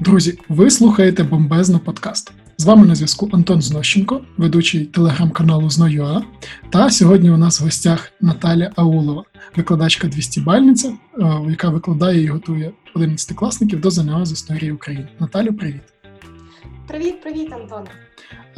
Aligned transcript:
Друзі, 0.00 0.38
ви 0.48 0.70
слухаєте 0.70 1.22
бомбезно 1.22 1.78
подкаст. 1.78 2.32
З 2.56 2.64
вами 2.64 2.86
на 2.86 2.94
зв'язку 2.94 3.30
Антон 3.32 3.62
Знощенко, 3.62 4.20
ведучий 4.36 4.84
телеграм-каналу 4.84 5.70
Зно.ua. 5.70 6.22
Та 6.70 6.90
сьогодні 6.90 7.30
у 7.30 7.36
нас 7.36 7.60
в 7.60 7.64
гостях 7.64 8.12
Наталя 8.20 8.70
Аулова, 8.76 9.24
викладачка 9.56 10.08
200-бальниця, 10.08 10.88
е, 10.88 10.96
яка 11.50 11.68
викладає 11.68 12.22
і 12.22 12.26
готує 12.26 12.72
11-класників 12.94 13.80
до 13.80 13.90
ЗНО 13.90 14.26
з 14.26 14.32
історії 14.32 14.72
України. 14.72 15.08
Наталю, 15.20 15.52
привіт. 15.52 15.82
Привіт, 16.88 17.22
привіт, 17.22 17.52
Антон. 17.52 17.84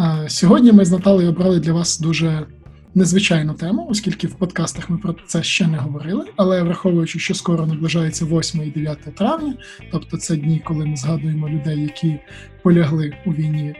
Е, 0.01 0.29
сьогодні 0.29 0.73
ми 0.73 0.85
з 0.85 0.91
Наталею 0.91 1.29
обрали 1.29 1.61
для 1.61 1.73
вас 1.73 2.01
дуже 2.01 2.47
незвичайну 2.95 3.55
тему, 3.55 3.87
оскільки 3.91 4.27
в 4.27 4.35
подкастах 4.35 4.91
ми 4.91 4.99
про 4.99 5.15
це 5.27 5.43
ще 5.43 5.67
не 5.67 5.79
говорили. 5.79 6.25
Але 6.37 6.63
враховуючи, 6.63 7.19
що 7.19 7.35
скоро 7.35 7.67
наближається 7.67 8.25
8 8.25 8.63
і 8.63 8.71
9 8.71 8.99
травня, 8.99 9.55
тобто 9.93 10.17
це 10.17 10.37
дні, 10.37 10.63
коли 10.65 10.87
ми 10.87 10.97
згадуємо 10.97 11.49
людей, 11.49 11.83
які 11.83 12.19
полягли 12.63 13.17
у 13.27 13.33
війні 13.33 13.75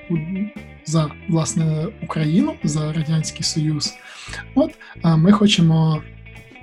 за 0.85 1.11
власне 1.29 1.87
Україну 2.03 2.55
за 2.65 2.93
радянський 2.93 3.43
Союз. 3.43 3.95
От 4.55 4.71
ми 5.05 5.33
хочемо. 5.33 6.03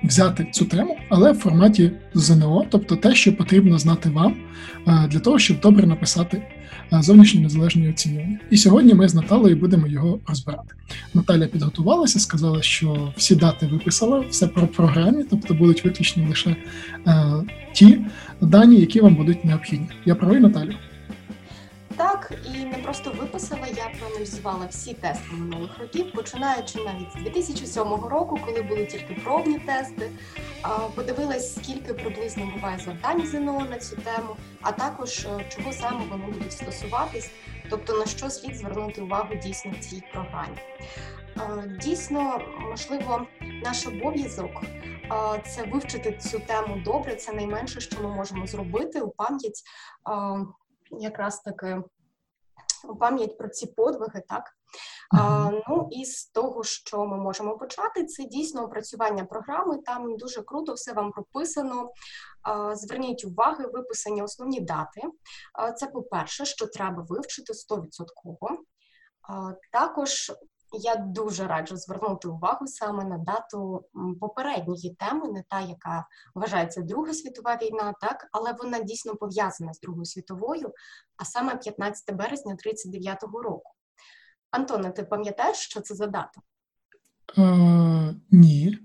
Взяти 0.04 0.46
цю 0.52 0.64
тему, 0.64 0.96
але 1.08 1.32
в 1.32 1.36
форматі 1.36 1.92
ЗНО, 2.14 2.66
тобто 2.70 2.96
те, 2.96 3.14
що 3.14 3.36
потрібно 3.36 3.78
знати 3.78 4.10
вам 4.10 4.36
для 4.86 5.18
того, 5.18 5.38
щоб 5.38 5.60
добре 5.60 5.86
написати 5.86 6.42
зовнішнє 6.92 7.40
незалежне 7.40 7.90
оцінювання. 7.90 8.38
І 8.50 8.56
сьогодні 8.56 8.94
ми 8.94 9.08
з 9.08 9.14
Наталею 9.14 9.56
будемо 9.56 9.86
його 9.86 10.18
розбирати. 10.26 10.74
Наталя 11.14 11.46
підготувалася, 11.46 12.20
сказала, 12.20 12.62
що 12.62 13.12
всі 13.16 13.34
дати 13.34 13.66
виписала, 13.66 14.24
все 14.30 14.46
про 14.46 14.66
програмі, 14.66 15.24
тобто 15.30 15.54
будуть 15.54 15.84
виключні 15.84 16.26
лише 16.28 16.56
е, 17.06 17.24
ті 17.72 17.98
дані, 18.40 18.76
які 18.76 19.00
вам 19.00 19.14
будуть 19.14 19.44
необхідні. 19.44 19.88
Я 20.04 20.14
правий, 20.14 20.40
Наталю? 20.40 20.72
Так, 21.96 22.32
і 22.54 22.64
не 22.64 22.78
просто 22.78 23.10
виписала, 23.10 23.66
я 23.66 23.92
проаналізувала 23.98 24.66
всі 24.66 24.94
тести 24.94 25.26
минулих 25.32 25.78
років, 25.78 26.12
починаючи 26.12 26.84
навіть 26.84 27.12
з 27.12 27.14
2007 27.14 27.82
року, 27.82 28.38
коли 28.46 28.62
були 28.62 28.86
тільки 28.86 29.14
пробні 29.14 29.58
тести. 29.58 30.10
Подивилась, 30.94 31.54
скільки 31.54 31.94
приблизно 31.94 32.52
буває 32.54 32.78
завдань 32.78 33.26
ЗНО 33.26 33.66
на 33.70 33.78
цю 33.78 33.96
тему, 33.96 34.36
а 34.60 34.72
також 34.72 35.24
е, 35.24 35.46
чого 35.48 35.72
саме 35.72 36.04
вони 36.10 36.24
будуть 36.24 36.52
стосуватись, 36.52 37.30
тобто 37.70 37.98
на 37.98 38.06
що 38.06 38.30
слід 38.30 38.56
звернути 38.56 39.02
увагу 39.02 39.34
дійсно 39.42 39.72
в 39.80 39.84
цій 39.84 40.02
програмі. 40.12 40.56
Дійсно, 41.80 42.40
можливо, 42.70 43.26
наш 43.64 43.86
обов'язок 43.86 44.62
це 45.46 45.62
вивчити 45.72 46.12
цю 46.12 46.38
тему 46.38 46.82
добре. 46.84 47.16
Це 47.16 47.32
найменше, 47.32 47.80
що 47.80 48.02
ми 48.02 48.08
можемо 48.08 48.46
зробити 48.46 49.00
у 49.00 49.10
пам'ять 49.10 49.62
якраз 50.90 51.40
таки 51.40 51.82
пам'ять 53.00 53.38
про 53.38 53.48
ці 53.48 53.66
подвиги, 53.66 54.22
так. 54.28 54.44
А, 55.18 55.50
Ну 55.68 55.88
і 55.90 56.04
з 56.04 56.26
того, 56.26 56.64
що 56.64 57.06
ми 57.06 57.16
можемо 57.16 57.58
почати, 57.58 58.04
це 58.04 58.24
дійсно 58.24 58.64
опрацювання 58.64 59.24
програми. 59.24 59.78
Там 59.78 60.16
дуже 60.16 60.42
круто 60.42 60.72
все 60.72 60.92
вам 60.92 61.12
прописано. 61.12 61.92
А, 62.42 62.76
Зверніть 62.76 63.24
уваги, 63.24 63.66
виписані 63.66 64.22
основні 64.22 64.60
дати. 64.60 65.00
А, 65.52 65.72
Це 65.72 65.86
по-перше, 65.86 66.44
що 66.44 66.66
треба 66.66 67.06
вивчити 67.08 67.52
100%. 67.54 68.58
А, 69.22 69.52
Також 69.72 70.32
я 70.72 70.96
дуже 70.96 71.46
раджу 71.46 71.76
звернути 71.76 72.28
увагу 72.28 72.66
саме 72.66 73.04
на 73.04 73.18
дату 73.18 73.84
попередньої 74.20 74.96
теми, 74.98 75.28
не 75.28 75.44
та, 75.48 75.60
яка 75.60 76.06
вважається 76.34 76.82
Друга 76.82 77.14
світова 77.14 77.56
війна, 77.56 77.94
так, 78.00 78.28
але 78.32 78.52
вона 78.52 78.80
дійсно 78.80 79.16
пов'язана 79.16 79.74
з 79.74 79.80
Другою 79.80 80.04
світовою, 80.04 80.72
а 81.16 81.24
саме 81.24 81.56
15 81.56 82.14
березня 82.14 82.56
39-го 82.66 83.42
року. 83.42 83.70
Антоне, 84.50 84.90
ти 84.90 85.02
пам'ятаєш, 85.02 85.56
що 85.56 85.80
це 85.80 85.94
за 85.94 86.06
дата? 86.06 86.40
Е, 87.38 88.14
Ні. 88.30 88.78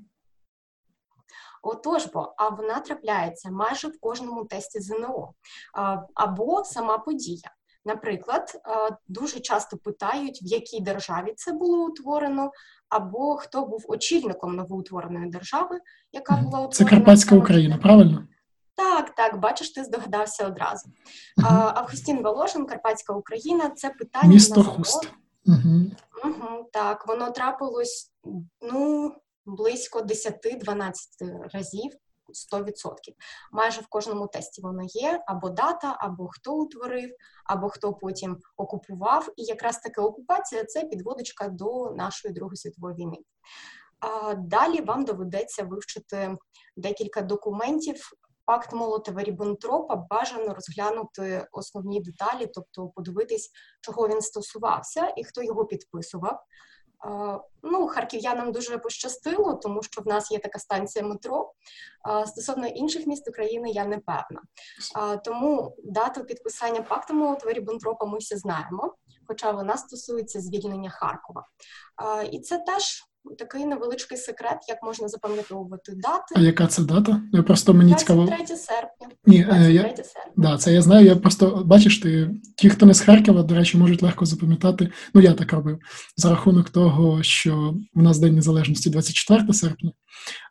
Отож, 1.61 2.05
бо 2.05 2.33
а 2.37 2.49
вона 2.49 2.79
трапляється 2.79 3.51
майже 3.51 3.87
в 3.87 3.99
кожному 3.99 4.45
тесті 4.45 4.79
ЗНО 4.79 5.33
або 6.13 6.63
сама 6.63 6.97
подія. 6.97 7.54
Наприклад, 7.85 8.51
е, 8.55 8.97
дуже 9.07 9.39
часто 9.39 9.77
питають, 9.77 10.39
в 10.43 10.45
якій 10.45 10.79
державі 10.79 11.33
це 11.35 11.53
було 11.53 11.85
утворено, 11.85 12.51
або 12.89 13.35
хто 13.35 13.65
був 13.65 13.85
очільником 13.87 14.55
новоутвореної 14.55 15.29
держави, 15.29 15.79
яка 16.11 16.33
була 16.33 16.45
утворена. 16.45 16.71
Це 16.71 16.85
Карпатська 16.85 17.35
Україна, 17.35 17.77
правильно? 17.77 18.27
Так, 18.75 19.15
так, 19.15 19.39
бачиш, 19.39 19.69
ти 19.69 19.83
здогадався 19.83 20.47
одразу. 20.47 20.89
Uh-huh. 20.89 21.71
Августін 21.75 22.23
Волошин, 22.23 22.65
Карпатська 22.65 23.13
Україна, 23.13 23.69
це 23.69 23.89
питання 23.89 24.33
Місто 24.33 24.63
на 24.63 24.69
Хуст. 24.69 25.11
Угу. 25.45 25.85
Угу, 26.23 26.69
Так, 26.71 27.07
воно 27.07 27.31
трапилось 27.31 28.11
ну 28.61 29.11
близько 29.45 29.99
10-12 29.99 30.91
разів 31.53 31.91
100%. 32.53 32.71
Майже 33.51 33.81
в 33.81 33.87
кожному 33.87 34.27
тесті 34.27 34.61
воно 34.61 34.81
є 34.83 35.23
або 35.27 35.49
дата, 35.49 35.97
або 35.99 36.27
хто 36.27 36.53
утворив, 36.53 37.09
або 37.45 37.69
хто 37.69 37.93
потім 37.93 38.37
окупував. 38.57 39.29
І 39.35 39.43
якраз 39.43 39.79
таки 39.79 40.01
окупація 40.01 40.63
це 40.63 40.83
підводочка 40.83 41.47
до 41.47 41.91
нашої 41.91 42.33
Другої 42.33 42.57
світової 42.57 42.95
війни. 42.95 43.17
Далі 44.37 44.81
вам 44.81 45.05
доведеться 45.05 45.63
вивчити 45.63 46.37
декілька 46.77 47.21
документів. 47.21 48.09
Пакт 48.45 48.73
Молотова 48.73 49.23
Ріббентропа 49.23 49.95
бажано 49.95 50.53
розглянути 50.53 51.47
основні 51.51 52.01
деталі, 52.01 52.51
тобто 52.53 52.87
подивитись, 52.87 53.51
чого 53.81 54.07
він 54.07 54.21
стосувався 54.21 55.13
і 55.17 55.23
хто 55.23 55.43
його 55.43 55.65
підписував. 55.65 56.39
Ну, 57.63 57.87
харків'янам 57.87 58.51
дуже 58.51 58.77
пощастило, 58.77 59.53
тому 59.53 59.83
що 59.83 60.01
в 60.01 60.07
нас 60.07 60.31
є 60.31 60.39
така 60.39 60.59
станція 60.59 61.05
метро. 61.05 61.51
Стосовно 62.25 62.67
інших 62.67 63.07
міст 63.07 63.29
України 63.29 63.69
я 63.69 63.85
не 63.85 63.97
певна. 63.97 64.41
Тому 65.23 65.75
дату 65.83 66.23
підписання 66.23 66.81
пакту 66.81 67.13
молотова 67.13 67.53
Ріббентропа 67.53 68.05
ми 68.05 68.17
всі 68.17 68.35
знаємо, 68.35 68.95
хоча 69.27 69.51
вона 69.51 69.77
стосується 69.77 70.41
звільнення 70.41 70.89
Харкова. 70.89 71.47
І 72.31 72.39
це 72.39 72.57
теж 72.57 73.03
такий 73.37 73.65
невеличкий 73.65 74.17
секрет, 74.17 74.57
як 74.67 74.83
можна 74.83 75.07
запам'ятовувати 75.07 75.91
дати. 75.95 76.35
А 76.35 76.39
яка 76.39 76.67
це 76.67 76.83
дата? 76.83 77.21
Я 77.33 77.43
просто 77.43 77.73
мені 77.73 77.89
23 77.89 77.99
цікаво. 77.99 78.25
23 78.25 78.57
серпня. 78.57 79.07
Ні, 79.25 79.43
23 79.43 79.73
я... 79.73 79.81
серпня. 79.83 80.33
Да, 80.35 80.57
це 80.57 80.73
я 80.73 80.81
знаю. 80.81 81.05
Я 81.05 81.15
просто 81.15 81.63
бачиш, 81.65 81.99
ти 81.99 82.31
ті, 82.57 82.69
хто 82.69 82.85
не 82.85 82.93
з 82.93 83.01
Харкова, 83.01 83.43
до 83.43 83.55
речі, 83.55 83.77
можуть 83.77 84.03
легко 84.03 84.25
запам'ятати. 84.25 84.91
Ну 85.13 85.21
я 85.21 85.33
так 85.33 85.53
робив 85.53 85.79
за 86.17 86.29
рахунок 86.29 86.69
того, 86.69 87.23
що 87.23 87.75
в 87.93 88.01
нас 88.01 88.19
День 88.19 88.35
Незалежності 88.35 88.89
24 88.89 89.53
серпня. 89.53 89.91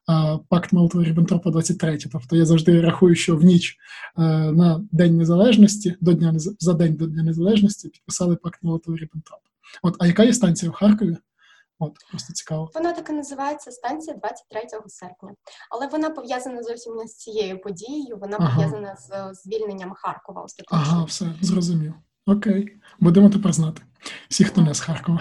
А 0.07 0.39
пакт 0.49 0.73
Молотова 0.73 1.05
Ріббентропа 1.05 1.51
23. 1.51 1.99
Тобто 2.13 2.37
я 2.37 2.45
завжди 2.45 2.81
рахую, 2.81 3.15
що 3.15 3.37
в 3.37 3.45
ніч 3.45 3.77
е, 4.19 4.23
на 4.53 4.84
День 4.93 5.17
Незалежності 5.17 5.97
до 6.01 6.13
дня 6.13 6.33
за 6.37 6.73
день 6.73 6.95
до 6.95 7.07
Дня 7.07 7.23
Незалежності 7.23 7.89
підписали 7.89 8.37
пакт 8.37 8.63
Молотова 8.63 8.97
Ріббентропа. 8.97 9.43
От, 9.83 9.97
а 9.99 10.07
яка 10.07 10.25
є 10.25 10.33
станція 10.33 10.71
в 10.71 10.75
Харкові? 10.75 11.17
От 11.79 11.93
просто 12.11 12.33
цікаво. 12.33 12.71
Вона 12.75 12.93
так 12.93 13.11
і 13.11 13.12
називається 13.12 13.71
станція 13.71 14.17
23 14.17 14.61
серпня, 14.87 15.35
але 15.71 15.87
вона 15.87 16.11
пов'язана 16.11 16.62
зовсім 16.62 16.95
не 16.95 17.07
з 17.07 17.17
цією 17.17 17.61
подією. 17.61 18.17
Вона 18.17 18.37
ага. 18.41 18.55
пов'язана 18.55 18.97
з 18.97 19.35
звільненням 19.35 19.93
Харкова. 19.95 20.43
Остаточно. 20.43 20.79
Ага, 20.79 21.05
все 21.05 21.27
зрозумів. 21.43 21.95
Окей, 22.27 22.77
будемо 23.01 23.31
тепер 23.31 23.53
знати. 23.53 23.83
Всі, 24.29 24.45
хто 24.45 24.61
не 24.61 24.75
з 24.75 24.81
Харкова. 24.81 25.21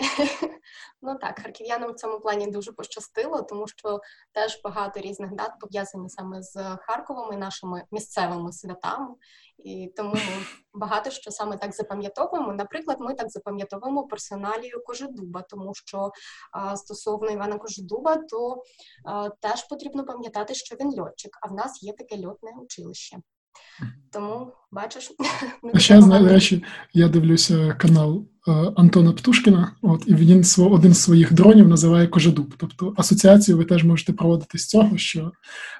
Ну 1.02 1.14
так, 1.14 1.40
харків'янам 1.42 1.92
в 1.92 1.94
цьому 1.94 2.20
плані 2.20 2.46
дуже 2.46 2.72
пощастило, 2.72 3.42
тому 3.42 3.68
що 3.68 4.00
теж 4.32 4.60
багато 4.64 5.00
різних 5.00 5.34
дат 5.34 5.52
пов'язані 5.60 6.08
саме 6.08 6.42
з 6.42 6.76
Харковом 6.76 7.32
і 7.32 7.36
нашими 7.36 7.84
місцевими 7.90 8.52
святами, 8.52 9.14
і 9.58 9.92
тому 9.96 10.14
багато 10.74 11.10
що 11.10 11.30
саме 11.30 11.56
так 11.56 11.74
запам'ятовуємо. 11.74 12.52
Наприклад, 12.52 12.96
ми 13.00 13.14
так 13.14 13.30
запам'ятовуємо 13.30 14.06
персоналію 14.06 14.82
Кожедуба, 14.84 15.42
тому 15.42 15.74
що 15.74 16.10
а, 16.52 16.76
стосовно 16.76 17.30
Івана 17.30 17.58
Кожедуба, 17.58 18.16
то 18.16 18.62
а, 19.04 19.28
теж 19.28 19.68
потрібно 19.68 20.04
пам'ятати, 20.04 20.54
що 20.54 20.76
він 20.80 21.00
льотчик, 21.00 21.38
а 21.42 21.48
в 21.48 21.52
нас 21.52 21.82
є 21.82 21.92
таке 21.92 22.26
льотне 22.26 22.50
училище. 22.62 23.16
Тому 24.12 24.52
бачиш, 24.70 25.12
а 25.74 25.78
ще 25.78 26.00
речі, 26.28 26.64
я 26.92 27.08
дивлюся 27.08 27.74
канал 27.74 28.26
е, 28.48 28.52
Антона 28.76 29.12
Птушкіна. 29.12 29.76
От 29.82 30.04
і 30.06 30.14
він 30.14 30.44
один 30.58 30.94
з 30.94 31.02
своїх 31.02 31.32
дронів 31.32 31.68
називає 31.68 32.06
Кожедуб. 32.06 32.54
Тобто 32.58 32.94
асоціацію 32.96 33.56
ви 33.56 33.64
теж 33.64 33.84
можете 33.84 34.12
проводити 34.12 34.58
з 34.58 34.66
цього, 34.66 34.98
що 34.98 35.32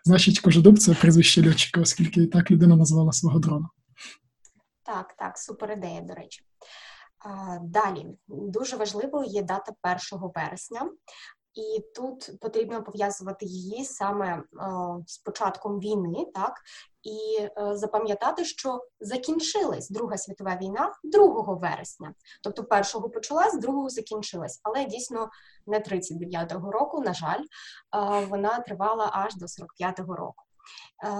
значить 0.05 0.41
Кожедуб 0.41 0.79
це 0.79 0.95
прізвище 0.95 1.49
льотчика, 1.49 1.81
оскільки 1.81 2.23
і 2.23 2.27
так 2.27 2.51
людина 2.51 2.77
назвала 2.77 3.13
свого 3.13 3.39
дрона. 3.39 3.69
Так, 4.83 5.15
так, 5.19 5.39
супер 5.39 5.73
ідея, 5.73 6.01
до 6.01 6.15
речі. 6.15 6.43
Далі 7.63 8.07
дуже 8.29 8.77
важливою 8.77 9.27
є 9.27 9.43
дата 9.43 9.73
1 10.13 10.31
вересня. 10.35 10.91
І 11.55 11.85
тут 11.95 12.41
потрібно 12.41 12.83
пов'язувати 12.83 13.47
її 13.47 13.85
саме 13.85 14.27
е, 14.37 14.43
з 15.07 15.19
початком 15.19 15.81
війни, 15.81 16.27
так 16.35 16.55
і 17.03 17.43
е, 17.43 17.51
запам'ятати, 17.77 18.45
що 18.45 18.85
закінчилась 19.01 19.91
Друга 19.91 20.19
світова 20.19 20.57
війна 20.57 20.93
2 21.05 21.55
вересня. 21.55 22.15
Тобто, 22.43 22.65
першого 22.65 23.11
почалась, 23.11 23.59
другого 23.59 23.89
закінчилась, 23.89 24.61
але 24.63 24.85
дійсно 24.85 25.31
не 25.67 25.79
39-го 25.79 26.71
року. 26.71 27.01
На 27.01 27.15
жаль, 27.15 27.43
е, 27.43 27.47
вона 28.25 28.61
тривала 28.61 29.11
аж 29.13 29.35
до 29.35 29.47
45-го 29.47 30.17
року. 30.17 30.45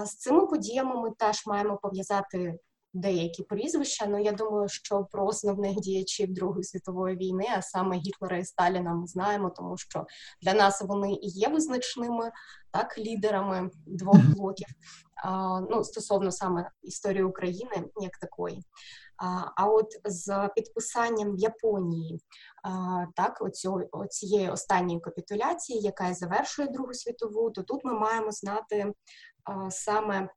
З 0.05 0.15
цими 0.15 0.47
подіями 0.47 0.95
ми 1.01 1.11
теж 1.11 1.45
маємо 1.45 1.77
пов'язати 1.77 2.59
деякі 2.93 3.43
прізвища. 3.43 4.05
Ну 4.07 4.19
я 4.19 4.31
думаю, 4.31 4.69
що 4.69 5.07
про 5.11 5.27
основних 5.27 5.75
діячів 5.81 6.33
Другої 6.33 6.63
світової 6.63 7.17
війни, 7.17 7.47
а 7.57 7.61
саме 7.61 7.97
Гітлера 7.97 8.37
і 8.37 8.45
Сталіна, 8.45 8.93
ми 8.93 9.07
знаємо, 9.07 9.49
тому 9.49 9.77
що 9.77 10.05
для 10.41 10.53
нас 10.53 10.81
вони 10.81 11.13
і 11.13 11.27
є 11.27 11.47
визначними 11.47 12.31
так 12.71 12.97
лідерами 12.97 13.69
двох 13.85 14.17
блоків. 14.17 14.67
А, 15.23 15.59
ну 15.61 15.83
стосовно 15.83 16.31
саме 16.31 16.69
історії 16.81 17.23
України 17.23 17.85
як 18.01 18.17
такої. 18.17 18.63
А 19.17 19.51
а 19.55 19.65
от 19.65 19.87
з 20.05 20.49
підписанням 20.55 21.35
в 21.35 21.39
Японії 21.39 22.19
а, 22.63 22.69
так, 23.15 23.41
оцю, 23.41 23.89
оцієї 23.91 24.49
останньої 24.49 24.99
капітуляції, 24.99 25.79
яка 25.79 26.13
завершує 26.13 26.67
Другу 26.67 26.93
світову, 26.93 27.51
то 27.51 27.63
тут 27.63 27.85
ми 27.85 27.93
маємо 27.93 28.31
знати 28.31 28.93
а, 29.43 29.71
саме 29.71 30.29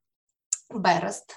Берест 0.70 1.36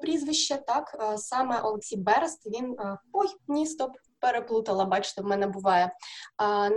прізвище, 0.00 0.56
так 0.66 1.14
саме 1.16 1.60
Олексій 1.60 1.96
Берест. 1.96 2.46
Він 2.46 2.76
ой, 3.12 3.28
ні, 3.48 3.66
стоп, 3.66 3.96
переплутала. 4.20 4.84
Бачите, 4.84 5.22
в 5.22 5.24
мене 5.24 5.46
буває 5.46 5.92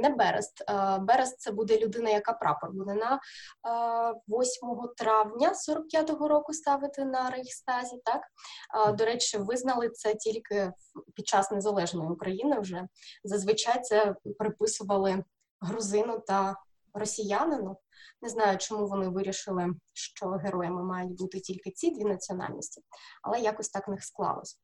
не 0.01 0.09
Берест. 0.09 0.63
Берест 0.99 1.39
це 1.39 1.51
буде 1.51 1.79
людина, 1.79 2.09
яка 2.09 2.33
прапор 2.33 2.71
буде 2.71 2.93
на 2.93 3.19
8 4.27 4.69
травня 4.97 5.53
45-го 5.69 6.27
року 6.27 6.53
ставити 6.53 7.05
на 7.05 7.29
Рейхстазі. 7.29 8.01
Так 8.05 8.21
до 8.97 9.05
речі, 9.05 9.37
визнали 9.37 9.89
це 9.89 10.15
тільки 10.15 10.71
під 11.15 11.27
час 11.27 11.51
незалежної 11.51 12.09
України. 12.09 12.59
Вже 12.59 12.87
зазвичай 13.23 13.81
це 13.81 14.15
приписували 14.39 15.23
грузину 15.61 16.19
та 16.27 16.55
росіянину. 16.93 17.77
Не 18.21 18.29
знаю, 18.29 18.57
чому 18.57 18.87
вони 18.87 19.07
вирішили, 19.07 19.69
що 19.93 20.29
героями 20.29 20.83
мають 20.83 21.17
бути 21.17 21.39
тільки 21.39 21.71
ці 21.71 21.91
дві 21.91 22.03
національності, 22.03 22.81
але 23.21 23.39
якось 23.39 23.69
так 23.69 23.87
не 23.87 23.97
склалось 23.97 24.59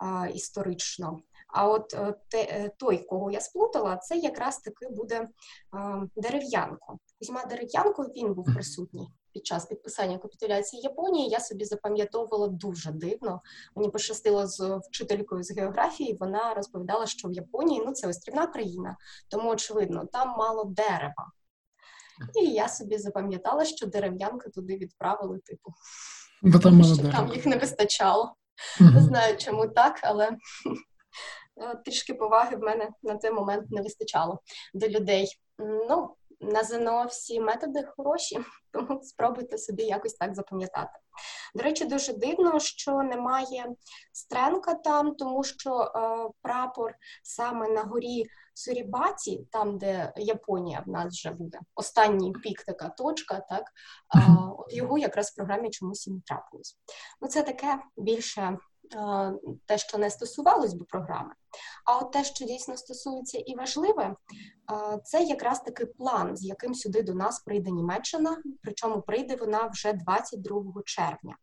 а, 0.00 0.26
історично. 0.26 1.20
А 1.48 1.68
от 1.68 1.94
е, 1.94 2.14
те, 2.28 2.42
е, 2.42 2.70
той, 2.78 2.98
кого 2.98 3.30
я 3.30 3.40
сплутала, 3.40 3.96
це 3.96 4.16
якраз 4.16 4.58
таки 4.58 4.88
буде 4.88 5.28
а, 5.70 6.02
дерев'янко. 6.16 6.98
Кузьма 7.18 7.44
Дерев'янко 7.44 8.02
він 8.02 8.34
був 8.34 8.44
присутній 8.54 9.08
під 9.34 9.46
час 9.46 9.66
підписання 9.66 10.18
капітуляції 10.18 10.82
Японії. 10.82 11.28
Я 11.28 11.40
собі 11.40 11.64
запам'ятовувала 11.64 12.48
дуже 12.48 12.92
дивно. 12.92 13.40
Мені 13.76 13.90
пощастило 13.90 14.46
з 14.46 14.80
вчителькою 14.88 15.42
з 15.42 15.50
географії. 15.50 16.16
Вона 16.20 16.54
розповідала, 16.54 17.06
що 17.06 17.28
в 17.28 17.32
Японії 17.32 17.82
ну 17.86 17.92
це 17.92 18.08
острівна 18.08 18.46
країна, 18.46 18.96
тому 19.28 19.50
очевидно, 19.50 20.06
там 20.12 20.28
мало 20.28 20.64
дерева. 20.64 21.32
І 22.42 22.46
я 22.46 22.68
собі 22.68 22.98
запам'ятала, 22.98 23.64
що 23.64 23.86
дерев'янки 23.86 24.50
туди 24.50 24.76
відправили, 24.76 25.38
типу, 25.38 25.72
Бо 26.42 26.58
там, 26.58 26.84
що 26.84 27.10
там 27.10 27.32
їх 27.32 27.46
не 27.46 27.56
вистачало. 27.56 28.34
Угу. 28.80 28.90
Не 28.90 29.00
знаю, 29.00 29.36
чому 29.36 29.68
так, 29.68 30.00
але 30.02 30.26
е, 30.26 30.36
трішки 31.84 32.14
поваги 32.14 32.56
в 32.56 32.60
мене 32.60 32.88
на 33.02 33.16
той 33.16 33.30
момент 33.30 33.70
не 33.70 33.82
вистачало 33.82 34.40
до 34.74 34.88
людей. 34.88 35.38
Ну, 35.58 36.16
на 36.40 36.64
ЗНО 36.64 37.06
всі 37.06 37.40
методи 37.40 37.88
хороші, 37.96 38.38
тому 38.72 39.00
спробуйте 39.02 39.58
собі 39.58 39.82
якось 39.82 40.14
так 40.14 40.34
запам'ятати. 40.34 40.98
До 41.54 41.62
речі, 41.62 41.84
дуже 41.84 42.12
дивно, 42.12 42.60
що 42.60 43.02
немає 43.02 43.66
стренка 44.12 44.74
там, 44.74 45.14
тому 45.14 45.44
що 45.44 45.80
е, 45.80 45.90
прапор 46.42 46.94
саме 47.22 47.68
на 47.68 47.82
горі 47.82 48.26
Сурібаті, 48.54 49.46
там 49.50 49.78
де 49.78 50.12
Японія 50.16 50.84
в 50.86 50.90
нас 50.90 51.14
вже 51.14 51.30
буде. 51.30 51.58
Останній 51.74 52.32
пік, 52.32 52.64
така 52.64 52.88
точка, 52.88 53.40
так. 53.40 53.64
От 54.58 54.74
його 54.74 54.98
якраз 54.98 55.30
в 55.30 55.36
програмі 55.36 55.70
чомусь 55.70 56.06
і 56.06 56.10
не 56.10 56.20
трапилось. 56.20 56.78
Ну 57.20 57.28
це 57.28 57.42
таке 57.42 57.78
більше 57.96 58.58
те, 59.66 59.78
що 59.78 59.98
не 59.98 60.10
стосувалось 60.10 60.74
би 60.74 60.84
програми. 60.84 61.34
А 61.84 61.98
от 61.98 62.12
те, 62.12 62.24
що 62.24 62.44
дійсно 62.44 62.76
стосується 62.76 63.38
і 63.38 63.54
важливе, 63.54 64.16
це 65.04 65.22
якраз 65.22 65.60
таки 65.60 65.86
план, 65.86 66.36
з 66.36 66.44
яким 66.44 66.74
сюди 66.74 67.02
до 67.02 67.14
нас 67.14 67.40
прийде 67.40 67.70
Німеччина, 67.70 68.42
причому 68.62 69.02
прийде 69.02 69.36
вона 69.36 69.66
вже 69.66 69.92
22 69.92 70.62
червня. 70.84 71.36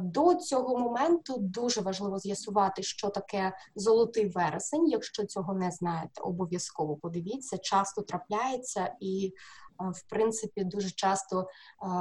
До 0.00 0.34
цього 0.34 0.78
моменту 0.78 1.36
дуже 1.38 1.80
важливо 1.80 2.18
з'ясувати, 2.18 2.82
що 2.82 3.08
таке 3.08 3.52
золотий 3.74 4.28
вересень. 4.28 4.88
Якщо 4.88 5.26
цього 5.26 5.54
не 5.54 5.70
знаєте, 5.70 6.20
обов'язково 6.20 6.96
подивіться, 6.96 7.58
часто 7.58 8.02
трапляється 8.02 8.94
і 9.00 9.32
в 9.78 10.02
принципі 10.08 10.64
дуже 10.64 10.90
часто 10.90 11.48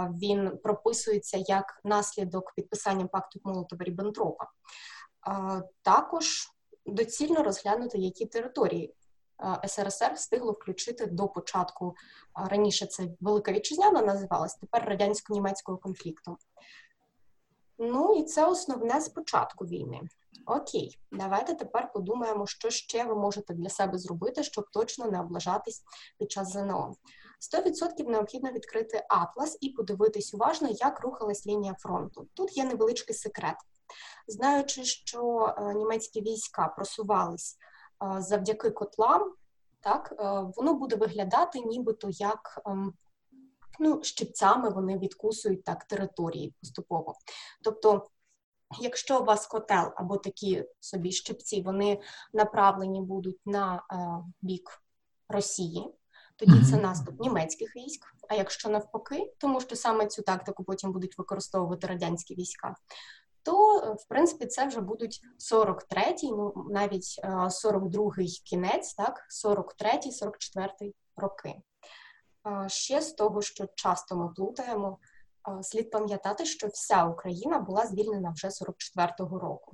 він 0.10 0.58
прописується 0.58 1.44
як 1.48 1.82
наслідок 1.84 2.54
підписання 2.56 3.08
пакту 3.08 3.40
молотова 3.44 3.86
ріббентропа 3.86 4.46
Також 5.82 6.48
доцільно 6.86 7.44
розглянути, 7.44 7.98
які 7.98 8.26
території 8.26 8.94
СРСР 9.68 10.14
встигло 10.14 10.52
включити 10.52 11.06
до 11.06 11.28
початку 11.28 11.96
раніше. 12.36 12.86
Це 12.86 13.08
Велика 13.22 13.52
Вітчизняна 13.52 14.02
називалась, 14.02 14.56
тепер 14.56 14.90
радянсько-німецького 14.90 15.80
конфлікту. 15.80 16.38
Ну 17.78 18.16
і 18.16 18.24
це 18.24 18.46
основне 18.46 19.02
з 19.02 19.10
початку 19.10 19.66
війни. 19.66 20.02
Окей, 20.46 21.00
давайте 21.12 21.54
тепер 21.54 21.92
подумаємо, 21.94 22.48
що 22.48 22.70
ще 22.70 23.04
ви 23.04 23.16
можете 23.16 23.54
для 23.54 23.70
себе 23.70 23.98
зробити, 23.98 24.44
щоб 24.44 24.66
точно 24.72 25.12
не 25.12 25.22
облажатись 25.22 25.84
під 26.20 26.32
час 26.32 26.52
ЗНО. 26.52 26.94
100% 27.56 28.08
необхідно 28.10 28.52
відкрити 28.52 29.06
атлас 29.10 29.58
і 29.62 29.70
подивитись 29.70 30.34
уважно, 30.34 30.70
як 30.72 31.02
рухалась 31.02 31.48
лінія 31.48 31.76
фронту. 31.80 32.28
Тут 32.34 32.58
є 32.58 32.66
невеличкий 32.66 33.16
секрет. 33.16 33.56
Знаючи, 34.28 34.84
що 34.84 35.54
е, 35.58 35.74
німецькі 35.74 36.22
війська 36.22 36.68
просувались 36.68 37.58
е, 38.04 38.22
завдяки 38.22 38.70
котлам, 38.72 39.34
так 39.82 40.14
е, 40.20 40.52
воно 40.56 40.74
буде 40.74 40.96
виглядати 40.96 41.60
нібито 41.60 42.08
як 42.12 42.62
ем, 42.66 42.94
ну, 43.80 44.04
щипцями 44.04 44.70
вони 44.70 44.98
відкусують 44.98 45.64
так 45.64 45.84
території 45.84 46.56
поступово. 46.62 47.14
Тобто, 47.64 48.08
якщо 48.80 49.22
у 49.22 49.24
вас 49.24 49.48
котел 49.48 49.94
або 49.96 50.18
такі 50.18 50.66
собі 50.80 51.12
щипці, 51.12 51.62
вони 51.62 52.02
направлені 52.34 53.02
будуть 53.02 53.40
на 53.46 53.84
бік 54.42 54.82
Росії 55.30 55.98
тоді 56.38 56.66
це 56.72 56.78
наступ 56.78 57.20
німецьких 57.20 57.76
військ. 57.76 58.06
А 58.30 58.36
якщо 58.36 58.70
навпаки, 58.70 59.34
тому 59.38 59.62
що 59.62 59.76
саме 59.76 60.08
цю 60.08 60.22
тактику 60.22 60.64
потім 60.64 60.92
будуть 60.92 61.18
використовувати 61.18 61.88
радянські 61.88 62.36
війська, 62.36 62.76
то 63.44 63.78
в 63.94 64.08
принципі 64.08 64.46
це 64.46 64.68
вже 64.68 64.82
будуть 64.82 65.22
43-й, 65.52 66.32
ну 66.32 66.54
навіть 66.70 67.20
42-й 67.64 68.42
кінець, 68.46 68.94
так, 68.94 69.28
43-й, 69.46 70.24
44-й 70.26 70.96
роки. 71.16 71.56
Ще 72.68 73.02
з 73.02 73.14
того, 73.14 73.42
що 73.42 73.66
часто 73.76 74.16
ми 74.16 74.30
плутаємо, 74.30 74.98
слід 75.62 75.92
пам'ятати, 75.92 76.46
що 76.46 76.68
вся 76.68 77.06
Україна 77.06 77.60
була 77.60 77.88
звільнена 77.88 78.34
вже 78.36 78.48
44-го 78.48 79.40
року. 79.40 79.72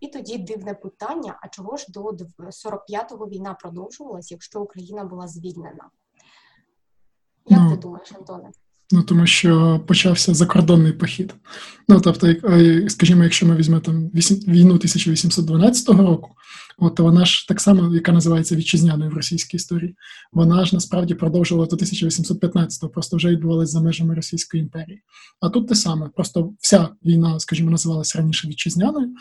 І 0.00 0.08
тоді 0.08 0.38
дивне 0.38 0.74
питання: 0.74 1.38
а 1.42 1.48
чого 1.48 1.76
ж 1.76 1.86
до 1.88 2.00
45-го 2.00 3.26
війна 3.26 3.54
продовжувалась, 3.54 4.30
якщо 4.30 4.60
Україна 4.60 5.04
була 5.04 5.28
звільнена? 5.28 5.90
Як 7.46 7.60
ну, 7.60 7.70
ти 7.70 7.76
думаєш, 7.76 8.12
Антоне? 8.12 8.50
Ну 8.92 9.02
тому 9.02 9.26
що 9.26 9.80
почався 9.86 10.34
закордонний 10.34 10.92
похід. 10.92 11.34
Ну 11.88 12.00
тобто, 12.00 12.26
е, 12.26 12.88
скажімо, 12.88 13.22
якщо 13.22 13.46
ми 13.46 13.56
візьмемо 13.56 13.80
там 13.80 14.08
війну 14.48 14.74
1812 14.74 15.88
року, 15.88 16.30
от 16.82 17.00
вона 17.00 17.24
ж 17.24 17.48
так 17.48 17.60
само, 17.60 17.94
яка 17.94 18.12
називається 18.12 18.56
вітчизняною 18.56 19.10
в 19.10 19.14
російській 19.14 19.56
історії, 19.56 19.96
вона 20.32 20.64
ж 20.64 20.74
насправді 20.74 21.14
продовжувала 21.14 21.66
до 21.66 21.76
1815-го, 21.76 22.88
просто 22.88 23.16
вже 23.16 23.28
відбувалася 23.28 23.72
за 23.72 23.80
межами 23.80 24.14
Російської 24.14 24.62
імперії. 24.62 25.02
А 25.40 25.48
тут 25.48 25.68
те 25.68 25.74
саме, 25.74 26.08
просто 26.08 26.52
вся 26.60 26.88
війна, 27.04 27.40
скажімо, 27.40 27.70
називалася 27.70 28.18
раніше 28.18 28.48
вітчизняною, 28.48 29.14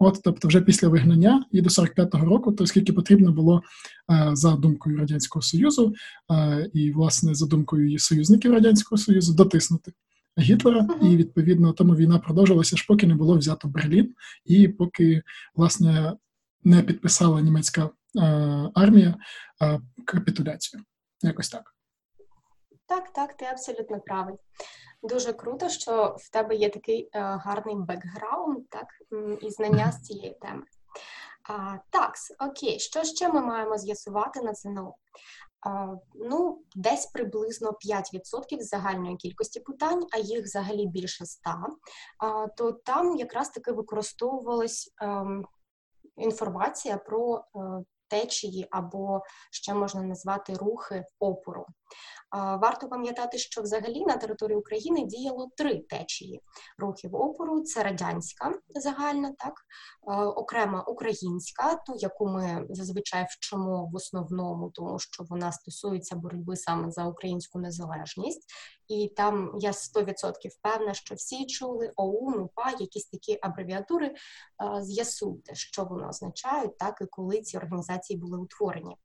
От, 0.00 0.20
тобто, 0.24 0.48
вже 0.48 0.60
після 0.60 0.88
вигнання 0.88 1.44
і 1.52 1.60
до 1.60 1.68
45-го 1.68 2.26
року, 2.26 2.52
то 2.52 2.66
скільки 2.66 2.92
потрібно 2.92 3.32
було 3.32 3.62
е, 4.10 4.30
за 4.32 4.56
думкою 4.56 4.96
радянського 4.96 5.42
союзу 5.42 5.94
е, 6.32 6.70
і 6.74 6.92
власне 6.92 7.34
за 7.34 7.46
думкою 7.46 7.98
союзників 7.98 8.52
радянського 8.52 8.98
союзу 8.98 9.34
дотиснути 9.34 9.92
Гітлера, 10.38 10.88
і 11.02 11.16
відповідно 11.16 11.72
тому 11.72 11.96
війна 11.96 12.18
продовжилася 12.18 12.76
аж 12.76 12.82
поки 12.82 13.06
не 13.06 13.14
було 13.14 13.38
взято 13.38 13.68
Берлін, 13.68 14.14
і 14.46 14.68
поки 14.68 15.22
власне 15.54 16.12
не 16.64 16.82
підписала 16.82 17.40
німецька 17.40 17.82
е, 17.84 17.90
армія 18.74 19.14
капітуляцію. 20.06 20.82
Якось 21.22 21.48
так. 21.48 21.74
Так, 22.86 23.12
так, 23.12 23.36
ти 23.36 23.44
абсолютно 23.44 24.00
правий. 24.00 24.36
Дуже 25.02 25.32
круто, 25.32 25.68
що 25.68 26.16
в 26.18 26.30
тебе 26.30 26.54
є 26.54 26.70
такий 26.70 27.10
е, 27.12 27.20
гарний 27.20 27.74
бекграунд, 27.76 28.68
так, 28.68 28.86
і 29.42 29.50
знання 29.50 29.92
з 29.92 30.02
цієї 30.02 30.38
теми. 30.40 30.62
А, 31.48 31.78
Так, 31.90 32.14
окей, 32.50 32.78
що 32.78 33.04
ще 33.04 33.28
ми 33.28 33.40
маємо 33.40 33.78
з'ясувати 33.78 34.42
на 34.42 34.54
ЗНО? 34.54 34.94
А, 35.60 35.94
Ну, 36.14 36.62
десь 36.74 37.06
приблизно 37.06 37.70
5% 37.70 38.60
загальної 38.60 39.16
кількості 39.16 39.60
питань, 39.60 40.06
а 40.12 40.18
їх 40.18 40.44
взагалі 40.44 40.86
більше 40.86 41.26
100, 41.26 41.50
а, 42.18 42.46
то 42.46 42.72
там 42.72 43.16
якраз 43.16 43.48
таки 43.48 43.72
використовувалась 43.72 44.94
ем, 45.00 45.46
інформація 46.18 46.96
про 46.96 47.38
е, 47.38 47.60
течії 48.08 48.68
або 48.70 49.22
ще 49.52 49.74
можна 49.74 50.02
назвати 50.02 50.54
рухи 50.54 51.04
опору. 51.18 51.66
Варто 52.32 52.88
пам'ятати, 52.88 53.38
що 53.38 53.62
взагалі 53.62 54.04
на 54.04 54.16
території 54.16 54.58
України 54.58 55.04
діяло 55.04 55.48
три 55.56 55.78
течії 55.78 56.42
рухів 56.78 57.14
опору: 57.14 57.60
це 57.60 57.82
радянська 57.82 58.52
загальна, 58.68 59.34
так 59.38 59.54
окрема 60.36 60.82
українська, 60.82 61.74
ту, 61.74 61.94
яку 61.96 62.28
ми 62.28 62.66
зазвичай 62.70 63.26
вчимо 63.30 63.90
в 63.92 63.96
основному, 63.96 64.70
тому 64.70 64.98
що 64.98 65.24
вона 65.24 65.52
стосується 65.52 66.16
боротьби 66.16 66.56
саме 66.56 66.90
за 66.90 67.04
українську 67.04 67.58
незалежність. 67.58 68.44
І 68.88 69.12
там 69.16 69.52
я 69.58 69.70
100% 69.70 70.32
впевнена, 70.48 70.94
що 70.94 71.14
всі 71.14 71.46
чули 71.46 71.92
ОУН, 71.96 72.40
УПА, 72.40 72.70
якісь 72.70 73.06
такі 73.06 73.38
абревіатури. 73.42 74.14
З'ясуйте, 74.80 75.54
що 75.54 75.84
вони 75.84 76.06
означають, 76.06 76.78
так 76.78 76.98
і 77.00 77.06
коли 77.10 77.40
ці 77.40 77.56
організації 77.56 78.18
були 78.18 78.38
утворені. 78.38 78.96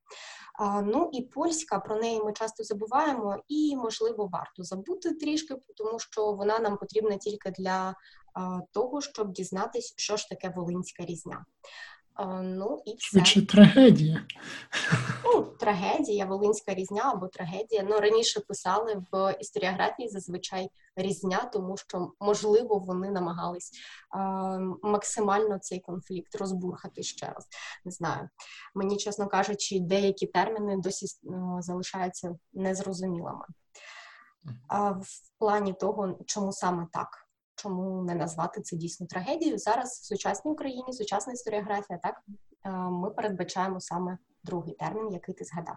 Ну 0.83 1.09
і 1.13 1.21
польська 1.21 1.79
про 1.79 1.95
неї 1.95 2.23
ми 2.23 2.33
часто 2.33 2.63
забуваємо, 2.73 3.43
і 3.47 3.75
можливо 3.75 4.29
варто 4.31 4.63
забути 4.63 5.13
трішки, 5.13 5.55
тому 5.77 5.99
що 5.99 6.31
вона 6.31 6.59
нам 6.59 6.77
потрібна 6.77 7.17
тільки 7.17 7.51
для 7.51 7.95
того, 8.71 9.01
щоб 9.01 9.31
дізнатись, 9.31 9.93
що 9.97 10.17
ж 10.17 10.29
таке 10.29 10.53
волинська 10.55 11.05
різня. 11.05 11.45
Ну 12.43 12.82
і 12.86 12.96
все. 12.96 13.10
Швидше 13.10 13.46
трагедія. 13.46 14.25
Ну, 15.25 15.41
трагедія, 15.41 16.25
волинська 16.25 16.74
різня 16.74 17.01
або 17.13 17.27
трагедія. 17.27 17.86
Ну 17.89 18.00
раніше 18.00 18.39
писали 18.39 19.03
в 19.12 19.36
історіографії 19.39 20.10
зазвичай 20.10 20.70
різня, 20.96 21.50
тому 21.53 21.77
що 21.77 22.12
можливо 22.20 22.79
вони 22.79 23.12
намагались 23.12 23.72
е, 23.72 24.20
максимально 24.84 25.60
цей 25.60 25.79
конфлікт 25.79 26.36
розбурхати 26.36 27.03
ще 27.03 27.25
раз. 27.25 27.48
Не 27.86 27.91
знаю. 27.91 28.29
Мені, 28.75 28.98
чесно 28.98 29.27
кажучи, 29.27 29.79
деякі 29.79 30.27
терміни 30.27 30.77
досі 30.77 31.05
е, 31.05 31.29
залишаються 31.60 32.36
незрозумілими. 32.53 33.46
А 34.67 34.91
в 34.91 35.08
плані 35.39 35.74
того, 35.74 36.20
чому 36.25 36.51
саме 36.51 36.88
так 36.91 37.22
чому 37.63 38.03
не 38.03 38.15
назвати 38.15 38.62
це 38.62 38.75
дійсно 38.75 39.08
трагедією? 39.08 39.58
Зараз 39.58 39.89
в 39.89 40.05
сучасній 40.05 40.51
Україні, 40.51 40.93
сучасна 40.93 41.34
історіографія, 41.34 42.00
так 42.03 42.22
е, 42.65 42.72
ми 42.72 43.10
передбачаємо 43.10 43.79
саме 43.79 44.17
другий 44.43 44.74
термін, 44.74 45.12
який 45.12 45.36
ти 45.36 45.46
згадав. 45.46 45.75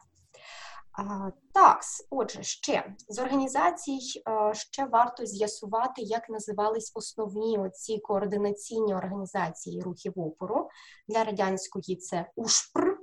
Так, 1.55 1.81
отже, 2.11 2.43
ще 2.43 2.95
з 3.09 3.19
організацій 3.19 3.99
е, 4.29 4.55
ще 4.55 4.85
варто 4.85 5.27
з'ясувати, 5.27 6.03
як 6.03 6.29
називались 6.29 6.93
основні 6.95 7.59
оці 7.59 7.99
координаційні 7.99 8.95
організації 8.95 9.83
рухів 9.83 10.13
опору 10.17 10.69
для 11.09 11.25
радянської 11.25 11.97
це 11.97 12.31
УШПР, 12.37 12.96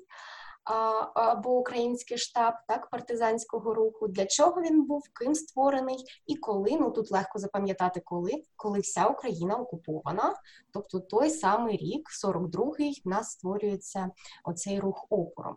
або 1.14 1.58
український 1.58 2.18
штаб 2.18 2.54
так 2.68 2.90
партизанського 2.90 3.74
руху, 3.74 4.08
для 4.08 4.26
чого 4.26 4.62
він 4.62 4.86
був, 4.86 5.02
ким 5.20 5.36
створений 5.36 5.98
і 6.28 6.36
коли. 6.36 6.78
Ну 6.80 6.92
тут 6.92 7.12
легко 7.12 7.40
запам'ятати, 7.40 8.02
коли 8.06 8.44
коли 8.56 8.80
вся 8.80 9.08
Україна 9.08 9.56
окупована, 9.56 10.36
тобто 10.74 11.00
той 11.00 11.30
самий 11.30 11.78
рік, 11.78 12.10
42-й, 12.26 13.02
в 13.06 13.08
нас 13.08 13.32
створюється 13.32 14.10
оцей 14.44 14.80
рух 14.80 15.08
опору. 15.10 15.56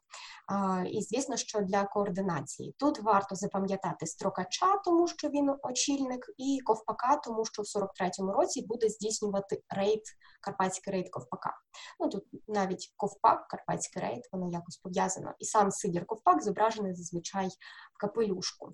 А, 0.48 0.84
І 0.88 1.02
звісно, 1.02 1.36
що 1.36 1.60
для 1.60 1.84
координації 1.84 2.74
тут 2.78 3.00
варто 3.00 3.34
запам'ятати 3.34 4.06
Строкача, 4.06 4.76
тому 4.84 5.08
що 5.08 5.28
він 5.28 5.54
очільник, 5.62 6.26
і 6.36 6.60
Ковпака, 6.64 7.16
тому 7.16 7.44
що 7.44 7.62
в 7.62 7.64
43-му 7.64 8.32
році 8.32 8.66
буде 8.66 8.88
здійснювати 8.88 9.62
рейд, 9.68 10.02
карпатський 10.40 10.92
рейд 10.92 11.10
Ковпака. 11.10 11.54
Ну 12.00 12.08
тут 12.08 12.24
навіть 12.48 12.92
Ковпак, 12.96 13.48
карпатський 13.48 14.02
рейд, 14.02 14.22
воно 14.32 14.50
якось 14.50 14.76
пов'язано 14.76 14.95
пов'язано. 14.96 15.34
І 15.38 15.44
сам 15.44 15.70
Сидір 15.70 16.06
Ковпак 16.06 16.42
зображений 16.42 16.94
зазвичай 16.94 17.48
в 17.94 17.98
капелюшку. 18.00 18.72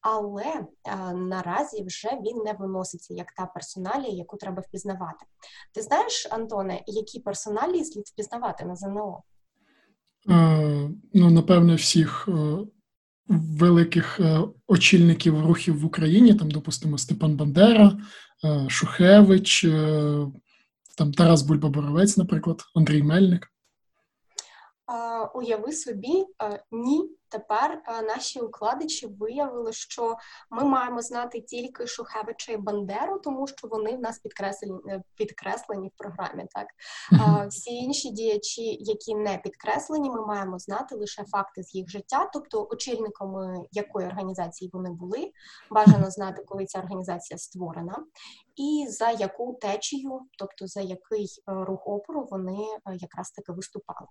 Але 0.00 0.66
а, 0.84 1.10
е, 1.10 1.14
наразі 1.14 1.84
вже 1.84 2.08
він 2.08 2.42
не 2.44 2.52
виноситься 2.52 3.14
як 3.14 3.32
та 3.32 3.46
персоналія, 3.46 4.10
яку 4.10 4.36
треба 4.36 4.62
впізнавати. 4.68 5.26
Ти 5.74 5.82
знаєш, 5.82 6.28
Антоне, 6.30 6.82
які 6.86 7.20
персоналії 7.20 7.84
слід 7.84 8.04
впізнавати 8.06 8.64
на 8.64 8.76
ЗНО? 8.76 9.22
Е, 10.30 10.90
ну, 11.14 11.30
напевне, 11.30 11.74
всіх 11.74 12.28
е, 12.28 12.58
великих 13.28 14.20
е, 14.20 14.40
очільників 14.66 15.46
рухів 15.46 15.80
в 15.80 15.84
Україні, 15.84 16.34
там, 16.34 16.50
допустимо, 16.50 16.98
Степан 16.98 17.36
Бандера, 17.36 17.98
е, 18.44 18.66
Шухевич, 18.68 19.64
е, 19.64 20.26
там 20.98 21.12
Тарас 21.12 21.42
Бульба-Боровець, 21.42 22.18
наприклад, 22.18 22.62
Андрій 22.74 23.02
Мельник 23.02 23.52
уяви 25.34 25.72
собі, 25.72 26.26
ні, 26.70 27.10
тепер 27.28 27.82
е, 27.88 28.02
наші 28.02 28.40
укладачі 28.40 29.06
виявили, 29.06 29.72
що 29.72 30.16
ми 30.50 30.64
маємо 30.64 31.02
знати 31.02 31.40
тільки 31.40 31.86
Шухевича 31.86 32.52
і 32.52 32.56
Бандеру, 32.56 33.18
тому 33.18 33.46
що 33.46 33.68
вони 33.68 33.96
в 33.96 34.00
нас 34.00 34.18
підкреслені 34.18 34.78
е, 34.88 35.02
підкреслені 35.14 35.88
в 35.88 35.98
програмі. 35.98 36.46
Так 36.52 36.66
всі 37.48 37.70
інші 37.70 38.10
діячі, 38.10 38.76
які 38.80 39.14
не 39.14 39.38
підкреслені, 39.38 40.10
ми 40.10 40.26
маємо 40.26 40.58
знати 40.58 40.94
лише 40.94 41.24
факти 41.24 41.62
з 41.62 41.74
їх 41.74 41.90
життя, 41.90 42.30
тобто 42.32 42.68
очільниками 42.70 43.64
якої 43.72 44.06
організації 44.06 44.70
вони 44.72 44.90
були. 44.90 45.32
Бажано 45.70 46.10
знати, 46.10 46.42
коли 46.46 46.66
ця 46.66 46.78
організація 46.78 47.38
створена, 47.38 48.04
і 48.56 48.86
за 48.88 49.10
яку 49.10 49.58
течію, 49.60 50.20
тобто 50.38 50.66
за 50.66 50.80
який 50.80 51.28
рух 51.46 51.86
опору 51.86 52.28
вони 52.30 52.66
якраз 53.00 53.30
таки 53.30 53.52
виступали. 53.52 54.08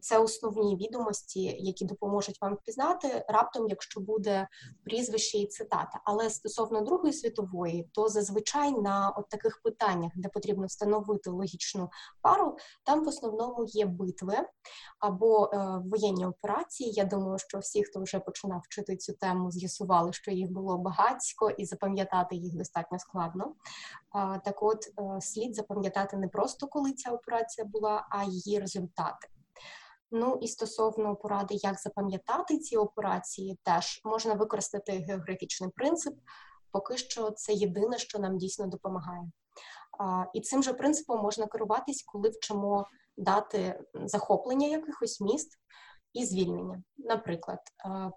Це 0.00 0.18
основні 0.18 0.76
відомості, 0.76 1.42
які 1.58 1.84
допоможуть 1.84 2.27
вам 2.40 2.54
впізнати 2.54 3.24
раптом, 3.28 3.68
якщо 3.68 4.00
буде 4.00 4.48
прізвище 4.84 5.38
і 5.38 5.46
цитата. 5.46 6.00
Але 6.04 6.30
стосовно 6.30 6.80
Другої 6.80 7.12
світової, 7.12 7.90
то 7.92 8.08
зазвичай 8.08 8.72
на 8.72 9.10
от 9.10 9.28
таких 9.28 9.62
питаннях, 9.62 10.12
де 10.14 10.28
потрібно 10.28 10.66
встановити 10.66 11.30
логічну 11.30 11.90
пару, 12.22 12.56
там 12.84 13.04
в 13.04 13.08
основному 13.08 13.64
є 13.66 13.86
битви 13.86 14.36
або 15.00 15.50
е, 15.52 15.82
воєнні 15.84 16.26
операції. 16.26 16.92
Я 16.92 17.04
думаю, 17.04 17.38
що 17.38 17.58
всі, 17.58 17.84
хто 17.84 18.02
вже 18.02 18.20
починав 18.20 18.60
вчити 18.64 18.96
цю 18.96 19.12
тему, 19.12 19.50
з'ясували, 19.50 20.12
що 20.12 20.30
їх 20.30 20.50
було 20.50 20.78
багатько, 20.78 21.50
і 21.50 21.64
запам'ятати 21.64 22.36
їх 22.36 22.56
достатньо 22.56 22.98
складно. 22.98 23.54
А, 24.10 24.38
Так, 24.38 24.62
от 24.62 24.86
е, 24.86 25.20
слід 25.20 25.54
запам'ятати 25.54 26.16
не 26.16 26.28
просто 26.28 26.66
коли 26.66 26.92
ця 26.92 27.10
операція 27.10 27.66
була, 27.66 28.06
а 28.10 28.24
її 28.24 28.58
результати. 28.58 29.28
Ну 30.10 30.38
і 30.40 30.48
стосовно 30.48 31.16
поради, 31.16 31.54
як 31.54 31.80
запам'ятати 31.80 32.58
ці 32.58 32.76
операції, 32.76 33.58
теж 33.62 34.00
можна 34.04 34.34
використати 34.34 34.92
географічний 34.92 35.70
принцип. 35.70 36.14
Поки 36.70 36.96
що 36.96 37.30
це 37.30 37.52
єдине, 37.52 37.98
що 37.98 38.18
нам 38.18 38.38
дійсно 38.38 38.66
допомагає. 38.66 39.30
А, 39.98 40.24
І 40.34 40.40
цим 40.40 40.62
же 40.62 40.72
принципом 40.72 41.22
можна 41.22 41.46
керуватись, 41.46 42.02
коли 42.06 42.28
вчимо 42.28 42.86
дати 43.16 43.80
захоплення 44.04 44.68
якихось 44.68 45.20
міст 45.20 45.58
і 46.12 46.24
звільнення. 46.24 46.82
Наприклад, 46.98 47.58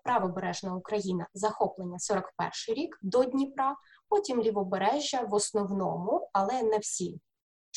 правобережна 0.03 0.75
Україна 0.75 1.27
захоплення 1.33 1.99
41 1.99 2.83
рік 2.83 2.99
до 3.01 3.23
Дніпра, 3.23 3.75
потім 4.09 4.41
лівобережжя 4.41 5.21
в 5.21 5.33
основному, 5.33 6.29
але 6.33 6.63
не 6.63 6.77
всі 6.77 7.19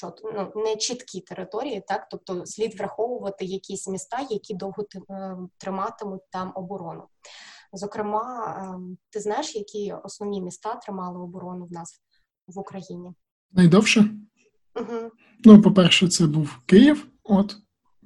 ну, 0.02 0.52
не 0.56 0.76
чіткі 0.76 1.20
території, 1.20 1.84
так 1.88 2.08
тобто 2.10 2.46
слід 2.46 2.78
враховувати 2.78 3.44
якісь 3.44 3.88
міста, 3.88 4.26
які 4.30 4.54
довго 4.54 4.84
е, 5.10 5.36
триматимуть 5.58 6.30
там 6.30 6.52
оборону. 6.54 7.02
Зокрема, 7.72 8.56
ем, 8.74 8.98
ти 9.10 9.20
знаєш, 9.20 9.56
які 9.56 9.94
основні 10.04 10.42
міста 10.42 10.74
тримали 10.74 11.20
оборону 11.20 11.64
в 11.64 11.72
нас 11.72 12.02
в 12.46 12.58
Україні? 12.58 13.12
Найдовше? 13.52 14.10
Угу. 14.76 15.10
Ну, 15.44 15.62
по-перше, 15.62 16.08
це 16.08 16.26
був 16.26 16.58
Київ. 16.66 17.06
От, 17.24 17.56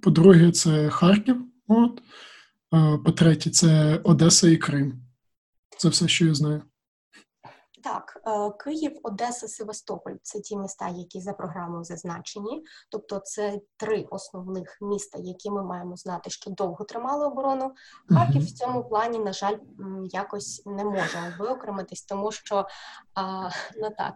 по-друге, 0.02 0.52
це 0.52 0.88
Харків. 0.88 1.44
От, 1.68 2.02
по-третє, 3.04 3.50
це 3.50 4.00
Одеса 4.04 4.48
і 4.48 4.56
Крим. 4.56 5.02
Це 5.76 5.88
все, 5.88 6.08
що 6.08 6.26
я 6.26 6.34
знаю. 6.34 6.62
Так, 7.88 8.20
е, 8.26 8.50
Київ, 8.64 9.00
Одеса, 9.02 9.48
Севастополь 9.48 10.12
це 10.22 10.40
ті 10.40 10.56
міста, 10.56 10.88
які 10.88 11.20
за 11.20 11.32
програмою 11.32 11.84
зазначені. 11.84 12.62
Тобто, 12.90 13.18
це 13.18 13.60
три 13.76 14.06
основних 14.10 14.78
міста, 14.80 15.18
які 15.22 15.50
ми 15.50 15.64
маємо 15.64 15.96
знати, 15.96 16.30
що 16.30 16.50
довго 16.50 16.84
тримали 16.84 17.26
оборону. 17.26 17.72
Харків 18.08 18.44
в 18.44 18.50
цьому 18.50 18.84
плані, 18.84 19.18
на 19.18 19.32
жаль, 19.32 19.56
якось 20.10 20.62
не 20.66 20.84
може 20.84 21.36
виокремитись, 21.38 22.02
тому 22.02 22.32
що 22.32 22.66
ну 23.82 23.90
так 23.98 24.14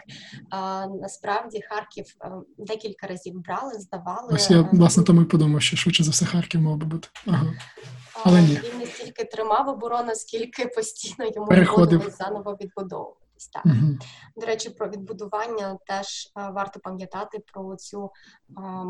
насправді 1.01 1.61
Харків 1.63 2.07
е, 2.21 2.33
декілька 2.59 3.07
разів 3.07 3.35
брали, 3.35 3.75
здавали. 3.75 4.35
Ось 4.35 4.51
я 4.51 4.69
власне 4.73 5.03
тому 5.05 5.23
і 5.23 5.25
подумав, 5.25 5.63
що 5.63 5.77
швидше 5.77 6.05
за 6.05 6.11
все 6.11 6.27
Харків 6.27 6.61
мав 6.61 6.77
би 6.77 6.87
бути. 6.87 7.09
Ага. 7.27 7.47
Але 8.25 8.43
ні. 8.43 8.61
він 8.65 8.79
не 8.79 8.87
стільки 8.87 9.25
тримав 9.25 9.69
оборону, 9.69 10.15
скільки 10.15 10.67
постійно 10.67 11.31
йому 11.35 11.65
доводилось 11.65 12.19
заново 12.19 12.57
відбудовувати 12.61 13.22
якось 13.43 13.49
так. 13.49 13.67
Угу. 13.67 13.99
До 14.37 14.47
речі, 14.47 14.71
про 14.71 14.89
відбудування 14.89 15.79
теж 15.87 16.33
е, 16.37 16.51
варто 16.51 16.81
пам'ятати 16.81 17.39
про 17.53 17.77
цю 17.77 18.11
а, 18.57 18.85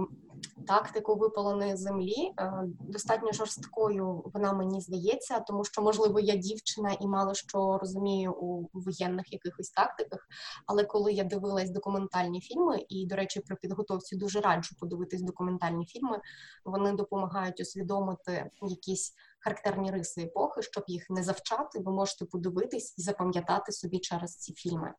тактику 0.66 1.16
випаленої 1.16 1.76
землі. 1.76 2.32
А, 2.36 2.44
е, 2.44 2.64
достатньо 2.80 3.32
жорсткою 3.32 4.22
вона 4.34 4.52
мені 4.52 4.80
здається, 4.80 5.40
тому 5.40 5.64
що, 5.64 5.82
можливо, 5.82 6.20
я 6.20 6.36
дівчина 6.36 6.96
і 7.00 7.06
мало 7.06 7.34
що 7.34 7.78
розумію 7.78 8.32
у 8.32 8.68
воєнних 8.72 9.32
якихось 9.32 9.70
тактиках. 9.70 10.28
Але 10.66 10.84
коли 10.84 11.12
я 11.12 11.24
дивилась 11.24 11.70
документальні 11.70 12.40
фільми, 12.40 12.84
і, 12.88 13.06
до 13.06 13.16
речі, 13.16 13.40
при 13.40 13.56
підготовці 13.56 14.16
дуже 14.16 14.40
раджу 14.40 14.76
подивитись 14.80 15.22
документальні 15.22 15.86
фільми, 15.86 16.20
вони 16.64 16.92
допомагають 16.92 17.60
усвідомити 17.60 18.50
якісь 18.62 19.14
характерні 19.44 19.90
риси 19.90 20.22
епохи, 20.22 20.62
щоб 20.62 20.84
їх 20.86 21.10
не 21.10 21.22
завчати, 21.22 21.78
ви 21.78 21.92
можете 21.92 22.24
подивитись 22.24 22.94
і 22.98 23.02
запам'ятати 23.02 23.72
собі 23.72 23.98
через 23.98 24.36
ці 24.36 24.54
фільми. 24.54 24.94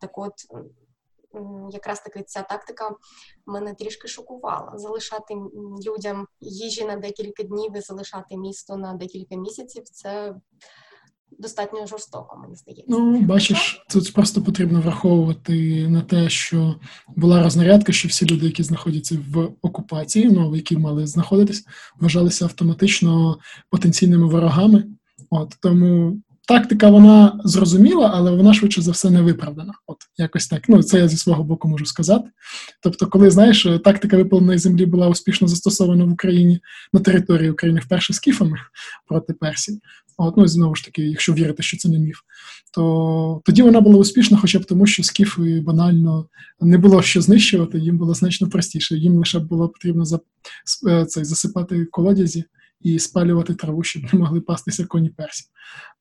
Так 0.00 0.18
от. 0.18 0.32
Якраз 1.70 2.00
таки 2.00 2.22
ця 2.22 2.42
тактика 2.42 2.96
мене 3.46 3.74
трішки 3.74 4.08
шокувала. 4.08 4.72
Залишати 4.74 5.34
людям 5.86 6.26
їжі 6.40 6.84
на 6.84 6.96
декілька 6.96 7.42
днів 7.42 7.76
і 7.76 7.80
залишати 7.80 8.36
місто 8.36 8.76
на 8.76 8.94
декілька 8.94 9.36
місяців 9.36 9.82
це 9.84 10.34
достатньо 11.38 11.86
жорстоко, 11.86 12.38
мені 12.42 12.56
здається. 12.56 12.84
Ну, 12.88 13.20
бачиш, 13.20 13.84
тут 13.90 14.12
просто 14.12 14.42
потрібно 14.42 14.80
враховувати 14.80 15.88
на 15.88 16.00
те, 16.00 16.28
що 16.28 16.74
була 17.16 17.42
рознарядка, 17.42 17.92
що 17.92 18.08
всі 18.08 18.26
люди, 18.26 18.46
які 18.46 18.62
знаходяться 18.62 19.18
в 19.30 19.48
окупації, 19.62 20.30
ну 20.30 20.56
які 20.56 20.76
мали 20.76 21.06
знаходитись, 21.06 21.64
вважалися 22.00 22.44
автоматично 22.44 23.38
потенційними 23.70 24.26
ворогами. 24.26 24.84
От 25.30 25.56
тому 25.60 26.20
тактика 26.48 26.90
вона 26.90 27.40
зрозуміла, 27.44 28.12
але 28.14 28.30
вона 28.30 28.54
швидше 28.54 28.82
за 28.82 28.90
все 28.90 29.10
не 29.10 29.22
виправдана. 29.22 29.72
От 29.86 29.96
якось 30.16 30.46
так. 30.46 30.68
Ну 30.68 30.82
це 30.82 30.98
я 30.98 31.08
зі 31.08 31.16
свого 31.16 31.44
боку 31.44 31.68
можу 31.68 31.86
сказати. 31.86 32.28
Тобто, 32.82 33.06
коли 33.06 33.30
знаєш, 33.30 33.66
тактика 33.84 34.16
випаленої 34.16 34.58
землі 34.58 34.86
була 34.86 35.08
успішно 35.08 35.48
застосована 35.48 36.04
в 36.04 36.12
Україні 36.12 36.60
на 36.92 37.00
території 37.00 37.50
України 37.50 37.80
вперше 37.80 38.12
скіфами 38.12 38.58
проти 39.08 39.32
Персії. 39.32 39.80
Ну 40.18 40.44
і 40.44 40.48
знову 40.48 40.74
ж 40.74 40.84
таки, 40.84 41.02
якщо 41.02 41.32
вірити, 41.32 41.62
що 41.62 41.76
це 41.76 41.88
не 41.88 41.98
міф, 41.98 42.20
то 42.72 43.42
тоді 43.44 43.62
вона 43.62 43.80
була 43.80 43.96
успішна, 43.96 44.38
хоча 44.38 44.58
б 44.58 44.64
тому, 44.64 44.86
що 44.86 45.02
скіфи 45.02 45.60
банально 45.60 46.28
не 46.60 46.78
було 46.78 47.02
що 47.02 47.20
знищувати, 47.20 47.78
їм 47.78 47.98
було 47.98 48.14
значно 48.14 48.48
простіше. 48.48 48.96
Їм 48.96 49.14
лише 49.14 49.38
було 49.38 49.68
потрібно 49.68 50.04
за, 50.04 50.20
е, 50.88 51.04
цей, 51.04 51.24
засипати 51.24 51.84
колодязі 51.84 52.44
і 52.80 52.98
спалювати 52.98 53.54
траву, 53.54 53.82
щоб 53.82 54.02
не 54.12 54.18
могли 54.18 54.40
пастися 54.40 54.84
коні 54.84 55.08
персі. 55.08 55.44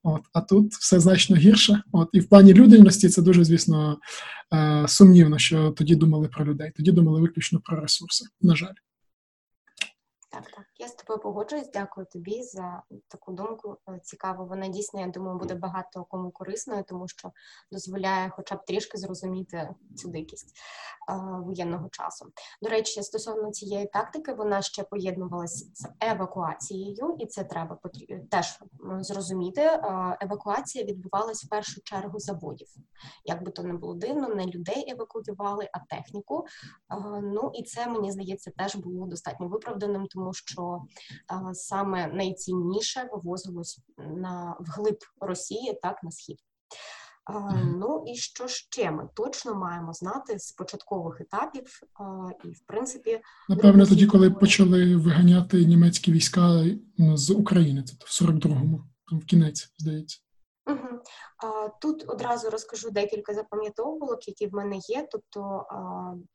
От, 0.04 0.22
А 0.34 0.42
тут 0.42 0.74
все 0.74 1.00
значно 1.00 1.36
гірше. 1.36 1.82
От, 1.92 2.10
І 2.14 2.20
в 2.20 2.30
плані 2.30 2.54
людяності 2.54 3.10
це 3.10 3.22
дуже, 3.22 3.44
звісно, 3.44 3.98
е, 4.54 4.86
сумнівно, 4.88 5.38
що 5.38 5.72
тоді 5.72 5.96
думали 5.96 6.28
про 6.28 6.46
людей. 6.46 6.72
Тоді 6.76 6.92
думали 6.92 7.22
виключно 7.22 7.60
про 7.64 7.82
ресурси. 7.82 8.26
На 8.42 8.56
жаль. 8.56 8.74
Я 10.86 10.89
з 10.89 10.96
тобою 10.96 11.20
погоджуюсь. 11.20 11.70
Дякую 11.74 12.08
тобі 12.12 12.44
за 12.44 12.82
таку 13.08 13.32
думку. 13.32 13.77
Е, 13.89 14.00
цікаво. 14.04 14.46
Вона 14.46 14.68
дійсно, 14.68 15.00
я 15.00 15.08
думаю, 15.08 15.38
буде 15.38 15.56
багато 15.56 16.04
кому 16.04 16.32
корисною, 16.32 16.84
тому 16.88 17.08
що 17.08 17.32
дозволяє, 17.72 18.30
хоча 18.30 18.56
б 18.56 18.65
трішки 18.65 18.98
зрозуміти 18.98 19.70
цю 19.96 20.10
дикість 20.10 20.56
е, 21.10 21.13
воєнного 21.46 21.89
часу. 21.89 22.25
До 22.62 22.70
речі, 22.70 23.04
стосовно 23.04 23.51
цієї 23.51 23.88
тактики, 23.88 24.34
вона 24.34 24.62
ще 24.62 24.84
поєднувалася 24.84 25.65
з 25.74 25.88
евакуацією, 26.01 27.15
і 27.20 27.25
це 27.25 27.44
треба 27.44 27.79
теж 28.31 28.60
зрозуміти. 29.00 29.62
Е, 29.62 30.18
евакуація 30.22 30.86
відбувалась 30.86 31.46
в 31.46 31.50
першу 31.50 31.81
чергу 31.81 32.20
заводів. 32.20 32.68
Як 33.25 33.44
би 33.44 33.51
то 33.51 33.64
не 33.64 33.74
було 33.74 33.94
дивно, 33.94 34.29
не 34.29 34.46
людей 34.46 34.92
евакуювали, 34.92 35.70
а 35.74 35.96
техніку. 35.96 36.46
Е, 36.92 37.22
ну 37.22 37.51
і 37.53 37.64
це 37.64 37.88
мені 37.88 38.12
здається 38.12 38.51
теж 38.57 38.75
було 38.75 39.07
достатньо 39.07 39.48
виправданим, 39.48 40.07
тому 40.07 40.33
що 40.33 40.75
саме 41.53 42.07
найцінніше 42.07 43.09
вивозилось 43.14 43.79
на 43.98 44.57
вглиб 44.59 44.98
Росії, 45.22 45.79
так 45.83 46.03
на 46.03 46.11
схід. 46.11 46.38
Ну 47.64 48.03
і 48.07 48.16
що 48.16 48.48
ще 48.48 48.92
ми 48.92 49.09
точно 49.14 49.55
маємо 49.55 49.94
знати 49.94 50.40
з 50.40 50.51
початкових 50.51 51.22
етапів, 51.22 51.79
і 52.44 52.48
в 52.48 52.59
принципі, 52.68 53.22
напевно, 53.50 53.85
тоді, 53.85 54.05
коли 54.05 54.31
почали 54.31 54.96
виганяти 54.96 55.66
німецькі 55.66 56.11
війська 56.11 56.64
з 56.98 57.29
України, 57.29 57.83
це 57.83 57.94
в 58.00 58.29
42-му, 58.29 58.83
там 59.09 59.20
в 59.20 59.25
кінець 59.25 59.74
здається. 59.77 60.20
Угу. 60.68 61.01
Тут 61.81 62.05
одразу 62.07 62.50
розкажу 62.50 62.90
декілька 62.90 63.33
запам'ятовувалок, 63.33 64.27
які 64.27 64.48
в 64.48 64.53
мене 64.53 64.79
є. 64.88 65.07
Тобто 65.11 65.66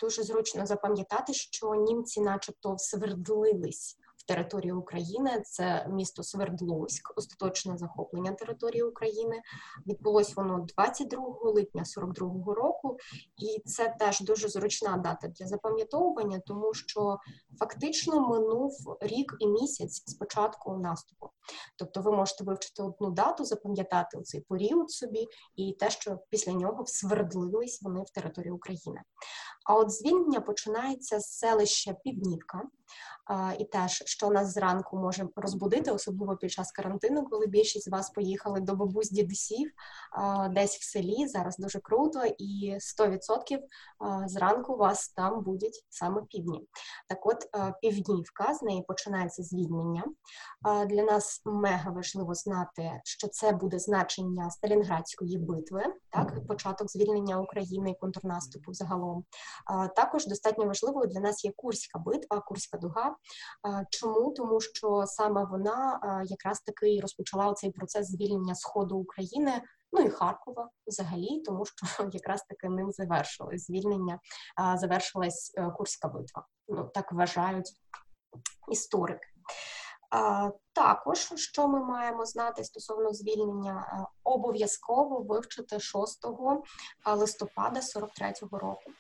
дуже 0.01 0.23
зручно 0.23 0.67
запам'ятати, 0.67 1.35
що 1.35 1.75
німці, 1.75 2.21
начебто, 2.21 2.75
свердлились 2.79 3.97
території 4.23 4.73
України. 4.73 5.43
Це 5.45 5.87
місто 5.91 6.23
Свердловськ, 6.23 7.13
остаточне 7.17 7.79
захоплення 7.79 8.33
території 8.33 8.83
України. 8.83 9.43
Відбулось 9.87 10.37
воно 10.37 10.67
22 10.77 11.39
липня 11.43 11.83
42-го 11.83 12.55
року, 12.55 12.97
і 13.37 13.63
це 13.65 13.97
теж 13.99 14.21
дуже 14.21 14.49
зручна 14.49 14.97
дата 14.97 15.29
для 15.29 15.47
запам'ятовування, 15.47 16.41
тому 16.47 16.75
що 16.75 17.19
фактично 17.59 18.29
минув 18.29 18.73
рік 19.01 19.37
і 19.39 19.47
місяць 19.47 20.03
з 20.07 20.15
початку 20.15 20.77
наступу. 20.77 21.31
Тобто, 21.77 22.01
ви 22.01 22.13
можете 22.13 22.45
вивчити 22.45 22.83
одну 22.83 23.11
дату, 23.11 23.45
запам'ятати 23.45 24.23
цей 24.23 24.41
період 24.41 24.91
собі, 24.91 25.27
і 25.57 25.73
те, 25.73 25.91
що 25.91 26.19
після 26.31 26.53
нього 26.53 26.83
всвердлились 26.83 27.83
вони 27.83 28.03
в 28.03 28.11
території 28.11 28.53
України. 28.53 29.03
А 29.67 29.75
от 29.75 29.91
звільнення 29.91 30.41
починається 30.41 31.21
з 31.21 31.39
селища 31.39 31.95
Півнівка, 32.05 32.63
і 33.59 33.65
теж 33.65 34.03
що 34.11 34.31
нас 34.31 34.53
зранку 34.53 34.97
може 34.97 35.29
розбудити, 35.37 35.91
особливо 35.91 36.37
під 36.37 36.53
час 36.53 36.73
карантину, 36.73 37.25
коли 37.25 37.47
більшість 37.47 37.85
з 37.85 37.89
вас 37.89 38.11
поїхали 38.11 38.61
до 38.61 38.75
бабусь 38.75 39.11
дідусів 39.11 39.71
десь 40.51 40.77
в 40.77 40.85
селі. 40.85 41.29
Зараз 41.29 41.59
дуже 41.59 41.81
круто, 41.81 42.25
і 42.39 42.77
100% 43.01 43.59
зранку 44.27 44.77
вас 44.77 45.09
там 45.09 45.43
будуть 45.43 45.87
саме 45.89 46.23
півдні. 46.23 46.69
Так, 47.09 47.27
от 47.27 47.47
півднівка 47.81 48.55
з 48.55 48.63
неї 48.63 48.85
починається 48.89 49.43
звільнення. 49.43 50.05
Для 50.87 51.03
нас 51.03 51.43
мега 51.45 51.91
важливо 51.91 52.35
знати, 52.35 53.01
що 53.05 53.29
це 53.29 53.53
буде 53.53 53.79
значення 53.79 54.51
Сталінградської 54.51 55.39
битви, 55.39 55.85
так 56.13 56.47
початок 56.47 56.91
звільнення 56.91 57.41
України 57.41 57.91
і 57.91 58.01
контрнаступу 58.01 58.75
загалом. 58.75 59.25
Також 59.97 60.27
достатньо 60.27 60.65
важливою 60.65 61.07
для 61.07 61.21
нас 61.21 61.45
є 61.45 61.53
Курська 61.57 61.99
битва, 61.99 62.41
Курська 62.41 62.79
дуга. 62.79 63.17
Чому? 64.01 64.33
Тому 64.33 64.61
що 64.61 65.05
саме 65.07 65.45
вона 65.45 66.01
якраз 66.25 66.61
таки 66.61 67.01
розпочала 67.01 67.55
цей 67.55 67.71
процес 67.71 68.11
звільнення 68.11 68.55
Сходу 68.55 68.97
України. 68.97 69.63
Ну 69.93 70.01
і 70.01 70.11
Харкова 70.11 70.71
взагалі, 70.87 71.43
тому 71.45 71.65
що 71.65 72.09
якраз 72.13 72.43
таки 72.43 72.69
ним 72.69 72.93
завершилось 72.93 73.67
звільнення, 73.67 74.19
завершилась 74.75 75.53
е, 75.59 75.71
Курська 75.77 76.09
битва. 76.09 76.47
Ну 76.69 76.91
так 76.95 77.13
вважають 77.13 77.73
історики. 78.73 79.27
Також, 80.73 81.33
що 81.37 81.69
ми 81.69 81.85
маємо 81.85 82.27
знати 82.27 82.65
стосовно 82.65 83.13
звільнення, 83.13 83.87
е, 83.93 84.07
обов'язково 84.25 85.21
вивчити 85.21 85.81
6 85.81 86.27
листопада 87.07 87.81
43-го 87.81 88.59
року. 88.59 88.91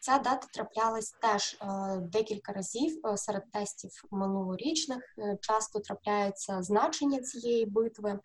Ця 0.00 0.18
дата 0.18 0.46
траплялась 0.52 1.10
теж 1.10 1.58
е, 1.62 1.66
декілька 1.96 2.52
разів 2.52 3.06
е, 3.06 3.16
серед 3.16 3.50
тестів 3.52 3.90
минулорічних. 4.10 5.02
Часто 5.40 5.80
трапляється 5.80 6.62
значення 6.62 7.20
цієї 7.20 7.66
битви. 7.66 8.18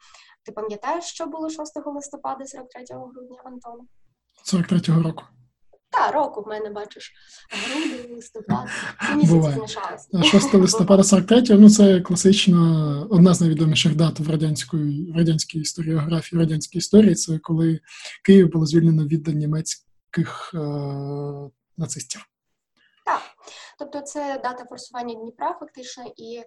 Ти 0.44 0.52
пам'ятаєш, 0.52 1.06
що 1.06 1.26
було 1.26 1.50
6 1.50 1.82
листопада 1.86 2.46
43 2.46 2.86
грудня, 2.90 3.42
Антону? 3.44 3.88
43-го 4.46 5.04
року. 5.04 5.24
Та, 5.96 6.12
року 6.12 6.42
в 6.42 6.48
мене 6.48 6.70
бачиш 6.70 7.14
грудень, 7.50 8.16
листопад, 8.16 8.68
місяці 9.16 9.52
змішалися. 9.52 10.24
6 10.24 10.54
листопада 10.54 11.02
43-го, 11.02 11.60
ну 11.60 11.70
це 11.70 12.02
класична, 12.02 13.08
одна 13.10 13.34
з 13.34 13.42
найвідоміших 13.42 13.96
дат 13.96 14.20
в 14.20 14.30
радянської 14.30 15.12
в 15.12 15.18
радянській 15.18 15.60
історіографії, 15.60 16.38
в 16.38 16.42
радянській 16.42 16.78
історії. 16.78 17.16
Це 17.16 17.40
коли 17.40 17.80
Київ 18.24 18.52
було 18.52 18.66
звільнено 18.66 19.06
від 19.06 19.28
німецьких 19.28 20.52
е, 20.54 20.58
нацистів. 21.78 22.26
Так, 23.06 23.22
тобто 23.80 24.02
це 24.02 24.40
дата 24.44 24.66
форсування 24.66 25.16
Дніпра, 25.16 25.58
фактично, 25.60 26.04
і 26.18 26.42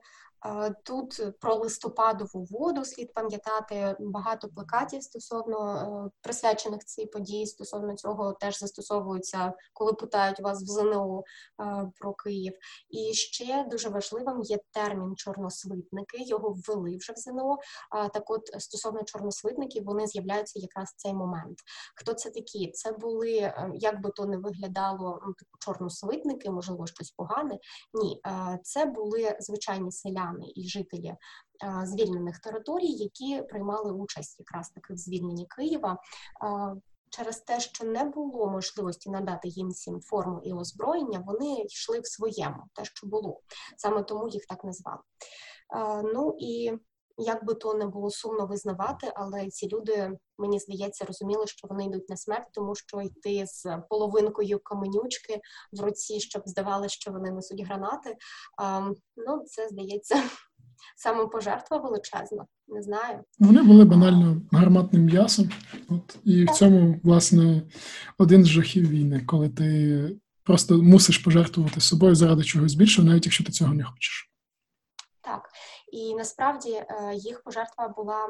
Тут 0.84 1.20
про 1.40 1.54
листопадову 1.54 2.46
воду 2.50 2.84
слід 2.84 3.14
пам'ятати 3.14 3.96
багато 4.00 4.48
плакатів 4.48 5.02
стосовно 5.02 5.76
е, 6.06 6.10
присвячених 6.22 6.84
цій 6.84 7.06
події. 7.06 7.46
Стосовно 7.46 7.94
цього 7.94 8.32
теж 8.32 8.58
застосовуються, 8.58 9.52
коли 9.72 9.92
питають 9.92 10.40
вас 10.40 10.62
в 10.62 10.66
ЗНО 10.66 11.22
е, 11.60 11.90
про 11.98 12.14
Київ. 12.14 12.52
І 12.90 13.14
ще 13.14 13.66
дуже 13.70 13.88
важливим 13.88 14.42
є 14.42 14.58
термін 14.70 15.16
чорносвитники. 15.16 16.18
Його 16.20 16.56
ввели 16.66 16.96
вже 16.96 17.12
в 17.12 17.16
ЗНО. 17.16 17.58
Так, 18.14 18.30
от 18.30 18.46
стосовно 18.58 19.02
чорносвитників, 19.02 19.84
вони 19.84 20.06
з'являються 20.06 20.58
якраз 20.58 20.88
в 20.88 20.96
цей 20.96 21.14
момент. 21.14 21.58
Хто 21.96 22.14
це 22.14 22.30
такі? 22.30 22.70
Це 22.70 22.92
були 22.92 23.36
е, 23.36 23.70
як 23.74 24.02
би 24.02 24.10
то 24.10 24.26
не 24.26 24.36
виглядало 24.36 25.20
типу 25.38 25.50
чорносвитники, 25.58 26.50
можливо, 26.50 26.86
щось 26.86 27.10
погане. 27.10 27.58
Ні, 27.94 28.22
це 28.62 28.84
були 28.84 29.36
звичайні 29.40 29.92
селяни 29.92 30.27
громадяни 30.28 30.52
і 30.54 30.68
жителі 30.68 31.14
звільнених 31.84 32.38
територій, 32.38 32.92
які 32.92 33.42
приймали 33.42 33.92
участь 33.92 34.40
якраз 34.40 34.70
таки 34.70 34.94
в 34.94 34.96
звільненні 34.96 35.46
Києва. 35.46 35.98
Через 37.10 37.40
те, 37.40 37.60
що 37.60 37.84
не 37.84 38.04
було 38.04 38.50
можливості 38.50 39.10
надати 39.10 39.48
їм 39.48 39.68
всім 39.68 40.00
форму 40.00 40.40
і 40.44 40.52
озброєння, 40.52 41.22
вони 41.26 41.64
йшли 41.70 42.00
в 42.00 42.06
своєму, 42.06 42.62
те, 42.74 42.84
що 42.84 43.06
було 43.06 43.40
саме 43.76 44.02
тому 44.02 44.28
їх 44.28 44.46
так 44.46 44.64
назвали. 44.64 45.00
Ну 46.14 46.36
і 46.38 46.72
як 47.18 47.44
би 47.44 47.54
то 47.54 47.74
не 47.74 47.86
було 47.86 48.10
сумно 48.10 48.46
визнавати, 48.46 49.12
але 49.14 49.48
ці 49.48 49.68
люди, 49.68 50.10
мені 50.38 50.58
здається, 50.58 51.04
розуміли, 51.04 51.46
що 51.46 51.68
вони 51.68 51.84
йдуть 51.84 52.08
на 52.08 52.16
смерть, 52.16 52.48
тому 52.52 52.74
що 52.74 53.00
йти 53.00 53.44
з 53.46 53.78
половинкою 53.90 54.60
каменючки 54.62 55.40
в 55.72 55.80
руці, 55.80 56.20
щоб 56.20 56.42
здавалося, 56.46 56.94
що 56.94 57.10
вони 57.10 57.30
несуть 57.30 57.64
гранати. 57.64 58.16
Ну, 59.16 59.44
це 59.46 59.68
здається 59.68 60.22
самопожертва 60.96 61.78
величезна. 61.78 62.46
Не 62.68 62.82
знаю. 62.82 63.20
Вони 63.38 63.62
були 63.62 63.84
банально 63.84 64.42
гарматним 64.52 65.02
м'ясом. 65.02 65.50
От 65.88 66.18
і 66.24 66.44
в 66.44 66.50
цьому, 66.50 67.00
власне, 67.04 67.62
один 68.18 68.44
з 68.44 68.46
жахів 68.46 68.88
війни, 68.88 69.22
коли 69.26 69.48
ти 69.48 70.16
просто 70.44 70.82
мусиш 70.82 71.18
пожертвувати 71.18 71.80
собою 71.80 72.14
заради 72.14 72.44
чогось 72.44 72.74
більшого, 72.74 73.08
навіть 73.08 73.26
якщо 73.26 73.44
ти 73.44 73.52
цього 73.52 73.74
не 73.74 73.84
хочеш. 73.84 74.30
Так, 75.22 75.48
і 75.92 76.14
насправді 76.14 76.72
е, 76.72 77.14
їх 77.14 77.42
пожертва 77.42 77.88
була 77.88 78.28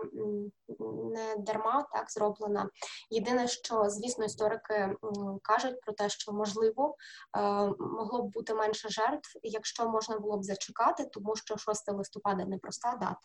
не 1.13 1.37
дарма 1.39 1.87
так 1.93 2.11
зроблена. 2.11 2.71
Єдине, 3.11 3.49
що 3.49 3.85
звісно, 3.89 4.25
історики 4.25 4.97
кажуть 5.43 5.81
про 5.81 5.93
те, 5.93 6.09
що 6.09 6.33
можливо 6.33 6.97
е, 7.37 7.41
могло 7.81 8.23
б 8.23 8.33
бути 8.33 8.55
менше 8.55 8.89
жертв, 8.89 9.39
якщо 9.43 9.89
можна 9.89 10.19
було 10.19 10.39
б 10.39 10.45
зачекати, 10.45 11.05
тому 11.05 11.37
що 11.37 11.57
6 11.57 11.93
листопада 11.93 12.45
непроста 12.45 12.99
дата. 13.01 13.19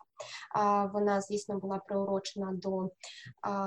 Вона, 0.93 1.21
звісно, 1.21 1.59
була 1.59 1.77
приурочена 1.77 2.51
до 2.53 2.89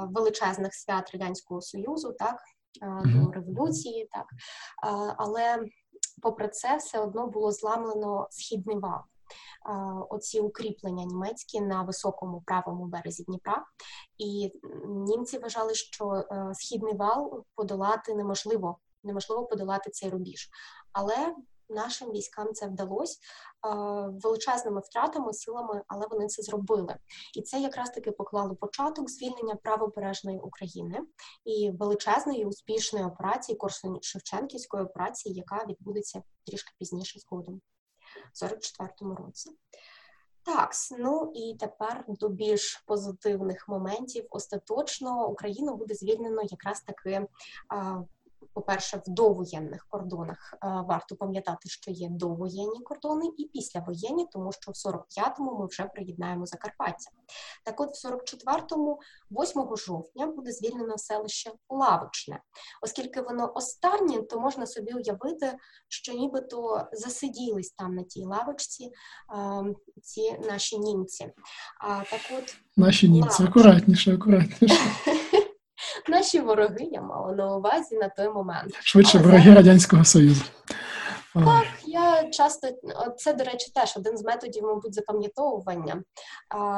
величезних 0.08 0.74
свят 0.74 1.10
радянського 1.12 1.60
союзу, 1.60 2.12
так 2.18 2.36
до 3.04 3.32
революції, 3.32 4.08
так 4.12 4.26
але 5.16 5.64
попри 6.22 6.48
це 6.48 6.76
все 6.76 6.98
одно 6.98 7.26
було 7.26 7.52
зламлено 7.52 8.26
східний 8.30 8.78
вал 8.78 9.00
оці 10.10 10.40
укріплення 10.40 11.04
німецькі 11.04 11.60
на 11.60 11.82
високому 11.82 12.42
правому 12.46 12.86
березі 12.86 13.24
Дніпра, 13.24 13.64
і 14.18 14.52
німці 14.86 15.38
вважали, 15.38 15.74
що 15.74 16.10
е, 16.10 16.50
східний 16.54 16.94
вал 16.94 17.44
подолати 17.54 18.14
неможливо, 18.14 18.78
неможливо 19.02 19.44
подолати 19.44 19.90
цей 19.90 20.10
рубіж. 20.10 20.50
Але 20.92 21.34
Нашим 21.68 22.10
військам 22.10 22.54
це 22.54 22.66
вдалося 22.66 23.18
величезними 24.22 24.80
втратами, 24.80 25.32
силами, 25.32 25.82
але 25.86 26.06
вони 26.10 26.26
це 26.26 26.42
зробили. 26.42 26.96
І 27.34 27.42
це 27.42 27.60
якраз 27.60 27.90
таки 27.90 28.10
поклало 28.10 28.56
початок 28.56 29.10
звільнення 29.10 29.54
правобережної 29.54 30.38
України 30.38 31.00
і 31.44 31.70
величезної 31.70 32.44
успішної 32.44 33.04
операції 33.04 33.58
Корсунь 33.58 33.98
Шевченківської 34.02 34.84
операції, 34.84 35.34
яка 35.34 35.64
відбудеться 35.68 36.22
трішки 36.46 36.74
пізніше 36.78 37.18
згодом. 37.18 37.60
44-му 38.34 39.14
році. 39.14 39.50
Так, 40.42 40.70
ну 40.98 41.32
і 41.34 41.56
тепер 41.60 42.04
до 42.08 42.28
більш 42.28 42.82
позитивних 42.86 43.68
моментів. 43.68 44.26
Остаточно 44.30 45.28
Україну 45.28 45.76
буде 45.76 45.94
звільнено 45.94 46.42
якраз 46.42 46.80
таки 46.80 47.26
по-перше, 48.56 48.96
в 49.06 49.10
довоєнних 49.10 49.86
кордонах 49.88 50.54
е, 50.54 50.58
варто 50.88 51.16
пам'ятати, 51.16 51.68
що 51.68 51.90
є 51.90 52.08
довоєнні 52.10 52.80
кордони 52.84 53.26
і 53.38 53.44
післявоєнні, 53.44 54.26
тому 54.32 54.52
що 54.52 54.72
в 54.72 54.74
45-му 54.74 55.58
ми 55.58 55.66
вже 55.66 55.84
приєднаємо 55.84 56.46
Закарпаття. 56.46 57.10
Так, 57.64 57.80
от 57.80 57.88
в 57.96 58.08
44-му, 58.08 59.00
8 59.30 59.76
жовтня, 59.76 60.26
буде 60.26 60.52
звільнено 60.52 60.98
селище 60.98 61.52
Лавочне, 61.68 62.40
оскільки 62.82 63.20
воно 63.20 63.52
останнє, 63.54 64.22
то 64.22 64.40
можна 64.40 64.66
собі 64.66 64.92
уявити, 64.92 65.58
що 65.88 66.12
нібито 66.12 66.88
засиділись 66.92 67.70
там 67.70 67.94
на 67.94 68.02
тій 68.02 68.24
лавочці 68.24 68.84
е, 68.84 69.64
ці 70.02 70.38
наші 70.38 70.78
німці. 70.78 71.32
А 71.80 71.88
так, 71.88 72.20
от 72.38 72.56
наші 72.76 73.08
німці 73.08 73.42
акуратніше, 73.42 74.14
акуратніше. 74.14 74.76
Наші 76.08 76.40
вороги 76.40 76.88
я 76.92 77.02
мала 77.02 77.32
на 77.32 77.56
увазі 77.56 77.96
на 77.96 78.08
той 78.08 78.28
момент. 78.28 78.74
Швидше 78.80 79.18
Але 79.18 79.26
вороги 79.26 79.54
Радянського 79.54 80.04
Союзу. 80.04 80.44
Так, 81.44 81.66
я 81.86 82.30
часто 82.30 82.68
це, 83.16 83.32
до 83.32 83.44
речі, 83.44 83.72
теж 83.74 83.96
один 83.96 84.18
з 84.18 84.22
методів, 84.22 84.62
мабуть, 84.62 84.94
запам'ятовування 84.94 86.02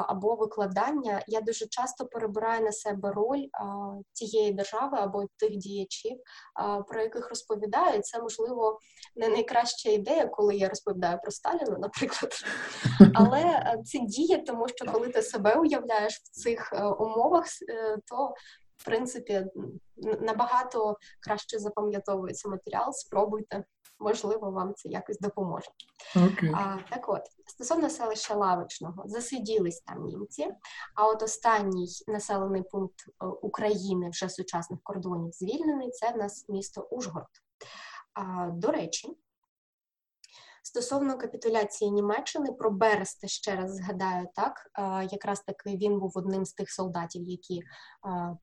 або 0.09 0.35
викладання. 0.35 1.23
Я 1.27 1.41
дуже 1.41 1.67
часто 1.67 2.07
перебираю 2.07 2.65
на 2.65 2.73
себе 2.73 3.13
роль 3.13 3.45
тієї 4.13 4.53
держави 4.53 4.99
або 5.01 5.25
тих 5.37 5.57
діячів, 5.57 6.17
про 6.89 7.01
яких 7.01 7.29
розповідаю. 7.29 8.01
Це 8.03 8.23
можливо 8.23 8.79
не 9.17 9.29
найкраща 9.29 9.91
ідея, 9.91 10.27
коли 10.27 10.57
я 10.57 10.69
розповідаю 10.69 11.19
про 11.23 11.31
Сталіна, 11.31 11.79
наприклад. 11.79 12.33
Але 13.15 13.75
це 13.85 13.99
діє, 13.99 14.39
тому 14.39 14.69
що 14.69 14.93
коли 14.93 15.09
ти 15.09 15.23
себе 15.23 15.55
уявляєш 15.55 16.15
в 16.15 16.31
цих 16.31 16.73
е, 16.73 16.85
умовах, 16.85 17.45
е, 17.69 17.97
то 18.07 18.35
в 18.79 18.85
принципі 18.85 19.47
набагато 20.21 20.97
краще 21.21 21.59
запам'ятовується 21.59 22.49
матеріал. 22.49 22.93
Спробуйте, 22.93 23.65
можливо, 23.99 24.51
вам 24.51 24.75
це 24.75 24.89
якось 24.89 25.19
допоможе. 25.19 25.71
Okay. 26.17 26.53
А, 26.55 26.77
Так 26.91 27.09
от, 27.09 27.23
стосовно 27.47 27.91
селища 27.91 28.35
Лавичного, 28.35 29.03
засиділись 29.07 29.81
там 29.81 30.05
німці. 30.05 30.55
А 30.95 31.09
от 31.09 31.23
останній 31.23 31.89
населений 32.07 32.63
пункт 32.63 32.95
е, 33.09 33.27
України 33.27 34.11
вже 34.11 34.29
сучасних 34.29 34.81
кордонів 34.83 35.33
звільнений 35.33 35.91
це 35.91 36.13
в 36.13 36.17
нас 36.17 36.49
місто 36.49 36.89
Ужгород. 36.91 37.29
А, 38.15 38.51
До 38.53 38.71
речі. 38.71 39.09
Стосовно 40.69 41.19
капітуляції 41.19 41.91
Німеччини 41.91 42.53
про 42.53 42.71
Бересте 42.71 43.29
ще 43.29 43.57
раз 43.57 43.75
згадаю 43.75 44.27
так. 44.35 44.71
Якраз 45.13 45.41
таки 45.41 45.77
він 45.77 45.99
був 45.99 46.13
одним 46.15 46.45
з 46.45 46.53
тих 46.53 46.71
солдатів, 46.71 47.23
які 47.29 47.63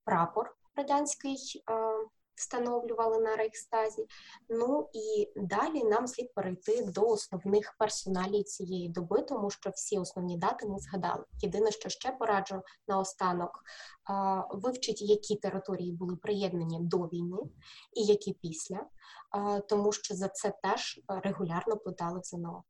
прапор 0.06 0.56
радянський 0.76 1.64
встановлювали 2.36 3.20
на 3.20 3.36
Рейхстазі. 3.36 4.08
Ну 4.50 4.90
і 4.94 5.32
далі 5.36 5.84
нам 5.84 6.08
слід 6.08 6.34
перейти 6.34 6.84
до 6.86 7.08
основних 7.08 7.76
персоналій 7.80 8.44
цієї 8.44 8.90
доби, 8.90 9.22
тому 9.22 9.50
що 9.50 9.70
всі 9.70 10.00
основні 10.00 10.38
дати 10.38 10.68
ми 10.68 10.80
згадали. 10.80 11.24
Єдине, 11.42 11.72
що 11.72 11.90
ще 11.90 12.12
пораджу 12.12 12.62
наостанок, 12.88 13.64
вивчити, 14.50 15.06
які 15.06 15.36
території 15.36 15.92
були 15.92 16.16
приєднані 16.16 16.80
до 16.82 16.98
війни 16.98 17.38
і 17.94 18.04
які 18.04 18.34
після, 18.34 18.86
тому 19.70 19.92
що 19.92 20.16
за 20.16 20.28
це 20.28 20.54
теж 20.64 21.00
регулярно 21.08 21.78
подали 21.78 22.20
в 22.20 22.24
ЗНО. 22.24 22.64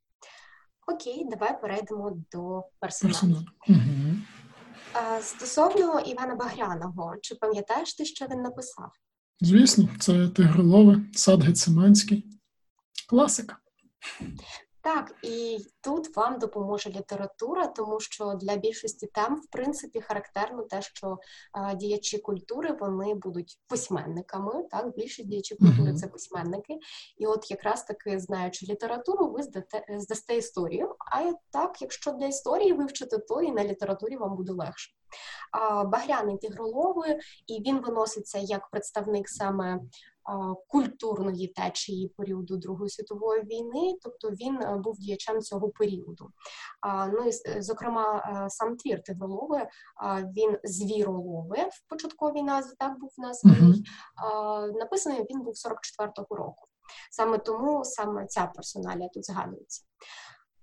Окей, 0.88 1.28
давай 1.30 1.62
перейдемо 1.62 2.17
до 2.32 2.63
персоналу. 2.80 3.45
Стосовно 5.21 5.99
Івана 5.99 6.36
Багряного, 6.36 7.15
чи 7.21 7.36
пам'ятаєш 7.36 7.93
ти, 7.93 8.06
що 8.06 8.25
він 8.25 8.41
написав? 8.41 8.91
Звісно, 9.41 9.89
це 9.99 10.28
Тигролове, 10.28 11.01
сад 11.13 11.43
Гециманський. 11.43 12.39
Класика. 13.10 13.58
Так, 14.86 15.15
і 15.21 15.58
тут 15.82 16.17
вам 16.17 16.39
допоможе 16.39 16.89
література, 16.89 17.67
тому 17.67 18.00
що 18.00 18.34
для 18.34 18.56
більшості 18.56 19.08
тем, 19.08 19.36
в 19.36 19.48
принципі, 19.52 20.02
характерно 20.02 20.63
те, 20.63 20.82
що 20.82 21.17
а, 21.52 21.74
діячі 21.74 22.17
культури 22.17 22.78
вони 22.80 23.13
будуть 23.13 23.60
письменниками. 23.67 24.63
Так, 24.71 24.95
більшість 24.95 25.30
діячі 25.30 25.56
культури 25.56 25.93
це 25.93 26.08
письменники. 26.08 26.80
І 27.17 27.28
от 27.28 27.52
якраз 27.52 27.84
таки, 27.84 28.19
знаючи 28.19 28.65
літературу, 28.65 29.32
ви 29.32 29.43
здасте, 29.43 29.86
здасте 29.98 30.36
історію. 30.36 30.95
А 31.12 31.32
так, 31.52 31.82
якщо 31.82 32.12
для 32.12 32.28
історії 32.28 32.74
вивчити, 32.74 33.17
то 33.17 33.41
і 33.41 33.52
на 33.52 33.63
літературі 33.63 34.17
вам 34.17 34.36
буде 34.36 34.54
легше. 34.54 34.91
А, 35.52 35.84
Багряний 35.84 36.38
тигролови, 36.38 37.19
і 37.48 37.62
він 37.62 37.80
виноситься 37.80 38.38
як 38.39 38.69
представник 38.69 39.30
саме 39.30 39.80
культурної 40.68 41.48
течії 41.48 42.14
періоду 42.18 42.58
Другої 42.58 42.90
світової 42.90 43.42
війни, 43.42 43.98
тобто 44.02 44.30
він 44.30 44.62
е, 44.62 44.78
був 44.84 44.98
діячем 44.98 45.42
цього 45.42 45.70
періоду. 45.70 46.30
Ну 47.14 47.24
і 47.26 47.30
е, 47.50 47.62
зокрема, 47.62 48.18
е, 48.46 48.50
сам 48.50 48.78
твір 48.78 49.04
Тигролови, 49.04 49.68
він 50.38 50.58
звіролови 50.64 51.58
в 51.58 51.90
початковій 51.90 52.44
назві 52.44 52.76
так 52.80 53.00
був 53.00 53.14
названий. 53.18 53.84
Uh-huh. 53.84 54.78
Написаний 54.80 55.26
він 55.30 55.42
був 55.42 55.54
44-го 55.54 56.36
року. 56.36 56.68
Саме 57.12 57.38
тому 57.38 57.86
саме 57.86 58.26
ця 58.26 58.52
персоналія 58.56 59.10
тут 59.14 59.26
згадується. 59.26 59.84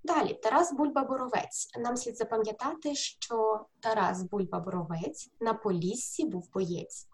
Далі 0.04 0.34
Тарас 0.34 0.74
Бульба-Боровець. 0.74 1.78
Нам 1.78 1.96
слід 1.96 2.16
запам'ятати, 2.16 2.94
що 2.94 3.66
Тарас 3.80 4.22
Бульба-Боровець 4.22 5.30
на 5.40 5.54
Поліссі 5.54 6.24
був 6.24 6.50
боєць. 6.52 7.06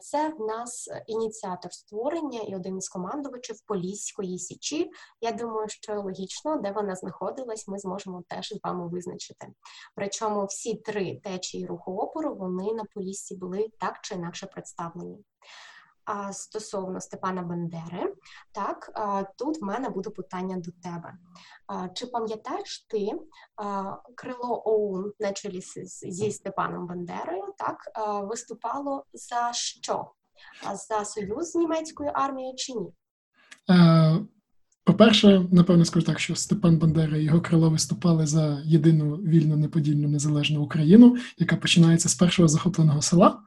Це 0.00 0.28
в 0.28 0.40
нас 0.40 0.88
ініціатор 1.06 1.72
створення 1.72 2.40
і 2.40 2.56
один 2.56 2.78
із 2.78 2.88
командувачів 2.88 3.60
Поліської 3.66 4.38
січі. 4.38 4.90
Я 5.20 5.32
думаю, 5.32 5.68
що 5.68 6.00
логічно, 6.00 6.56
де 6.56 6.72
вона 6.72 6.96
знаходилась, 6.96 7.68
ми 7.68 7.78
зможемо 7.78 8.22
теж 8.28 8.48
з 8.48 8.60
вами 8.64 8.88
визначити. 8.88 9.46
Причому 9.94 10.46
всі 10.46 10.74
три 10.74 11.20
течії 11.24 11.66
руху 11.66 11.92
опору 11.96 12.34
вони 12.34 12.72
на 12.72 12.84
Поліссі 12.94 13.36
були 13.36 13.68
так 13.80 14.00
чи 14.02 14.14
інакше 14.14 14.46
представлені 14.46 15.24
стосовно 16.32 17.00
Степана 17.00 17.42
Бандери, 17.42 18.14
так 18.52 18.90
тут 19.38 19.60
в 19.60 19.64
мене 19.64 19.88
буде 19.88 20.10
питання 20.10 20.56
до 20.56 20.70
тебе. 20.82 21.14
Чи 21.94 22.06
пам'ятаєш 22.06 22.86
ти 22.88 23.10
крило 24.14 24.62
ОУН 24.64 25.12
на 25.20 25.32
чолі 25.32 25.60
зі 25.86 26.32
Степаном 26.32 26.86
Бандерою? 26.86 27.44
Так 27.58 27.76
виступало 28.28 29.04
за 29.12 29.52
що? 29.52 30.10
За 30.88 31.04
союз 31.04 31.50
з 31.50 31.54
німецькою 31.54 32.10
армією 32.14 32.54
чи 32.56 32.72
ні? 32.74 32.92
По-перше, 34.88 35.46
напевно, 35.52 35.84
скажу 35.84 36.06
так, 36.06 36.20
що 36.20 36.34
Степан 36.34 36.78
Бандера 36.78 37.16
і 37.16 37.24
його 37.24 37.40
крило 37.40 37.70
виступали 37.70 38.26
за 38.26 38.62
єдину 38.64 39.16
вільну, 39.16 39.56
неподільну 39.56 40.08
незалежну 40.08 40.62
Україну, 40.62 41.16
яка 41.38 41.56
починається 41.56 42.08
з 42.08 42.14
першого 42.14 42.48
захопленого 42.48 43.02
села. 43.02 43.38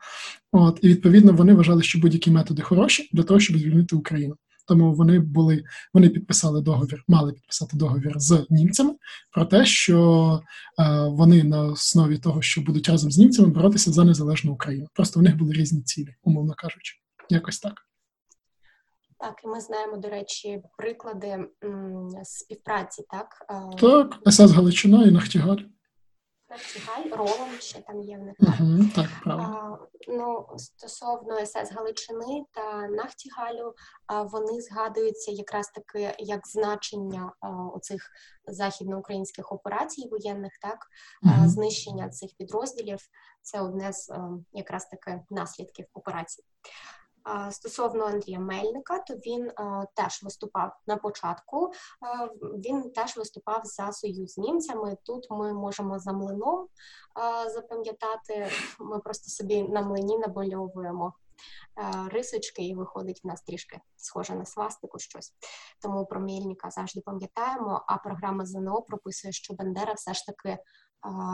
От 0.52 0.80
і 0.82 0.88
відповідно 0.88 1.34
вони 1.34 1.54
вважали, 1.54 1.84
що 1.84 2.00
будь-які 2.00 2.32
методи 2.32 2.62
хороші 2.62 3.10
для 3.14 3.24
того, 3.24 3.40
щоб 3.40 3.58
звільнити 3.58 3.96
Україну. 3.96 4.36
Тому 4.68 4.94
вони 4.94 5.20
були, 5.20 5.64
вони 5.94 6.10
підписали 6.10 6.62
договір, 6.62 7.04
мали 7.08 7.32
підписати 7.32 7.78
договір 7.78 8.14
з 8.16 8.46
німцями 8.50 8.94
про 9.32 9.46
те, 9.46 9.66
що 9.66 10.42
е, 10.80 11.08
вони 11.10 11.44
на 11.44 11.64
основі 11.64 12.18
того, 12.18 12.42
що 12.42 12.62
будуть 12.62 12.90
разом 12.90 13.12
з 13.12 13.18
німцями 13.18 13.48
боротися 13.48 13.92
за 13.92 14.04
незалежну 14.04 14.52
Україну. 14.52 14.88
Просто 14.94 15.20
у 15.20 15.24
них 15.24 15.38
були 15.38 15.54
різні 15.54 15.82
цілі, 15.82 16.16
умовно 16.24 16.54
кажучи, 16.58 16.96
якось 17.30 17.60
так. 17.60 17.74
Так, 19.22 19.42
і 19.44 19.48
ми 19.48 19.62
знаємо, 19.62 19.98
до 19.98 20.10
речі, 20.10 20.64
приклади 20.78 21.46
співпраці, 22.24 23.06
так? 23.10 23.46
Так, 23.80 24.32
СС 24.32 24.52
Галичина 24.52 25.04
і 25.04 25.12
Нахтігаль. 25.12 25.58
Нахтігаль, 26.50 27.18
Ролан 27.18 27.60
ще 27.60 27.82
там 27.82 28.02
є 28.02 28.18
в 28.18 28.22
них. 28.22 28.36
Угу, 28.40 28.84
так, 28.96 29.10
правильно. 29.24 29.80
А, 29.82 30.12
ну, 30.12 30.48
Стосовно 30.58 31.46
СС 31.46 31.72
Галичини 31.72 32.46
та 32.54 32.88
Нахтігалю, 32.88 33.74
а, 34.08 34.22
вони 34.24 34.62
згадуються 34.62 35.32
якраз 35.32 35.68
таки 35.68 36.16
як 36.20 36.48
значення 36.48 37.34
а, 37.40 37.50
оцих 37.50 38.10
західноукраїнських 38.48 39.52
операцій 39.52 40.08
воєнних, 40.12 40.52
так, 40.62 40.88
угу. 41.24 41.50
знищення 41.50 42.10
цих 42.10 42.30
підрозділів 42.38 43.00
це 43.42 43.62
одне 43.62 43.94
з 43.94 44.12
якраз 44.54 44.86
таки 44.86 45.22
наслідків 45.30 45.86
операцій. 45.94 46.44
Стосовно 47.52 48.06
Андрія 48.06 48.40
Мельника, 48.40 49.00
то 49.00 49.14
він 49.14 49.52
теж 49.96 50.24
виступав 50.24 50.72
на 50.88 50.98
початку. 50.98 51.72
Він 52.42 52.92
теж 52.92 53.18
виступав 53.18 53.62
за 53.64 53.92
союз 53.92 54.34
з 54.34 54.38
німцями. 54.38 54.98
Тут 55.04 55.28
ми 55.30 55.54
можемо 55.54 56.00
за 56.00 56.14
млином 56.14 56.68
запам'ятати. 57.54 58.52
Ми 58.80 59.00
просто 59.00 59.30
собі 59.30 59.64
на 59.64 59.82
млині 59.82 60.18
набольовуємо 60.18 61.14
рисочки, 62.08 62.64
і 62.68 62.76
виходить 62.76 63.24
в 63.24 63.28
нас 63.28 63.42
трішки 63.42 63.80
схоже 63.96 64.36
на 64.36 64.46
свастику 64.46 65.00
щось. 65.00 65.34
Тому 65.82 66.06
про 66.06 66.20
Мельника 66.20 66.70
завжди 66.70 67.02
пам'ятаємо. 67.02 67.84
А 67.88 67.98
програма 67.98 68.46
ЗНО 68.46 68.82
прописує, 68.82 69.32
що 69.32 69.54
Бандера 69.54 69.94
все 69.94 70.14
ж 70.14 70.26
таки 70.26 70.58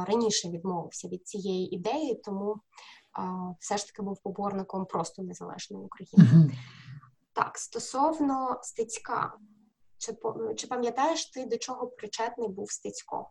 раніше 0.07 0.49
відмовився 0.49 1.07
від 1.07 1.27
цієї 1.27 1.75
ідеї, 1.75 2.15
тому 2.15 2.55
все 3.59 3.77
ж 3.77 3.87
таки 3.87 4.01
був 4.01 4.21
поборником 4.21 4.85
просто 4.85 5.23
незалежної 5.23 5.85
України. 5.85 6.29
Uh-huh. 6.33 6.51
Так, 7.33 7.57
стосовно 7.57 8.59
Стецька, 8.63 9.33
чи 9.97 10.13
чи 10.55 10.67
пам'ятаєш 10.67 11.25
ти, 11.25 11.45
до 11.45 11.57
чого 11.57 11.87
причетний 11.87 12.49
був 12.49 12.71
Стецько? 12.71 13.29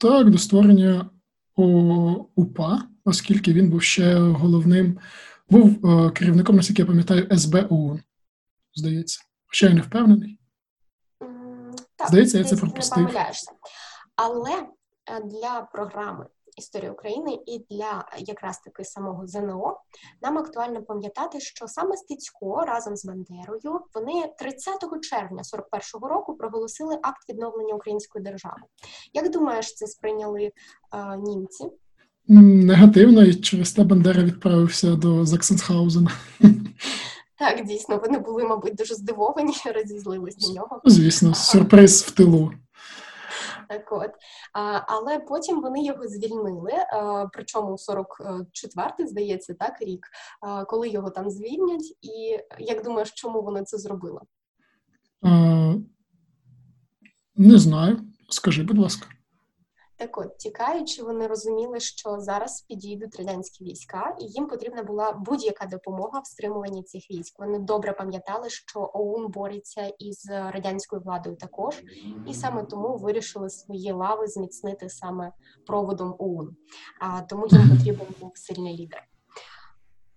Так, 0.00 0.30
до 0.30 0.38
створення 0.38 1.10
УПА, 2.34 2.82
оскільки 3.04 3.52
він 3.52 3.70
був 3.70 3.82
ще 3.82 4.14
головним, 4.14 4.98
був 5.48 5.86
е, 5.86 6.10
керівником, 6.10 6.56
наскільки 6.56 6.82
я 6.82 6.86
пам'ятаю, 6.86 7.38
СБУ, 7.38 8.00
здається. 8.74 9.20
Хоча 9.46 9.66
я 9.66 9.74
не 9.74 9.80
впевнений. 9.80 10.38
Mm, 11.20 11.74
так, 11.96 12.08
Здається, 12.08 12.38
я 12.38 12.44
це 12.44 12.56
пропустив. 12.56 12.98
Не 12.98 13.04
помиляєшся. 13.04 13.52
Але 14.16 14.52
е, 15.10 15.20
для 15.20 15.68
програми 15.72 16.26
історії 16.56 16.90
України 16.90 17.38
і 17.46 17.64
для 17.70 18.08
якраз 18.18 18.58
таки 18.58 18.84
самого 18.84 19.26
ЗНО 19.26 19.80
нам 20.22 20.38
актуально 20.38 20.82
пам'ятати, 20.82 21.40
що 21.40 21.68
саме 21.68 21.96
Стецько 21.96 22.64
разом 22.66 22.96
з 22.96 23.04
Бандерою 23.04 23.80
вони 23.94 24.32
30 24.38 24.74
червня 25.02 25.42
41-го 25.42 26.08
року 26.08 26.36
проголосили 26.36 26.98
акт 27.02 27.28
відновлення 27.28 27.74
української 27.74 28.24
держави. 28.24 28.62
Як 29.12 29.30
думаєш, 29.30 29.74
це 29.74 29.86
сприйняли 29.86 30.42
е, 30.42 31.16
німці? 31.16 31.64
Негативно, 32.28 33.22
і 33.22 33.34
через 33.34 33.72
те 33.72 33.84
Бандера 33.84 34.22
відправився 34.22 34.96
до 34.96 35.26
Заксенхаузена. 35.26 36.10
Так, 37.38 37.66
дійсно, 37.66 38.00
вони 38.04 38.18
були, 38.18 38.44
мабуть, 38.44 38.74
дуже 38.74 38.94
здивовані, 38.94 39.52
розізлились 39.74 40.48
на 40.48 40.54
нього. 40.54 40.80
Звісно, 40.84 41.34
сюрприз 41.34 42.02
в 42.02 42.10
тилу. 42.10 42.52
Так 43.68 43.92
от 43.92 44.10
але 44.86 45.18
потім 45.18 45.60
вони 45.60 45.84
його 45.84 46.08
звільнили. 46.08 46.72
Причому 47.32 47.72
44-й, 47.72 49.06
здається, 49.06 49.54
так 49.54 49.82
рік, 49.82 50.06
коли 50.66 50.88
його 50.88 51.10
там 51.10 51.30
звільнять, 51.30 51.96
і 52.02 52.38
як 52.58 52.84
думаєш, 52.84 53.12
чому 53.12 53.42
вони 53.42 53.62
це 53.62 53.78
зробили? 53.78 54.20
Не 57.36 57.58
знаю. 57.58 58.00
Скажи, 58.28 58.62
будь 58.62 58.78
ласка. 58.78 59.06
Так 59.96 60.18
от, 60.18 60.38
тікаючи, 60.38 61.02
вони 61.02 61.26
розуміли, 61.26 61.80
що 61.80 62.20
зараз 62.20 62.60
підійдуть 62.60 63.16
радянські 63.16 63.64
війська, 63.64 64.16
і 64.20 64.24
їм 64.24 64.46
потрібна 64.46 64.82
була 64.82 65.12
будь-яка 65.12 65.66
допомога 65.66 66.20
в 66.20 66.26
стримуванні 66.26 66.82
цих 66.82 67.10
військ. 67.10 67.38
Вони 67.38 67.58
добре 67.58 67.92
пам'ятали, 67.92 68.50
що 68.50 68.90
ОУН 68.94 69.30
бореться 69.30 69.92
із 69.98 70.26
радянською 70.30 71.02
владою 71.02 71.36
також, 71.36 71.82
і 72.26 72.34
саме 72.34 72.64
тому 72.64 72.96
вирішили 72.96 73.50
свої 73.50 73.92
лави 73.92 74.26
зміцнити 74.26 74.88
саме 74.88 75.32
проводом 75.66 76.16
ОУН. 76.18 76.56
А 77.00 77.22
тому 77.22 77.46
їм 77.46 77.68
потрібен 77.70 78.06
був 78.20 78.32
сильний 78.34 78.78
лідер. 78.78 79.08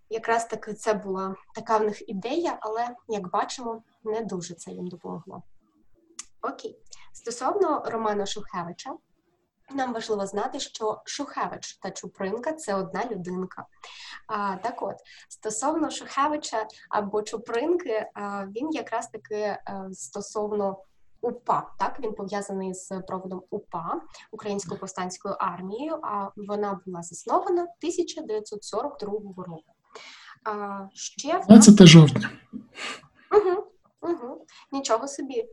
Якраз 0.10 0.46
таки 0.46 0.74
це 0.74 0.94
була 0.94 1.36
така 1.56 1.78
в 1.78 1.84
них 1.84 2.10
ідея, 2.10 2.58
але 2.62 2.96
як 3.08 3.32
бачимо, 3.32 3.84
не 4.04 4.22
дуже 4.22 4.54
це 4.54 4.72
їм 4.72 4.88
допомогло. 4.88 5.44
Окей, 6.42 6.80
стосовно 7.14 7.84
Романа 7.86 8.26
Шухевича. 8.26 8.98
Нам 9.76 9.94
важливо 9.94 10.26
знати, 10.26 10.60
що 10.60 11.02
Шухевич 11.06 11.74
та 11.74 11.92
Чупринка 11.92 12.54
це 12.54 12.76
одна 12.76 13.06
людинка. 13.12 13.66
А, 14.28 14.56
Так 14.56 14.82
от, 14.82 14.96
стосовно 15.30 15.90
Шухевича 15.92 16.68
або 16.90 17.24
Чупринки, 17.24 18.10
а, 18.14 18.46
він 18.46 18.72
якраз 18.72 19.08
таки 19.08 19.58
а, 19.66 19.72
е, 19.72 19.94
стосовно 19.94 20.78
УПА, 21.22 21.74
так 21.80 22.00
він 22.00 22.14
пов'язаний 22.14 22.74
з 22.74 23.02
проводом 23.08 23.44
УПА 23.50 24.02
Українською 24.32 24.80
повстанською 24.80 25.36
армією. 25.40 26.00
А 26.04 26.30
вона 26.36 26.80
була 26.86 27.04
заснована 27.04 27.62
1942 27.62 29.44
року. 29.44 29.74
А, 30.44 30.80
ще 30.94 31.42
20 31.48 31.86
жовтня. 31.86 32.30
Угу, 33.32 33.64
угу. 34.02 34.46
Нічого 34.72 35.08
собі. 35.08 35.46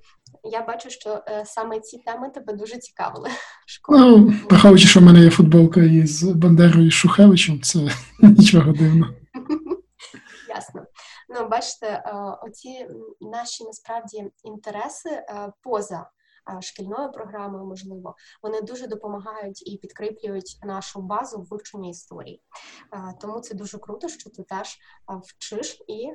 Я 0.42 0.62
бачу, 0.62 0.90
що 0.90 1.22
е, 1.28 1.42
саме 1.46 1.80
ці 1.80 1.98
теми 1.98 2.30
тебе 2.30 2.52
дуже 2.52 2.78
цікавили. 2.78 3.30
Ну, 3.88 4.32
Враховуючи, 4.50 4.88
що 4.88 5.00
в 5.00 5.02
мене 5.02 5.20
є 5.20 5.30
футболка 5.30 5.80
із 5.80 6.22
Бандерою 6.22 6.86
і 6.86 6.90
Шухевичем, 6.90 7.60
це 7.62 7.78
нічого 8.22 8.72
дивно. 8.72 9.06
Ясно. 10.48 10.84
Ну, 11.28 11.48
бачите, 11.48 11.86
е, 11.86 12.12
оці 12.42 12.86
наші 13.20 13.64
насправді 13.64 14.24
інтереси 14.44 15.10
е, 15.10 15.52
поза 15.62 16.06
шкільною 16.60 17.12
програмою, 17.12 17.64
можливо, 17.64 18.14
вони 18.42 18.60
дуже 18.60 18.86
допомагають 18.86 19.68
і 19.68 19.76
підкріплюють 19.76 20.58
нашу 20.62 21.00
базу 21.02 21.46
вивчення 21.50 21.90
історії. 21.90 22.42
Тому 23.20 23.40
це 23.40 23.54
дуже 23.54 23.78
круто, 23.78 24.08
що 24.08 24.30
ти 24.30 24.42
теж 24.42 24.78
вчиш 25.22 25.82
і 25.88 26.12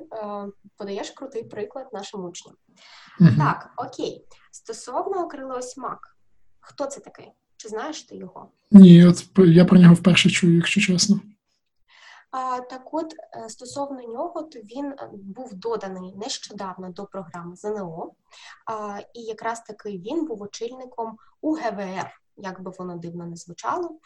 подаєш 0.76 1.10
крутий 1.10 1.44
приклад 1.44 1.86
нашим 1.92 2.24
учням. 2.24 2.54
mm 3.20 3.36
Так, 3.38 3.70
окей, 3.76 4.26
стосовно 4.52 5.28
крилосьмак, 5.28 6.16
хто 6.60 6.86
це 6.86 7.00
такий? 7.00 7.32
Чи 7.56 7.68
знаєш 7.68 8.02
ти 8.02 8.16
його? 8.16 8.48
Ні, 8.70 9.06
от 9.06 9.26
я 9.38 9.64
про 9.64 9.78
нього 9.78 9.94
вперше 9.94 10.30
чую, 10.30 10.56
якщо 10.56 10.80
чесно. 10.80 11.20
А, 12.30 12.60
Так, 12.60 12.94
от 12.94 13.14
е, 13.36 13.48
стосовно 13.48 14.02
нього, 14.02 14.42
то 14.42 14.58
він 14.58 14.86
е, 14.86 15.10
був 15.12 15.54
доданий 15.54 16.14
нещодавно 16.16 16.90
до 16.90 17.06
програми 17.06 17.56
ЗНО, 17.56 18.12
а, 18.66 19.00
і 19.14 19.20
якраз 19.20 19.60
таки 19.60 19.90
він 19.90 20.26
був 20.26 20.42
очільником 20.42 21.16
УГВР. 21.40 22.20
Як 22.36 22.60
би 22.62 22.72
воно 22.78 22.96
дивно 22.96 23.26
не 23.26 23.36
звучало, 23.36 23.98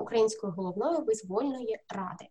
Української 0.00 0.52
головної 0.52 1.02
визвольної 1.02 1.78
ради, 1.88 2.28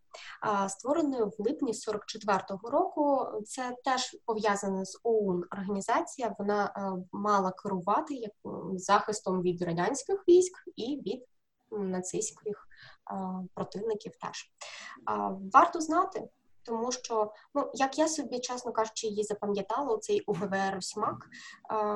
створеної 0.69 1.23
в 1.23 1.33
липні 1.39 1.71
44-го 1.71 2.69
року. 2.69 3.27
Це 3.45 3.75
теж 3.83 4.17
пов'язане 4.25 4.85
з 4.85 4.99
ОУН 5.03 5.43
організація. 5.51 6.35
Вона 6.39 6.65
е, 6.65 7.05
мала 7.11 7.51
керувати 7.51 8.13
як 8.13 8.31
захистом 8.73 9.41
від 9.41 9.61
радянських 9.61 10.23
військ 10.27 10.63
і 10.75 11.01
від 11.05 11.25
нацистських 11.71 12.68
противників 13.53 14.11
теж. 14.15 14.51
Варто 15.53 15.81
знати, 15.81 16.29
тому 16.63 16.91
що, 16.91 17.31
ну, 17.55 17.71
як 17.73 17.97
я 17.97 18.07
собі, 18.07 18.39
чесно 18.39 18.71
кажучи, 18.71 19.07
її 19.07 19.23
запам'ятала, 19.23 19.97
цей 19.97 20.21
УГВР 20.21 20.77
Смак, 20.79 21.29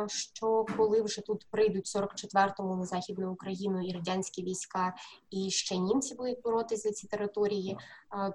що 0.08 0.66
коли 0.78 1.02
вже 1.02 1.22
тут 1.22 1.48
прийдуть 1.50 1.96
44-му 1.96 2.76
на 2.76 2.86
Західну 2.86 3.32
Україну 3.32 3.82
і 3.88 3.92
радянські 3.92 4.44
війська, 4.44 4.94
і 5.30 5.50
ще 5.50 5.78
німці 5.78 6.16
будуть 6.16 6.42
боротися 6.44 6.90
за 6.90 6.94
ці 6.94 7.08
території, 7.08 7.78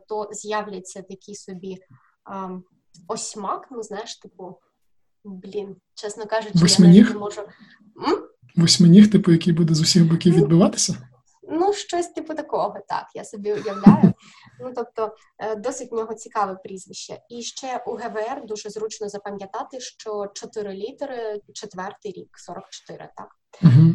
то 0.09 0.29
з'являться 0.33 1.03
такі 1.03 1.35
собі 1.35 1.79
осьмак, 3.09 3.69
ну 3.71 3.83
знаєш, 3.83 4.17
типу, 4.17 4.59
блін, 5.25 5.77
чесно 5.95 6.27
кажучи, 6.27 6.59
Восьминіг? 6.59 7.07
я 7.07 7.13
не 7.13 7.19
можу. 7.19 7.41
М? 7.41 8.29
Восьминіг, 8.57 9.11
типу, 9.11 9.33
який 9.33 9.53
буде 9.53 9.75
з 9.75 9.81
усіх 9.81 10.09
боків 10.09 10.35
ну, 10.37 10.43
відбиватися? 10.43 11.08
Ну, 11.69 11.75
щось 11.75 12.09
типу 12.09 12.35
такого, 12.35 12.81
так, 12.89 13.07
я 13.15 13.25
собі 13.25 13.53
уявляю. 13.53 14.13
Ну, 14.61 14.73
тобто, 14.75 15.17
е, 15.39 15.57
досить 15.57 15.93
в 15.93 15.95
нього 15.95 16.15
цікаве 16.15 16.55
прізвище. 16.55 17.21
І 17.29 17.43
ще 17.43 17.83
у 17.87 17.95
ГВР 17.95 18.47
дуже 18.47 18.71
зручно 18.71 19.09
запам'ятати, 19.09 19.81
що 19.81 20.27
чотири 20.35 20.73
літери, 20.73 21.41
четвертий 21.55 22.13
рік, 22.13 22.39
44, 22.39 23.09
так? 23.17 23.29
Угу. 23.63 23.95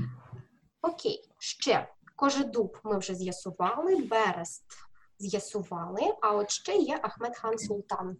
Окей, 0.81 1.29
ще 1.39 1.87
Кожедуб 2.15 2.77
ми 2.83 2.97
вже 2.97 3.15
з'ясували, 3.15 3.95
Берест 3.95 4.63
з'ясували. 5.29 6.01
А 6.21 6.35
от 6.35 6.49
ще 6.49 6.75
є 6.75 6.99
Ахмед 7.01 7.37
Хан 7.37 7.57
Султан. 7.57 8.17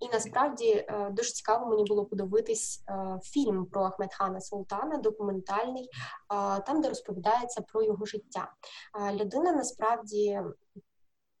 І 0.00 0.08
насправді 0.08 0.70
е, 0.70 1.10
дуже 1.12 1.30
цікаво 1.30 1.66
мені 1.66 1.84
було 1.84 2.04
подивитись 2.04 2.84
е, 2.88 3.18
фільм 3.22 3.66
про 3.66 3.82
Ахмед 3.82 4.14
Хана 4.14 4.40
Султана, 4.40 4.96
документальний, 4.96 5.88
там, 6.66 6.80
де 6.80 6.88
розповідається 6.88 7.60
про 7.60 7.82
його 7.82 8.04
життя. 8.04 8.52
Людина 9.12 9.52
насправді 9.52 10.40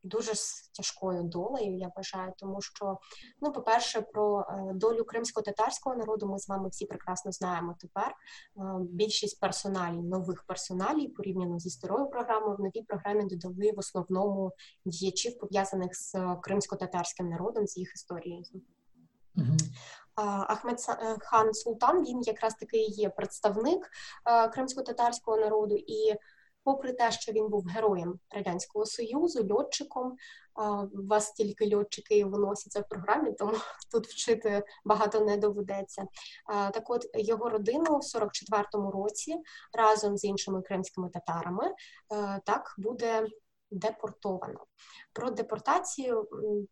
дуже 0.04 0.34
з 0.34 0.68
тяжкою 0.68 1.22
долею, 1.22 1.78
я 1.78 1.90
вважаю, 1.96 2.32
тому 2.36 2.60
що, 2.60 2.98
ну, 3.40 3.52
по-перше, 3.52 4.00
про 4.00 4.40
е, 4.40 4.72
долю 4.74 5.04
кримсько-татарського 5.04 5.96
народу 5.96 6.26
ми 6.26 6.38
з 6.38 6.48
вами 6.48 6.68
всі 6.68 6.86
прекрасно 6.86 7.32
знаємо 7.32 7.76
тепер. 7.80 8.08
Е, 8.08 8.14
більшість 8.80 9.40
персоналів, 9.40 10.04
нових 10.04 10.44
персоналів 10.46 11.14
порівняно 11.14 11.58
зі 11.58 11.70
старою 11.70 12.06
програмою, 12.06 12.56
в 12.56 12.60
новій 12.60 12.82
програмі 12.82 13.24
додали 13.24 13.72
в 13.72 13.78
основному 13.78 14.52
діячів 14.84 15.38
пов'язаних 15.38 15.96
з 15.96 16.14
кримсько-татарським 16.42 17.28
народом, 17.28 17.66
з 17.66 17.76
їх 17.76 17.92
історією. 17.94 18.44
Mm-hmm. 19.36 19.58
Ахмед 20.16 20.78
е, 20.88 21.16
хан 21.20 21.54
Султан 21.54 22.04
він 22.04 22.22
якраз 22.22 22.54
таки 22.54 22.78
є 22.78 23.08
представник 23.10 23.90
кримсько-татарського 24.52 25.36
народу, 25.36 25.76
і 25.76 26.14
попри 26.64 26.92
те, 26.92 27.12
що 27.12 27.32
він 27.32 27.48
був 27.48 27.64
героєм 27.66 28.18
радянського 28.30 28.86
союзу, 28.86 29.48
льотчиком. 29.50 30.16
У 30.92 31.06
вас 31.06 31.32
тільки 31.32 31.76
льотчики 31.76 32.24
виносяться 32.24 32.80
в 32.80 32.88
програмі, 32.88 33.32
тому 33.32 33.52
тут 33.92 34.06
вчити 34.06 34.62
багато 34.84 35.20
не 35.20 35.36
доведеться. 35.36 36.06
Так, 36.48 36.90
от 36.90 37.06
його 37.14 37.48
родину 37.48 37.98
в 37.98 38.18
44-му 38.18 38.90
році 38.90 39.36
разом 39.72 40.16
з 40.16 40.24
іншими 40.24 40.62
кримськими 40.62 41.08
татарами 41.08 41.74
так 42.44 42.74
буде 42.78 43.26
депортовано. 43.70 44.60
Про 45.12 45.30
депортацію 45.30 46.28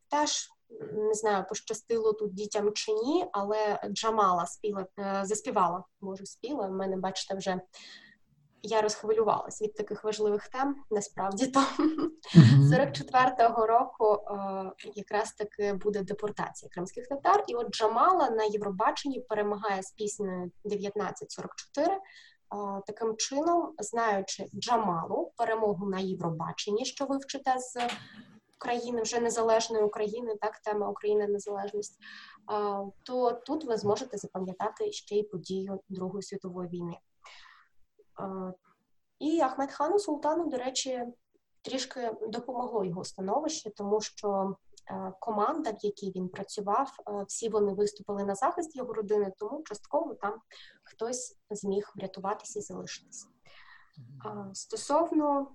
теж. 0.09 0.49
Не 0.93 1.15
знаю, 1.15 1.45
пощастило 1.49 2.13
тут 2.13 2.35
дітям 2.35 2.73
чи 2.73 2.93
ні, 2.93 3.27
але 3.33 3.81
Джамала 3.91 4.47
спіла 4.47 4.87
е, 4.99 5.21
заспівала, 5.25 5.85
може 6.01 6.27
спіла. 6.27 6.67
В 6.67 6.73
мене, 6.73 6.97
бачите, 6.97 7.35
вже 7.35 7.61
я 8.63 8.81
розхвилювалась 8.81 9.63
від 9.63 9.75
таких 9.75 10.05
важливих 10.05 10.49
тем. 10.49 10.77
Насправді 10.91 11.47
то 11.47 11.61
uh 11.61 12.09
44-го 12.73 13.67
року 13.67 14.15
е, 14.15 14.73
якраз 14.95 15.33
таки 15.33 15.73
буде 15.73 16.03
депортація 16.03 16.71
кримських 16.71 17.09
татар. 17.09 17.45
І 17.49 17.55
от 17.55 17.71
Джамала 17.71 18.31
на 18.31 18.45
Євробаченні 18.45 19.21
перемагає 19.21 19.83
з 19.83 19.91
піснею 19.91 20.51
1944. 20.65 21.95
Е, 21.95 21.99
таким 22.87 23.17
чином, 23.17 23.75
знаючи 23.79 24.47
Джамалу, 24.55 25.33
перемогу 25.37 25.87
на 25.87 25.99
Євробаченні, 25.99 26.85
що 26.85 27.05
ви 27.05 27.17
вчите 27.17 27.59
з 27.59 27.77
країни 28.59 29.03
вже 29.03 29.21
незалежної 29.21 29.85
України, 29.85 30.37
так 30.41 30.59
тема 30.59 30.89
України 30.89 31.27
незалежність, 31.27 31.99
е, 31.99 32.05
то 33.03 33.33
тут 33.33 33.65
ви 33.65 33.77
зможете 33.77 34.19
запам'ятати 34.19 34.93
ще 34.93 35.15
й 35.15 35.23
подію 35.23 35.81
Другої 35.89 36.23
світової 36.23 36.69
війни. 36.69 36.97
І 39.19 39.41
Ахмед 39.41 39.73
Хану 39.73 39.99
Султану, 39.99 40.47
до 40.47 40.57
речі, 40.57 41.07
трішки 41.63 42.13
допомогло 42.29 42.85
його 42.85 43.05
становище, 43.05 43.71
тому 43.71 44.01
що 44.01 44.57
е, 44.91 45.13
команда, 45.21 45.71
в 45.71 45.79
якій 45.81 46.13
він 46.17 46.29
працював, 46.29 46.91
е, 47.09 47.25
всі 47.29 47.49
вони 47.49 47.73
виступили 47.75 48.25
на 48.25 48.35
захист 48.35 48.77
його 48.77 48.93
родини, 48.93 49.33
тому 49.39 49.63
частково 49.63 50.15
там 50.15 50.35
хтось 50.83 51.37
зміг 51.51 51.93
врятуватися 51.97 52.59
і 52.59 52.63
залишитися. 52.63 53.27
Стосовно 54.53 55.49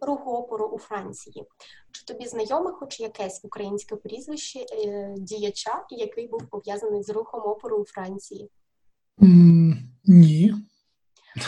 руху 0.00 0.30
опору 0.30 0.66
у 0.66 0.78
Франції, 0.78 1.46
чи 1.92 2.04
тобі 2.04 2.26
знайоме 2.26 2.72
хоч 2.72 3.00
якесь 3.00 3.40
українське 3.44 3.96
прізвище 3.96 4.58
е, 4.58 5.14
діяча, 5.18 5.84
який 5.90 6.28
був 6.28 6.46
пов'язаний 6.50 7.02
з 7.02 7.10
рухом 7.10 7.40
опору 7.40 7.78
у 7.78 7.84
Франції? 7.84 8.50
Mm, 9.18 9.74
ні. 10.04 10.54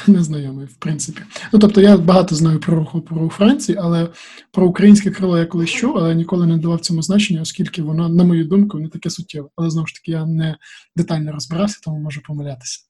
Незнайомий, 0.06 0.66
в 0.66 0.76
принципі. 0.76 1.22
Ну 1.52 1.58
тобто 1.58 1.80
я 1.80 1.96
багато 1.96 2.34
знаю 2.34 2.60
про 2.60 2.76
руху 2.76 3.00
про 3.00 3.28
Франції, 3.28 3.78
але 3.80 4.08
про 4.50 4.66
українське 4.66 5.10
крило 5.10 5.38
я 5.38 5.46
колись 5.46 5.70
чув, 5.70 5.98
але 5.98 6.14
ніколи 6.14 6.46
не 6.46 6.56
давав 6.56 6.80
цьому 6.80 7.02
значення, 7.02 7.42
оскільки 7.42 7.82
воно, 7.82 8.08
на 8.08 8.24
мою 8.24 8.44
думку, 8.44 8.78
не 8.78 8.88
таке 8.88 9.10
суттєве. 9.10 9.48
Але 9.56 9.70
знову 9.70 9.86
ж 9.86 9.94
таки 9.94 10.10
я 10.10 10.26
не 10.26 10.56
детально 10.96 11.32
розбирався, 11.32 11.80
тому 11.84 11.98
можу 11.98 12.22
помилятися. 12.22 12.80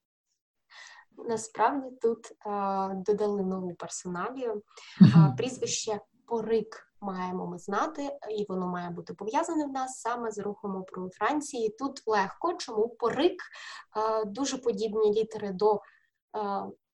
Насправді 1.29 1.87
тут 2.03 2.19
а, 2.47 2.91
додали 3.07 3.43
нову 3.43 3.75
персоналію. 3.75 4.63
А, 5.15 5.29
прізвище 5.29 6.01
Порик 6.27 6.93
маємо 7.01 7.47
ми 7.47 7.59
знати, 7.59 8.03
і 8.39 8.47
воно 8.49 8.69
має 8.69 8.91
бути 8.91 9.15
пов'язане 9.15 9.67
в 9.67 9.73
нас 9.73 10.01
саме 10.01 10.31
з 10.31 10.39
рухом 10.39 10.77
опору 10.77 11.11
Франції. 11.11 11.77
Тут 11.79 12.03
легко, 12.07 12.55
чому 12.59 12.89
порик 12.89 13.43
а, 13.91 14.25
дуже 14.25 14.59
подібні 14.59 15.13
літери 15.13 15.53
до 15.53 15.81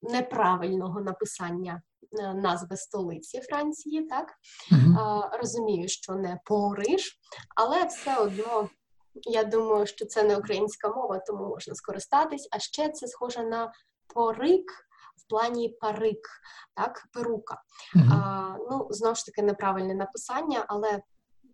неправильного 0.01 1.01
написання 1.01 1.81
е, 2.19 2.33
назви 2.33 2.77
столиці 2.77 3.41
Франції, 3.41 4.05
так 4.05 4.33
uh 4.71 5.37
розумію, 5.39 5.87
що 5.87 6.13
не 6.13 6.39
Париж, 6.45 7.19
але 7.55 7.85
все 7.85 8.17
одно. 8.17 8.69
Я 9.13 9.43
думаю, 9.43 9.87
що 9.87 10.05
це 10.05 10.23
не 10.23 10.37
українська 10.37 10.89
мова, 10.89 11.19
тому 11.19 11.49
можна 11.49 11.75
скористатись. 11.75 12.47
А 12.51 12.59
ще 12.59 12.89
це 12.89 13.07
схоже 13.07 13.43
на 13.43 13.71
порик 14.13 14.71
в 15.17 15.29
плані 15.29 15.69
парик, 15.69 16.27
так, 16.75 17.03
перука. 17.13 17.61
Uh-huh. 17.95 18.13
А, 18.13 18.57
Ну, 18.71 18.87
знову 18.89 19.15
ж 19.15 19.25
таки, 19.25 19.41
неправильне 19.41 19.93
написання, 19.93 20.65
але 20.67 21.01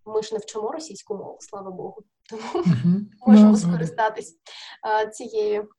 ми 0.06 0.22
ж 0.22 0.34
не 0.34 0.40
вчимо 0.40 0.72
російську 0.72 1.16
мову, 1.16 1.38
слава 1.42 1.72
Богу. 1.72 2.04
Тому 2.30 2.64
uh 2.66 3.02
можемо 3.28 3.58
скористатись 3.58 4.40
цією 5.12 5.70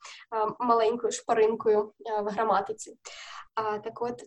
маленькою 0.61 1.13
шпаринкою 1.13 1.93
в 2.23 2.31
граматиці. 2.31 2.99
Так 3.85 4.03
от 4.03 4.23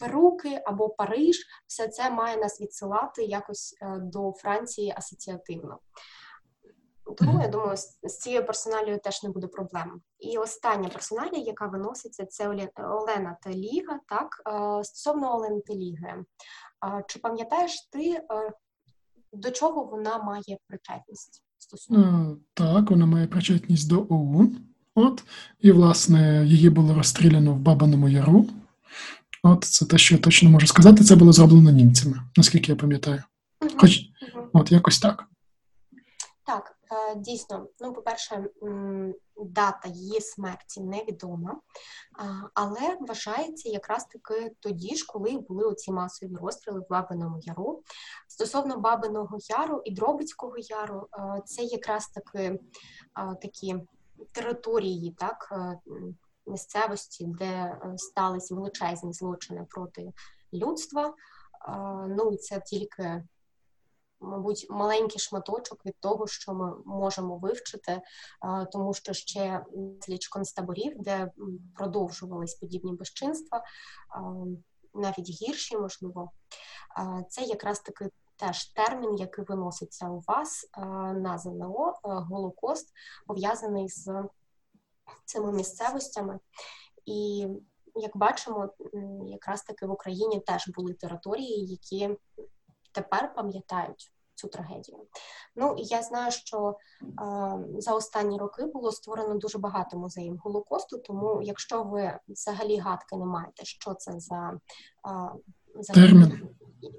Перуки 0.00 0.62
або 0.66 0.88
Париж, 0.88 1.46
все 1.66 1.88
це 1.88 2.10
має 2.10 2.36
нас 2.36 2.60
відсилати 2.60 3.22
якось 3.22 3.78
до 3.98 4.32
Франції 4.32 4.94
асоціативно. 4.96 5.78
Тому 7.16 7.42
я 7.42 7.48
думаю, 7.48 7.76
з 8.02 8.18
цією 8.18 8.46
персоналією 8.46 9.00
теж 9.00 9.22
не 9.22 9.30
буде 9.30 9.46
проблем. 9.46 10.02
І 10.18 10.38
остання 10.38 10.88
персоналія, 10.88 11.42
яка 11.42 11.66
виноситься, 11.66 12.26
це 12.26 12.68
Олена 12.76 13.36
Теліга. 13.42 14.00
Так 14.08 14.28
стосовно 14.84 15.34
Олени 15.34 15.60
Теліги, 15.60 16.24
чи 17.06 17.18
пам'ятаєш 17.18 17.88
ти, 17.92 18.22
до 19.32 19.50
чого 19.50 19.84
вона 19.84 20.18
має 20.18 20.58
причетність? 20.68 21.42
Стосовно 21.58 22.36
так, 22.54 22.90
вона 22.90 23.06
має 23.06 23.26
причетність 23.26 23.88
до 23.88 24.06
ОУН. 24.08 24.56
От 24.94 25.24
і 25.60 25.72
власне 25.72 26.46
її 26.46 26.70
було 26.70 26.94
розстріляно 26.94 27.54
в 27.54 27.58
Бабаному 27.58 28.08
Яру. 28.08 28.46
От 29.42 29.64
це 29.64 29.86
те, 29.86 29.98
що 29.98 30.14
я 30.14 30.20
точно 30.20 30.50
можу 30.50 30.66
сказати. 30.66 31.04
Це 31.04 31.16
було 31.16 31.32
зроблено 31.32 31.70
німцями, 31.70 32.20
наскільки 32.36 32.72
я 32.72 32.76
пам'ятаю. 32.76 33.22
Хоч 33.76 34.00
от 34.52 34.72
якось 34.72 34.98
так. 34.98 35.27
Е, 36.90 37.14
дійсно. 37.16 37.68
Ну, 37.80 37.92
по-перше, 37.92 38.48
дата 39.36 39.88
її 39.88 40.20
смерті 40.20 40.80
невідома, 40.80 41.60
але 42.54 42.96
вважається 43.00 43.68
якраз 43.68 44.04
таки 44.04 44.56
тоді 44.60 44.96
ж, 44.96 45.06
коли 45.08 45.38
були 45.38 45.64
оці 45.64 45.92
масові 45.92 46.36
розстріли 46.36 46.80
в 46.80 46.86
Бабиному 46.90 47.38
Яру. 47.42 47.82
Стосовно 48.28 48.76
Бабиного 48.76 49.38
Яру 49.40 49.82
і 49.84 49.90
Дробицького 49.90 50.54
Яру, 50.58 51.08
е, 51.12 51.42
це 51.44 51.62
якраз 51.62 52.06
таки 52.06 52.40
е, 52.40 52.58
такі 53.42 53.76
території, 54.32 55.16
так 55.18 55.52
місцевості, 56.46 57.24
де 57.26 57.80
сталися 57.96 58.54
величезні 58.54 59.12
злочини 59.12 59.66
проти 59.70 60.12
людства. 60.52 61.14
Ну 62.08 62.36
це 62.36 62.60
тільки, 62.60 63.24
мабуть, 64.20 64.66
маленький 64.70 65.18
шматочок 65.18 65.86
від 65.86 66.00
того, 66.00 66.26
що 66.26 66.54
ми 66.54 66.72
можемо 66.86 67.36
вивчити, 67.36 68.00
тому 68.72 68.94
що 68.94 69.12
ще 69.12 69.64
сліч 70.00 70.28
концтаборів, 70.28 70.92
де 70.96 71.30
продовжувались 71.74 72.54
подібні 72.54 72.92
безчинства, 72.92 73.64
навіть 74.94 75.42
гірші, 75.42 75.76
можливо, 75.76 76.30
це 77.28 77.42
якраз 77.42 77.80
таки. 77.80 78.10
Теж 78.40 78.64
термін, 78.64 79.16
який 79.16 79.44
виноситься 79.44 80.08
у 80.08 80.20
вас 80.26 80.70
на 81.14 81.38
ЗНО, 81.38 81.94
Голокост, 82.02 82.92
пов'язаний 83.26 83.88
з 83.88 84.24
цими 85.24 85.52
місцевостями. 85.52 86.38
І 87.06 87.46
як 87.94 88.16
бачимо, 88.16 88.68
якраз 89.26 89.62
таки 89.62 89.86
в 89.86 89.90
Україні 89.90 90.40
теж 90.40 90.68
були 90.68 90.94
території, 90.94 91.66
які 91.66 92.16
тепер 92.92 93.34
пам'ятають 93.34 94.12
цю 94.34 94.48
трагедію. 94.48 94.98
Ну 95.56 95.74
і 95.78 95.82
я 95.82 96.02
знаю, 96.02 96.32
що 96.32 96.76
е, 97.02 97.06
за 97.78 97.94
останні 97.94 98.38
роки 98.38 98.64
було 98.64 98.92
створено 98.92 99.34
дуже 99.34 99.58
багато 99.58 99.98
музеїв 99.98 100.36
Голокосту. 100.44 100.98
Тому, 100.98 101.40
якщо 101.42 101.82
ви 101.82 102.18
взагалі 102.28 102.78
гадки 102.78 103.16
не 103.16 103.24
маєте, 103.24 103.64
що 103.64 103.94
це 103.94 104.20
за, 104.20 104.60
е, 105.08 105.30
за 105.74 105.92
термін 105.92 106.48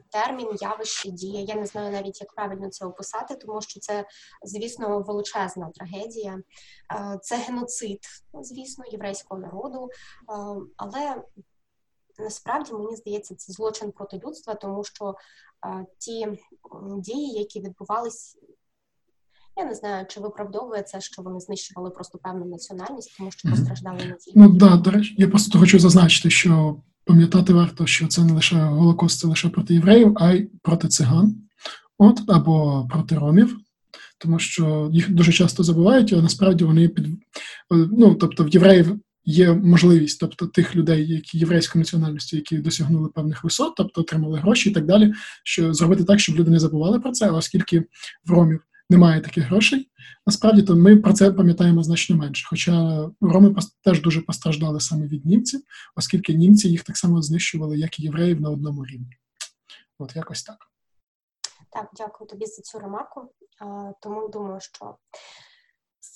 термін, 0.09 0.47
явище, 0.61 1.11
дія. 1.11 1.41
Я 1.41 1.55
не 1.55 1.65
знаю 1.65 1.91
навіть, 1.91 2.21
як 2.21 2.33
правильно 2.33 2.69
це 2.69 2.85
описати, 2.85 3.35
тому 3.35 3.61
що 3.61 3.79
це, 3.79 4.05
звісно, 4.43 4.99
величезна 4.99 5.69
трагедія. 5.69 6.41
Е, 6.93 7.19
це 7.21 7.37
геноцид, 7.37 7.99
звісно, 8.41 8.85
єврейського 8.91 9.41
народу, 9.41 9.89
е, 9.89 9.93
але 10.77 11.23
насправді 12.23 12.73
мені 12.73 12.95
здається, 12.95 13.35
це 13.35 13.53
злочин 13.53 13.91
проти 13.91 14.21
людства, 14.25 14.55
тому 14.55 14.83
що 14.83 15.15
е, 15.65 15.85
ті 15.97 16.27
дії, 16.97 17.39
які 17.39 17.61
відбувались. 17.61 18.37
Я 19.57 19.65
не 19.65 19.75
знаю, 19.75 20.05
чи 20.09 20.19
виправдовує 20.19 20.81
це, 20.81 21.01
що 21.01 21.21
вони 21.21 21.39
знищували 21.39 21.89
просто 21.89 22.17
певну 22.17 22.45
національність, 22.45 23.17
тому 23.17 23.31
що 23.31 23.49
постраждали 23.49 23.97
не 23.97 24.13
тільки. 24.13 24.39
Ну 24.39 24.49
да, 24.49 24.77
до 24.77 24.91
речі, 24.91 25.15
я 25.17 25.27
просто 25.27 25.59
хочу 25.59 25.79
зазначити, 25.79 26.29
що 26.29 26.81
пам'ятати 27.05 27.53
варто, 27.53 27.87
що 27.87 28.07
це 28.07 28.23
не 28.23 28.33
лише 28.33 28.55
Голокост, 28.55 29.19
це 29.19 29.27
лише 29.27 29.49
проти 29.49 29.73
євреїв, 29.73 30.13
а 30.15 30.33
й 30.33 30.49
проти 30.61 30.87
циган, 30.87 31.35
от 31.97 32.19
або 32.27 32.87
проти 32.89 33.15
ромів, 33.15 33.57
тому 34.17 34.39
що 34.39 34.89
їх 34.91 35.09
дуже 35.09 35.31
часто 35.31 35.63
забувають, 35.63 36.13
а 36.13 36.21
насправді 36.21 36.63
вони 36.63 36.89
під 36.89 37.07
ну, 37.71 38.15
тобто 38.15 38.43
в 38.43 38.49
євреїв. 38.49 38.99
Є 39.29 39.53
можливість, 39.53 40.19
тобто 40.19 40.47
тих 40.47 40.75
людей, 40.75 41.07
які 41.07 41.37
єврейської 41.37 41.79
національності, 41.79 42.35
які 42.35 42.57
досягнули 42.57 43.09
певних 43.09 43.43
висот, 43.43 43.73
тобто 43.77 44.01
отримали 44.01 44.39
гроші 44.39 44.69
і 44.69 44.73
так 44.73 44.85
далі, 44.85 45.13
що 45.43 45.73
зробити 45.73 46.03
так, 46.03 46.19
щоб 46.19 46.35
люди 46.35 46.51
не 46.51 46.59
забували 46.59 46.99
про 46.99 47.11
це, 47.11 47.31
оскільки 47.31 47.79
в 48.25 48.31
ромів 48.31 48.63
немає 48.89 49.21
таких 49.21 49.43
грошей. 49.43 49.89
Насправді 50.27 50.63
то 50.63 50.75
ми 50.75 50.97
про 50.97 51.13
це 51.13 51.31
пам'ятаємо 51.31 51.83
значно 51.83 52.15
менше. 52.15 52.47
Хоча 52.49 53.07
роми 53.21 53.55
теж 53.83 54.01
дуже 54.01 54.21
постраждали 54.21 54.79
саме 54.79 55.07
від 55.07 55.25
німців, 55.25 55.61
оскільки 55.95 56.33
німці 56.33 56.69
їх 56.69 56.83
так 56.83 56.97
само 56.97 57.21
знищували, 57.21 57.77
як 57.77 57.99
і 57.99 58.03
євреїв 58.03 58.41
на 58.41 58.49
одному 58.49 58.85
рівні. 58.85 59.17
От 59.99 60.15
якось 60.15 60.43
так. 60.43 60.57
Так, 61.71 61.89
дякую 61.97 62.27
тобі 62.29 62.45
за 62.45 62.61
цю 62.61 62.79
ремарку. 62.79 63.21
Тому 64.01 64.29
думаю, 64.29 64.59
що 64.61 64.95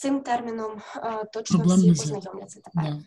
цим 0.04 0.22
терміном 0.22 0.82
точно 1.34 1.60
Проблем 1.60 1.78
всі 1.78 1.90
познайомляться 1.90 2.62
тепер. 2.64 2.84
Да. 2.84 3.00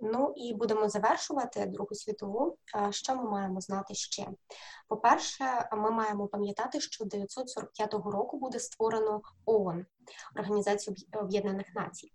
Ну 0.00 0.32
і 0.36 0.54
будемо 0.54 0.88
завершувати 0.88 1.66
Другу 1.66 1.94
світову. 1.94 2.56
Що 2.90 3.16
ми 3.16 3.30
маємо 3.30 3.60
знати 3.60 3.94
ще? 3.94 4.28
По-перше, 4.88 5.68
ми 5.72 5.90
маємо 5.90 6.28
пам'ятати, 6.28 6.80
що 6.80 7.04
945 7.04 7.94
року 7.94 8.38
буде 8.38 8.60
створено 8.60 9.20
ООН, 9.44 9.86
Організацію 10.38 10.96
Об'єднаних 11.12 11.66
Націй. 11.74 12.12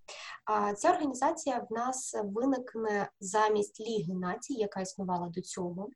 Ця 0.77 0.89
організація 0.89 1.67
в 1.69 1.73
нас 1.73 2.15
виникне 2.23 3.09
замість 3.19 3.79
Ліги 3.79 4.13
націй, 4.13 4.53
яка 4.53 4.81
існувала 4.81 5.27
до 5.27 5.41
цього. 5.41 5.89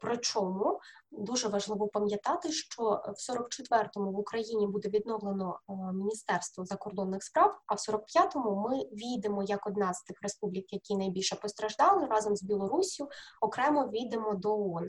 Причому 0.00 0.80
дуже 1.10 1.48
важливо 1.48 1.88
пам'ятати, 1.88 2.52
що 2.52 2.82
в 3.06 3.32
44-му 3.32 4.12
в 4.12 4.18
Україні 4.18 4.66
буде 4.66 4.88
відновлено 4.88 5.58
Міністерство 5.94 6.64
закордонних 6.64 7.22
справ, 7.22 7.60
а 7.66 7.74
в 7.74 7.78
45-му 7.78 8.68
ми 8.68 8.78
війдемо 8.78 9.42
як 9.42 9.66
одна 9.66 9.94
з 9.94 10.02
тих 10.02 10.16
республік, 10.22 10.72
які 10.72 10.96
найбільше 10.96 11.36
постраждали 11.36 12.06
разом 12.06 12.36
з 12.36 12.42
Білоруссю, 12.42 13.08
окремо 13.40 13.88
війдемо 13.88 14.34
до 14.34 14.58
ООН. 14.58 14.86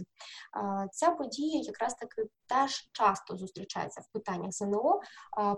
Ця 0.91 1.11
подія 1.11 1.61
якраз 1.61 1.95
таки 1.95 2.24
теж 2.47 2.89
часто 2.91 3.38
зустрічається 3.38 4.01
в 4.01 4.13
питаннях 4.13 4.51
ЗНО. 4.51 4.99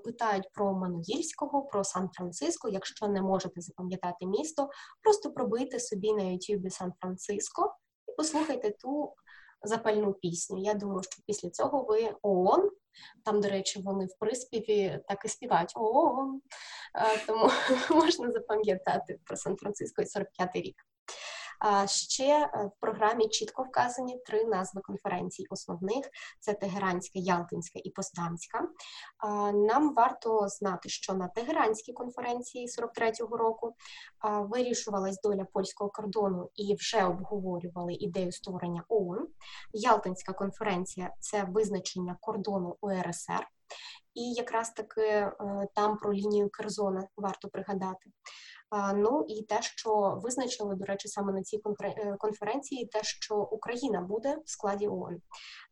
Питають 0.03 0.49
про 0.53 0.74
Мануїльського, 0.74 1.62
про 1.62 1.84
Сан-Франциско. 1.84 2.70
Якщо 2.70 3.07
не 3.07 3.22
можете 3.22 3.62
запам'ятати 3.62 4.26
місто, 4.26 4.70
просто 5.03 5.32
пробийте 5.32 5.80
собі 5.80 6.14
на 6.14 6.24
Ютубі 6.24 6.70
Сан-Франциско 6.70 7.76
послухайте 8.18 8.72
ту 8.72 9.14
запальну 9.64 10.14
пісню. 10.14 10.57
Я 10.57 10.74
думаю, 10.74 11.03
що 11.03 11.22
після 11.28 11.49
цього 11.49 11.84
ви 11.84 12.16
ООН. 12.22 12.70
Там, 13.26 13.41
до 13.41 13.49
речі, 13.49 13.82
вони 13.82 14.05
в 14.05 14.18
приспіві 14.20 14.99
так 15.07 15.26
і 15.26 15.28
співають 15.28 15.74
ООН, 15.76 16.41
тому 17.28 17.49
можна 18.01 18.32
запам'ятати 18.32 19.20
про 19.26 19.38
Сан-Франциско 19.38 20.01
і 20.01 20.05
45-й 20.05 20.62
рік. 20.62 20.86
Ще 21.86 22.24
е, 22.24 22.49
в 22.66 22.80
програмі 22.80 23.30
чітко 23.30 23.64
вказані 23.64 24.20
три 24.26 24.45
назви 24.45 24.82
конференцій 24.82 25.45
основних: 25.49 26.09
це 26.39 26.53
Тегеранська, 26.53 27.20
Ялтинська 27.20 27.80
і 27.84 27.89
Постдамська. 27.89 28.68
Нам 29.53 29.93
варто 29.93 30.47
знати, 30.47 30.89
що 30.89 31.14
на 31.14 31.28
Тегеранській 31.28 31.93
конференції 31.93 32.68
43-го 32.68 33.38
року 33.38 33.76
вирішувалась 34.24 35.22
доля 35.22 35.45
польського 35.53 35.89
кордону 35.89 36.49
і 36.55 36.76
вже 36.76 37.03
обговорювали 37.03 37.93
ідею 37.93 38.32
створення 38.32 38.84
ООН. 38.89 39.28
Ялтинська 39.74 40.34
конференція 40.34 41.14
це 41.20 41.43
визначення 41.43 42.18
кордону 42.22 42.78
УРСР. 42.82 43.47
І 44.13 44.34
якраз 44.34 44.69
таки 44.69 45.01
е, 45.01 45.34
там 45.76 45.97
про 45.97 46.13
лінію 46.13 46.49
Керзона 46.49 47.07
варто 47.17 47.49
пригадати. 47.49 48.11
Ну 48.95 49.26
і 49.28 49.43
те, 49.43 49.61
що 49.61 50.19
визначили, 50.24 50.76
до 50.76 50.86
речі, 50.86 51.07
саме 51.07 51.34
на 51.34 51.43
цій 51.43 51.61
е, 51.84 52.15
конференції, 52.19 52.86
те, 52.86 53.03
що 53.03 53.36
Україна 53.36 54.01
буде 54.01 54.38
в 54.45 54.49
складі 54.49 54.88
ООН. 54.88 55.22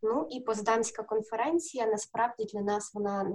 Ну 0.01 0.27
і 0.29 0.39
Поздамська 0.39 1.03
конференція 1.03 1.85
насправді 1.85 2.45
для 2.45 2.61
нас 2.61 2.93
вона 2.93 3.33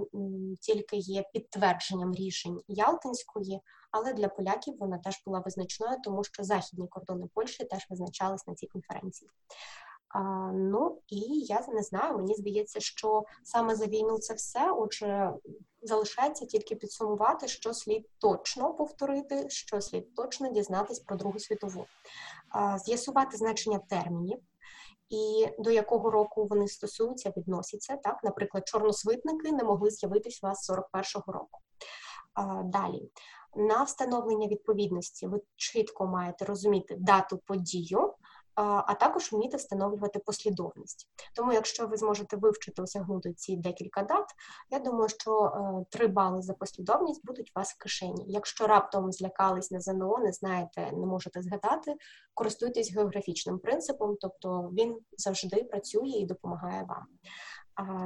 тільки 0.61 0.97
є 0.97 1.23
підтвердженням 1.33 2.13
рішень 2.13 2.61
Ялтинської, 2.67 3.61
але 3.91 4.13
для 4.13 4.27
поляків 4.27 4.77
вона 4.79 4.97
теж 4.97 5.23
була 5.25 5.39
визначною, 5.39 5.97
тому 6.03 6.23
що 6.23 6.43
західні 6.43 6.87
кордони 6.87 7.27
Польщі 7.33 7.65
теж 7.65 7.87
визначались 7.89 8.47
на 8.47 8.55
цій 8.55 8.67
конференції. 8.67 9.29
Ну 10.53 11.01
і 11.07 11.19
я 11.39 11.65
не 11.67 11.83
знаю, 11.83 12.17
мені 12.17 12.35
здається, 12.35 12.79
що 12.79 13.23
саме 13.43 13.75
за 13.75 13.85
війну 13.85 14.17
це 14.17 14.33
все. 14.33 14.71
Отже, 14.71 15.33
залишається 15.81 16.45
тільки 16.45 16.75
підсумувати, 16.75 17.47
що 17.47 17.73
слід 17.73 18.09
точно 18.19 18.73
повторити, 18.73 19.49
що 19.49 19.81
слід 19.81 20.15
точно 20.15 20.51
дізнатись 20.51 20.99
про 20.99 21.15
Другу 21.15 21.39
світову, 21.39 21.85
з'ясувати 22.85 23.37
значення 23.37 23.79
термінів. 23.89 24.39
І 25.09 25.47
до 25.59 25.71
якого 25.71 26.11
року 26.11 26.47
вони 26.49 26.67
стосуються, 26.67 27.33
відносяться 27.37 27.97
так, 27.97 28.23
наприклад, 28.23 28.67
чорносвитники 28.67 29.51
не 29.51 29.63
могли 29.63 29.89
з'явитись 29.89 30.39
у 30.43 30.47
вас 30.47 30.69
41-го 30.69 31.31
року. 31.31 31.59
Далі 32.63 33.09
на 33.55 33.83
встановлення 33.83 34.47
відповідності 34.47 35.27
ви 35.27 35.41
чітко 35.55 36.07
маєте 36.07 36.45
розуміти 36.45 36.95
дату 36.99 37.37
подію, 37.37 38.13
а 38.55 38.93
також 38.93 39.31
вміти 39.31 39.57
встановлювати 39.57 40.19
послідовність. 40.19 41.07
Тому, 41.35 41.53
якщо 41.53 41.87
ви 41.87 41.97
зможете 41.97 42.37
вивчити 42.37 42.81
осягнути 42.81 43.33
ці 43.33 43.57
декілька 43.57 44.03
дат, 44.03 44.25
я 44.69 44.79
думаю, 44.79 45.09
що 45.09 45.45
е, 45.45 45.85
три 45.89 46.07
бали 46.07 46.41
за 46.41 46.53
послідовність 46.53 47.25
будуть 47.25 47.51
у 47.55 47.59
вас 47.59 47.73
в 47.73 47.77
кишені. 47.77 48.25
Якщо 48.27 48.67
раптом 48.67 49.11
злякались 49.11 49.71
на 49.71 49.79
ЗНО, 49.79 50.17
не 50.17 50.31
знаєте, 50.31 50.91
не 50.91 51.05
можете 51.05 51.41
згадати, 51.41 51.95
користуйтесь 52.33 52.93
географічним 52.93 53.59
принципом, 53.59 54.17
тобто 54.21 54.69
він 54.73 54.99
завжди 55.17 55.63
працює 55.63 56.07
і 56.07 56.25
допомагає 56.25 56.83
вам. 56.89 57.05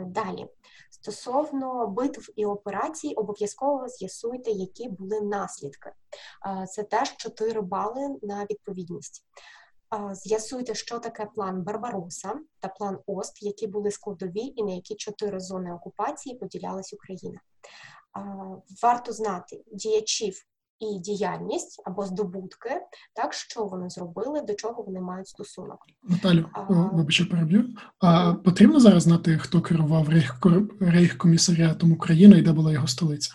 Далі, 0.05 0.47
стосовно 0.89 1.87
битв 1.87 2.29
і 2.35 2.45
операцій, 2.45 3.13
обов'язково 3.13 3.87
з'ясуйте, 3.87 4.51
які 4.51 4.89
були 4.89 5.21
наслідки. 5.21 5.91
Це 6.69 6.83
теж 6.83 7.17
4 7.17 7.61
бали 7.61 8.19
на 8.21 8.45
відповідність. 8.45 9.25
З'ясуйте, 10.11 10.75
що 10.75 10.99
таке 10.99 11.25
план 11.35 11.63
Барбароса 11.63 12.33
та 12.59 12.67
план 12.67 12.97
Ост, 13.05 13.43
які 13.43 13.67
були 13.67 13.91
складові 13.91 14.53
і 14.55 14.63
на 14.63 14.71
які 14.71 14.95
чотири 14.95 15.39
зони 15.39 15.73
окупації 15.73 16.35
поділялась 16.35 16.93
Україна. 16.93 17.39
Варто 18.83 19.11
знати 19.11 19.63
діячів 19.71 20.45
і 20.79 20.99
діяльність 20.99 21.81
або 21.85 22.05
здобутки, 22.05 22.81
так 23.13 23.33
що 23.33 23.65
вони 23.65 23.89
зробили, 23.89 24.41
до 24.41 24.53
чого 24.53 24.83
вони 24.83 25.01
мають 25.01 25.27
стосунок. 25.27 25.77
Наталю, 26.03 26.49
вибачте, 26.69 27.25
переб'ю. 27.25 27.75
А 27.99 28.33
потрібно 28.33 28.79
зараз 28.79 29.03
знати, 29.03 29.37
хто 29.37 29.61
керував 29.61 30.09
Рейх 30.09 30.39
рейхкомісаріатом 30.79 31.91
України 31.91 32.37
і 32.37 32.41
де 32.41 32.51
була 32.51 32.71
його 32.71 32.87
столиця? 32.87 33.31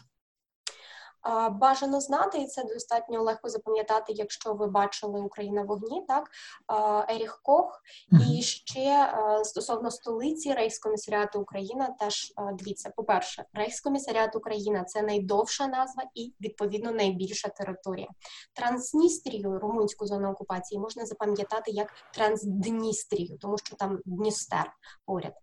Бажано 1.51 2.01
знати, 2.01 2.39
і 2.39 2.47
це 2.47 2.64
достатньо 2.64 3.22
легко 3.22 3.49
запам'ятати, 3.49 4.12
якщо 4.12 4.55
ви 4.55 4.66
бачили 4.66 5.20
Україна 5.20 5.62
в 5.62 5.66
вогні, 5.66 6.05
так 6.09 6.31
Еріх 7.11 7.41
Кох, 7.43 7.83
і 8.31 8.43
ще 8.43 9.14
стосовно 9.45 9.91
столиці 9.91 10.53
Рейхскомісаріату 10.53 11.41
Україна, 11.41 11.97
теж 12.01 12.33
дивіться, 12.53 12.93
по 12.97 13.05
перше, 13.05 13.45
Рейхскомісаріат 13.53 14.37
Україна 14.37 14.85
це 14.85 15.03
найдовша 15.03 15.66
назва 15.66 16.03
і 16.14 16.35
відповідно 16.41 16.93
найбільша 16.93 17.49
територія. 17.49 18.09
Трансністрію, 18.53 19.59
румунську 19.59 20.07
зону 20.07 20.31
окупації, 20.31 20.81
можна 20.81 21.07
запам'ятати 21.07 21.70
як 21.70 21.93
Трансдністрію, 22.14 23.39
тому 23.41 23.59
що 23.59 23.77
там 23.77 23.99
Дністер 24.05 24.72
поряд. 25.07 25.35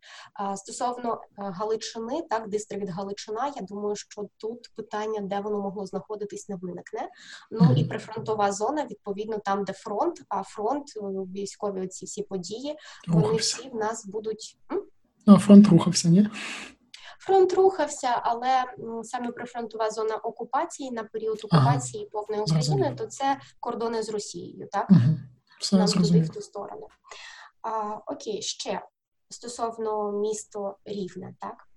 Стосовно 0.55 1.21
Галичини, 1.37 2.21
так, 2.29 2.49
дистрикт 2.49 2.89
Галичина. 2.89 3.53
Я 3.55 3.61
думаю, 3.61 3.95
що 3.95 4.25
тут 4.37 4.71
питання, 4.75 5.21
де 5.21 5.39
воно 5.39 5.70
могло 5.71 5.85
знаходитись, 5.85 6.49
не 6.49 6.55
виникне. 6.55 7.09
Ну 7.51 7.73
і 7.77 7.83
прифронтова 7.83 8.51
зона, 8.51 8.85
відповідно, 8.85 9.37
там, 9.37 9.63
де 9.63 9.73
фронт, 9.73 10.21
а 10.29 10.43
фронт, 10.43 10.93
е, 10.97 11.01
військові 11.35 11.87
ці 11.87 12.05
всі 12.05 12.23
події, 12.23 12.75
рухався. 13.07 13.27
вони 13.27 13.39
всі 13.39 13.69
в 13.69 13.75
нас 13.75 14.05
будуть. 14.05 14.57
А 15.27 15.39
фронт 15.39 15.67
рухався, 15.67 16.09
ні? 16.09 16.29
Фронт 17.19 17.53
рухався, 17.53 18.21
але 18.23 18.63
саме 19.03 19.31
прифронтова 19.31 19.91
зона 19.91 20.15
окупації 20.15 20.91
на 20.91 21.03
період 21.03 21.41
окупації 21.43 22.03
ага. 22.03 22.11
повної 22.11 22.41
України, 22.41 22.95
то 22.97 23.05
це 23.05 23.39
кордони 23.59 24.03
з 24.03 24.09
Росією, 24.09 24.67
так? 24.71 24.87
Угу. 24.89 24.99
Все 25.59 25.77
Нам 25.77 25.87
туди 25.87 26.21
в 26.21 26.29
ту 26.29 26.41
сторону. 26.41 26.87
А, 27.61 27.97
Окей, 28.07 28.41
ще 28.41 28.81
стосовно 29.29 30.11
місто 30.11 30.77
Рівне, 30.85 31.35
так? 31.39 31.67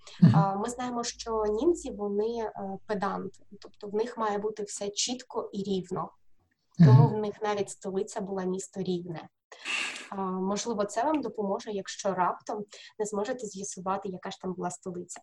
Ми 0.57 0.71
знаємо, 0.71 1.05
що 1.05 1.45
німці 1.47 1.91
вони 1.91 2.39
е, 2.39 2.53
педанти, 2.87 3.39
тобто 3.61 3.89
в 3.89 3.95
них 3.95 4.19
має 4.19 4.39
бути 4.39 4.63
все 4.63 4.91
чітко 4.91 5.51
і 5.53 5.63
рівно, 5.63 6.11
тому 6.79 7.09
в 7.09 7.17
них 7.17 7.35
навіть 7.43 7.71
столиця 7.71 8.21
була 8.21 8.45
місто 8.45 8.81
рівне. 8.81 9.29
Можливо, 10.41 10.85
це 10.85 11.05
вам 11.05 11.21
допоможе, 11.21 11.71
якщо 11.71 12.15
раптом 12.15 12.65
не 12.99 13.07
зможете 13.07 13.47
з'ясувати, 13.47 14.09
яка 14.09 14.31
ж 14.31 14.41
там 14.41 14.53
була 14.53 14.71
столиця. 14.71 15.21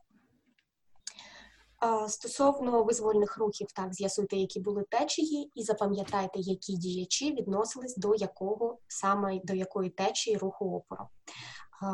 Стосовно 2.08 2.84
визвольних 2.84 3.38
рухів, 3.38 3.68
так 3.76 3.94
з'ясуйте, 3.94 4.36
які 4.36 4.60
були 4.60 4.84
течії, 4.90 5.52
і 5.56 5.64
запам'ятайте, 5.64 6.40
які 6.40 6.74
діячі 6.74 7.34
відносились 7.34 7.98
до 7.98 8.16
якого 8.16 8.78
саме 8.88 9.40
до 9.44 9.54
якої 9.54 9.90
течії 9.90 10.38
руху 10.38 10.76
опору 10.76 11.08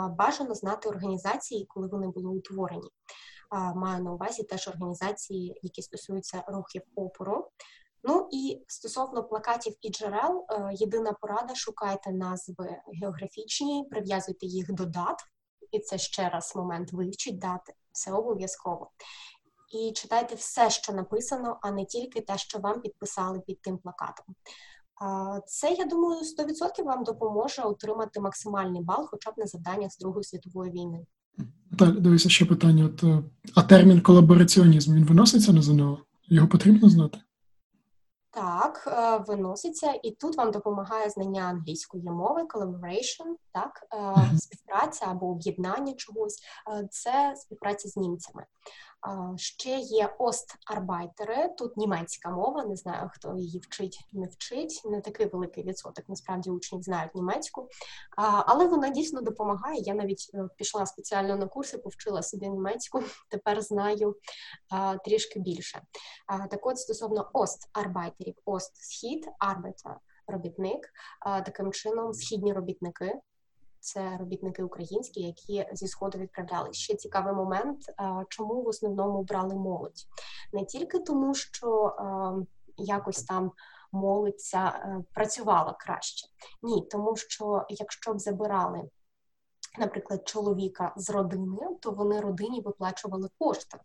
бажано 0.09 0.55
знати 0.55 0.89
організації, 0.89 1.65
коли 1.65 1.88
вони 1.88 2.07
були 2.07 2.29
утворені. 2.29 2.89
Маю 3.75 4.03
на 4.03 4.13
увазі 4.13 4.43
теж 4.43 4.67
організації, 4.67 5.59
які 5.63 5.81
стосуються 5.81 6.43
рухів 6.47 6.81
опору. 6.95 7.47
Ну 8.03 8.27
і 8.31 8.63
стосовно 8.67 9.23
плакатів 9.23 9.75
і 9.81 9.89
джерел, 9.89 10.45
е, 10.49 10.69
єдина 10.73 11.13
порада: 11.13 11.55
шукайте 11.55 12.11
назви 12.11 12.81
географічні, 13.01 13.88
прив'язуйте 13.91 14.45
їх 14.45 14.73
до 14.73 14.85
дат, 14.85 15.23
і 15.71 15.79
це 15.79 15.97
ще 15.97 16.29
раз 16.29 16.55
момент 16.55 16.93
вивчить 16.93 17.39
дати, 17.39 17.73
все 17.91 18.11
обов'язково. 18.11 18.91
І 19.74 19.91
читайте 19.91 20.36
все, 20.36 20.70
що 20.70 20.93
написано, 20.93 21.57
а 21.61 21.72
не 21.72 21.86
тільки 21.86 22.22
те, 22.22 22.38
що 22.38 22.59
вам 22.59 22.82
підписали 22.82 23.39
під 23.39 23.61
тим 23.61 23.78
плакатом. 23.78 24.26
Це, 25.47 25.74
я 25.74 25.86
думаю, 25.86 26.22
100% 26.22 26.84
вам 26.84 27.03
допоможе 27.03 27.61
отримати 27.61 28.20
максимальний 28.20 28.82
бал, 28.82 29.07
хоча 29.11 29.32
б 29.32 29.34
на 29.38 29.45
завданнях 29.45 29.91
з 29.91 29.97
Другої 29.97 30.24
світової 30.24 30.72
війни. 30.72 31.05
Так, 31.80 31.99
дивися 31.99 32.30
ще 32.30 32.45
питання. 32.45 32.86
От, 32.86 33.03
е, 33.03 33.24
А 33.55 33.63
термін 33.63 34.01
колабораціонізм 34.01 34.95
він 34.95 35.05
виноситься 35.05 35.53
на 35.53 35.61
ЗНО? 35.61 35.97
Його 36.28 36.47
потрібно 36.47 36.89
знати? 36.89 37.18
Так, 38.32 38.88
е, 38.88 39.24
виноситься, 39.28 39.93
і 40.03 40.11
тут 40.11 40.38
вам 40.38 40.51
допомагає 40.51 41.09
знання 41.09 41.41
англійської 41.41 42.03
мови, 42.03 42.41
collaboration, 42.43 43.36
так, 43.53 43.88
е, 43.93 44.38
співпраця 44.38 45.05
або 45.09 45.26
об'єднання 45.26 45.93
чогось. 45.93 46.39
Це 46.91 47.34
співпраця 47.38 47.89
з 47.89 47.97
німцями. 47.97 48.45
Ще 49.35 49.77
є 49.77 50.15
остарбайтери, 50.19 51.49
тут 51.57 51.77
німецька 51.77 52.29
мова, 52.29 52.65
не 52.65 52.75
знаю, 52.75 53.09
хто 53.13 53.35
її 53.35 53.59
вчить, 53.59 53.99
не 54.11 54.27
вчить. 54.27 54.81
Не 54.85 55.01
такий 55.01 55.25
великий 55.25 55.63
відсоток, 55.63 56.09
насправді 56.09 56.49
учнів 56.49 56.81
знають 56.81 57.15
німецьку, 57.15 57.67
але 58.17 58.67
вона 58.67 58.89
дійсно 58.89 59.21
допомагає. 59.21 59.81
Я 59.81 59.93
навіть 59.93 60.31
е, 60.33 60.47
пішла 60.57 60.85
спеціально 60.85 61.35
на 61.35 61.47
курси, 61.47 61.77
повчила 61.77 62.23
собі 62.23 62.49
німецьку, 62.49 63.03
тепер 63.29 63.61
знаю 63.61 64.15
трішки 65.05 65.39
більше. 65.39 65.81
Так 66.49 66.65
от 66.65 66.79
стосовно 66.79 67.29
остарбайтерів, 67.33 68.35
ост 68.45 68.75
схід, 68.75 69.27
арбайтер– 69.39 69.97
робітник. 70.27 70.89
Таким 71.45 71.71
чином, 71.71 72.13
східні 72.13 72.53
робітники 72.53 73.13
це 73.80 74.17
робітники 74.17 74.63
українські, 74.63 75.21
які 75.21 75.65
зі 75.73 75.88
сходу 75.88 76.17
відправляли. 76.17 76.73
Ще 76.73 76.95
цікавий 76.95 77.34
момент, 77.34 77.80
чому 78.30 78.61
в 78.61 78.67
основному 78.67 79.23
брали 79.23 79.55
молодь 79.55 80.07
не 80.53 80.65
тільки 80.65 80.99
тому, 80.99 81.34
що 81.34 81.95
якось 82.78 83.23
там 83.23 83.51
молодь 83.91 84.41
ця 84.41 84.67
е, 84.67 85.03
працювала 85.13 85.75
краще, 85.80 86.28
ні, 86.63 86.88
тому 86.91 87.15
що 87.15 87.65
якщо 87.69 88.13
б 88.13 88.19
забирали. 88.19 88.89
Наприклад, 89.80 90.28
чоловіка 90.28 90.93
з 90.97 91.09
родини, 91.09 91.59
то 91.82 91.91
вони 91.91 92.19
родині 92.19 92.61
виплачували 92.61 93.30
кошти 93.39 93.78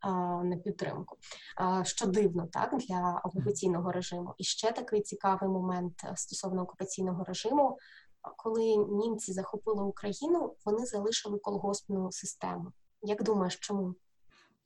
а, 0.00 0.10
на 0.44 0.56
підтримку, 0.56 1.16
а, 1.56 1.84
що 1.84 2.06
дивно 2.06 2.46
так 2.46 2.76
для 2.76 3.20
окупаційного 3.24 3.92
режиму. 3.92 4.34
І 4.38 4.44
ще 4.44 4.72
такий 4.72 5.02
цікавий 5.02 5.50
момент 5.50 6.04
е, 6.04 6.12
стосовно 6.16 6.62
окупаційного 6.62 7.24
режиму 7.24 7.78
коли 8.36 8.76
німці 8.76 9.32
захопили 9.32 9.82
Україну, 9.84 10.54
вони 10.64 10.86
залишили 10.86 11.38
колгоспну 11.38 12.08
систему. 12.12 12.72
Як 13.02 13.24
думаєш, 13.24 13.56
чому? 13.60 13.94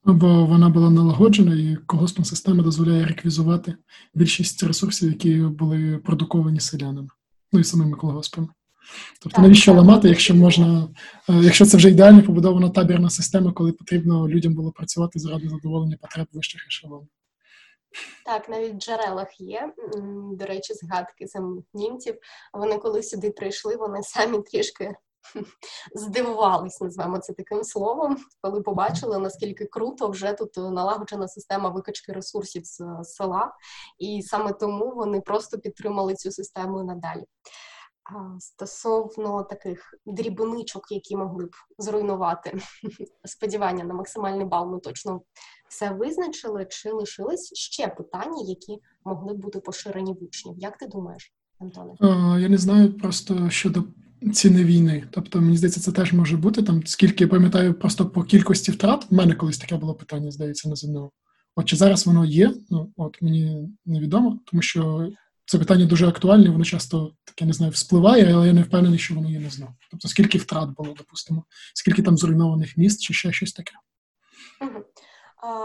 Ну, 0.04 0.14
бо 0.14 0.46
вона 0.46 0.68
була 0.68 0.90
налагоджена, 0.90 1.54
і 1.54 1.76
колгоспна 1.86 2.24
система 2.24 2.62
дозволяє 2.62 3.06
реквізувати 3.06 3.76
більшість 4.14 4.62
ресурсів, 4.62 5.08
які 5.08 5.36
були 5.36 5.98
продуковані 5.98 6.60
селянами, 6.60 7.08
ну 7.52 7.60
і 7.60 7.64
самими 7.64 7.96
колгоспами. 7.96 8.48
Тобто, 9.22 9.36
так, 9.36 9.42
навіщо 9.42 9.72
так, 9.72 9.80
ламати, 9.80 10.08
якщо 10.08 10.34
можна, 10.34 10.88
е, 11.28 11.34
якщо 11.42 11.66
це 11.66 11.76
вже 11.76 11.90
ідеально 11.90 12.22
побудована 12.22 12.70
табірна 12.70 13.10
система, 13.10 13.52
коли 13.52 13.72
потрібно 13.72 14.28
людям 14.28 14.54
було 14.54 14.72
працювати 14.72 15.18
заради 15.18 15.48
задоволення 15.48 15.96
потреб 16.00 16.26
вищих 16.32 16.66
ешелонів? 16.68 17.08
Так, 18.24 18.48
навіть 18.48 18.74
в 18.74 18.78
джерелах 18.78 19.40
є, 19.40 19.72
до 20.32 20.46
речі, 20.46 20.74
згадки 20.74 21.28
самих 21.28 21.64
німців. 21.74 22.18
Вони 22.52 22.78
коли 22.78 23.02
сюди 23.02 23.30
прийшли, 23.30 23.76
вони 23.76 24.02
самі 24.02 24.42
трішки 24.42 24.94
здивувались, 25.94 26.80
називаємо 26.80 27.18
це 27.18 27.32
таким 27.32 27.64
словом, 27.64 28.16
коли 28.42 28.60
побачили, 28.62 29.18
наскільки 29.18 29.64
круто 29.64 30.08
вже 30.08 30.32
тут 30.32 30.56
налагоджена 30.56 31.28
система 31.28 31.68
викачки 31.68 32.12
ресурсів 32.12 32.62
з 32.64 32.82
села, 33.04 33.52
і 33.98 34.22
саме 34.22 34.52
тому 34.52 34.94
вони 34.94 35.20
просто 35.20 35.58
підтримали 35.58 36.14
цю 36.14 36.30
систему 36.30 36.84
надалі. 36.84 37.24
Стосовно 38.38 39.42
таких 39.42 39.94
дрібничок, 40.06 40.92
які 40.92 41.16
могли 41.16 41.44
б 41.44 41.50
зруйнувати 41.78 42.58
сподівання 43.24 43.84
на 43.84 43.94
максимальний 43.94 44.46
бал, 44.46 44.72
ми 44.72 44.80
точно 44.80 45.20
все 45.68 45.90
визначили. 45.90 46.66
Чи 46.70 46.90
лишились 46.90 47.54
ще 47.54 47.88
питання, 47.88 48.42
які 48.46 48.82
могли 49.04 49.34
б 49.34 49.36
бути 49.36 49.60
поширені 49.60 50.12
в 50.12 50.24
учнів? 50.24 50.54
Як 50.58 50.76
ти 50.76 50.86
думаєш, 50.86 51.32
Антоне? 51.58 51.94
Я 52.40 52.48
не 52.48 52.58
знаю 52.58 52.98
просто 52.98 53.50
щодо 53.50 53.84
ціни 54.32 54.64
війни. 54.64 55.04
Тобто, 55.10 55.40
мені 55.40 55.56
здається, 55.56 55.80
це 55.80 55.92
теж 55.92 56.12
може 56.12 56.36
бути 56.36 56.62
там. 56.62 56.86
Скільки 56.86 57.24
я 57.24 57.30
пам'ятаю, 57.30 57.74
просто 57.74 58.06
по 58.06 58.22
кількості 58.24 58.72
втрат. 58.72 59.06
У 59.10 59.14
мене 59.14 59.34
колись 59.34 59.58
таке 59.58 59.76
було 59.76 59.94
питання, 59.94 60.30
здається, 60.30 60.68
на 60.68 60.76
ЗНО. 60.76 61.10
От 61.56 61.66
чи 61.66 61.76
зараз 61.76 62.06
воно 62.06 62.24
є? 62.24 62.54
Ну 62.70 62.92
от 62.96 63.22
мені 63.22 63.68
невідомо, 63.86 64.38
тому 64.44 64.62
що 64.62 65.08
це 65.46 65.58
питання 65.58 65.86
дуже 65.86 66.08
актуальне, 66.08 66.50
воно 66.50 66.64
часто 66.64 67.12
таке 67.24 67.44
не 67.44 67.52
знаю, 67.52 67.72
вспливає, 67.72 68.34
але 68.34 68.46
я 68.46 68.52
не 68.52 68.62
впевнений, 68.62 68.98
що 68.98 69.14
воно 69.14 69.30
є 69.30 69.40
не 69.40 69.50
знав. 69.50 69.68
Тобто, 69.90 70.08
скільки 70.08 70.38
втрат 70.38 70.70
було, 70.70 70.94
допустимо, 70.94 71.44
скільки 71.74 72.02
там 72.02 72.18
зруйнованих 72.18 72.76
міст, 72.76 73.02
чи 73.02 73.14
ще 73.14 73.32
щось 73.32 73.52
таке. 73.52 73.72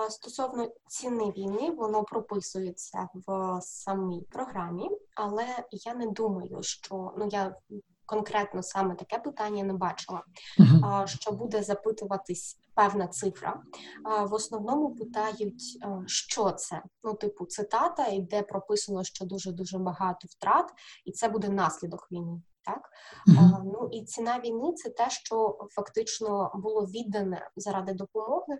Стосовно 0.10 0.70
ціни 0.88 1.32
війни, 1.38 1.72
воно 1.72 2.04
прописується 2.04 3.10
в 3.14 3.60
самій 3.62 4.22
програмі, 4.32 4.90
але 5.16 5.46
я 5.72 5.94
не 5.94 6.08
думаю, 6.08 6.58
що 6.62 7.14
ну 7.18 7.30
я 7.32 7.56
конкретно 8.12 8.64
саме 8.64 8.96
таке 8.96 9.20
питання 9.20 9.64
не 9.64 9.74
бачила, 9.74 10.24
uh-huh. 10.60 11.08
що 11.08 11.32
буде 11.32 11.64
запитуватись 11.64 12.58
певна 12.76 13.08
цифра. 13.08 13.62
В 14.30 14.34
основному 14.34 14.96
питають, 14.96 15.64
що 16.06 16.52
це. 16.52 16.84
Ну, 17.04 17.14
типу, 17.14 17.46
цитата, 17.46 18.08
і 18.08 18.20
де 18.20 18.42
прописано, 18.42 19.04
що 19.04 19.26
дуже 19.26 19.52
дуже 19.52 19.78
багато 19.78 20.28
втрат, 20.30 20.66
і 21.06 21.12
це 21.12 21.30
буде 21.30 21.50
наслідок 21.50 22.08
війни. 22.12 22.42
Так 22.66 22.90
mm-hmm. 23.28 23.62
ну 23.64 23.90
і 23.92 24.04
ціна 24.06 24.40
війни 24.40 24.74
це 24.74 24.90
те, 24.90 25.10
що 25.10 25.58
фактично 25.70 26.52
було 26.56 26.86
віддане 26.86 27.50
заради 27.56 27.94
допомоги, 27.94 28.58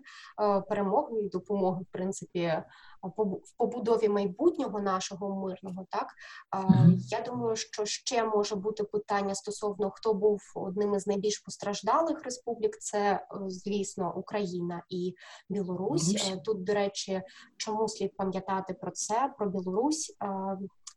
перемоги 0.68 1.20
і 1.20 1.28
допомоги, 1.28 1.82
в 1.82 1.92
принципі, 1.92 2.62
в 3.02 3.56
побудові 3.56 4.08
майбутнього 4.08 4.80
нашого 4.80 5.46
мирного. 5.46 5.86
Так 5.90 6.06
mm-hmm. 6.52 6.94
я 6.96 7.20
думаю, 7.20 7.56
що 7.56 7.84
ще 7.84 8.24
може 8.24 8.56
бути 8.56 8.84
питання 8.84 9.34
стосовно 9.34 9.90
хто 9.90 10.14
був 10.14 10.40
одним 10.54 10.94
із 10.94 11.06
найбільш 11.06 11.38
постраждалих 11.38 12.22
республік. 12.24 12.78
Це 12.78 12.98
е, 12.98 13.20
звісно 13.46 14.14
Україна 14.16 14.82
і 14.88 15.14
Білорусь. 15.48 16.14
Mm-hmm. 16.14 16.42
Тут, 16.42 16.64
до 16.64 16.74
речі, 16.74 17.22
чому 17.56 17.88
слід 17.88 18.16
пам'ятати 18.16 18.74
про 18.74 18.90
це? 18.90 19.34
Про 19.38 19.50
Білорусь 19.50 20.16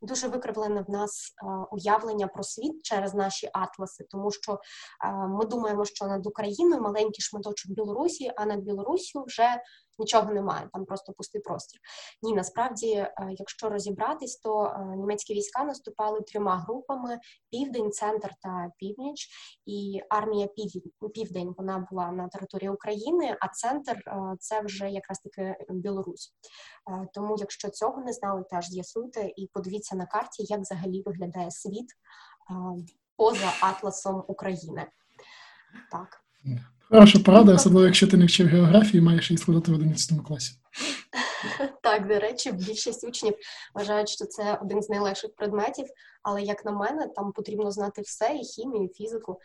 дуже 0.02 0.28
викривлене 0.28 0.84
в 0.88 0.90
нас 0.90 1.34
е, 1.42 1.46
уявлення 1.70 2.26
про 2.26 2.42
світ 2.42 2.82
через 2.82 3.14
наші 3.14 3.50
атласи, 3.52 4.04
тому 4.10 4.30
що 4.30 4.52
е, 4.52 5.12
ми 5.12 5.44
думаємо, 5.44 5.84
що 5.84 6.06
над 6.06 6.26
Україною 6.26 6.82
маленький 6.82 7.20
шматочок 7.22 7.72
Білорусі, 7.72 8.32
а 8.36 8.46
над 8.46 8.60
Білорусі 8.60 9.18
вже 9.26 9.62
нічого 9.98 10.32
немає, 10.32 10.68
там 10.72 10.84
просто 10.84 11.12
пустий 11.12 11.40
простір. 11.40 11.80
Ні, 12.22 12.34
насправді, 12.34 12.92
е, 12.92 13.14
якщо 13.30 13.68
розібратись, 13.68 14.36
то 14.36 14.64
е, 14.64 14.96
німецькі 14.96 15.34
війська 15.34 15.64
наступали 15.64 16.20
трьома 16.20 16.56
групами: 16.56 17.18
південь, 17.50 17.92
центр 17.92 18.30
та 18.42 18.70
північ. 18.78 19.28
І 19.66 20.00
армія 20.10 20.48
південь 21.14 21.54
вона 21.58 21.86
була 21.90 22.12
на 22.12 22.28
території 22.28 22.70
України, 22.70 23.36
а 23.40 23.48
центр 23.48 23.92
е, 24.06 24.36
це 24.40 24.60
вже 24.60 24.90
якраз 24.90 25.18
таки 25.18 25.56
Білорусь. 25.68 26.34
Тому, 27.14 27.36
якщо 27.38 27.70
цього 27.70 28.02
не 28.02 28.12
знали, 28.12 28.44
теж 28.50 28.68
з'ясуйте 28.68 29.32
і 29.36 29.50
подивіться 29.52 29.96
на 29.96 30.06
карті, 30.06 30.44
як 30.48 30.60
взагалі 30.60 31.02
виглядає 31.06 31.50
світ 31.50 31.86
поза 33.16 33.52
атласом 33.60 34.24
України. 34.28 34.86
Так. 35.90 36.20
Хороша 36.90 37.18
порада, 37.18 37.54
особливо 37.54 37.86
якщо 37.86 38.06
ти 38.06 38.16
не 38.16 38.26
вчив 38.26 38.46
географії, 38.46 39.00
маєш 39.00 39.30
її 39.30 39.38
складати 39.38 39.72
в 39.72 39.74
11 39.74 40.26
класі. 40.26 40.52
Так, 41.82 42.08
до 42.08 42.18
речі, 42.18 42.52
більшість 42.52 43.04
учнів 43.04 43.34
вважають, 43.74 44.08
що 44.08 44.24
це 44.24 44.58
один 44.62 44.82
з 44.82 44.88
найлегших 44.88 45.30
предметів, 45.36 45.86
але 46.22 46.42
як 46.42 46.64
на 46.64 46.72
мене, 46.72 47.08
там 47.16 47.32
потрібно 47.32 47.70
знати 47.70 48.02
все: 48.02 48.36
і 48.42 48.44
хімію, 48.44 48.84
і 48.84 48.88
фізику. 48.88 49.40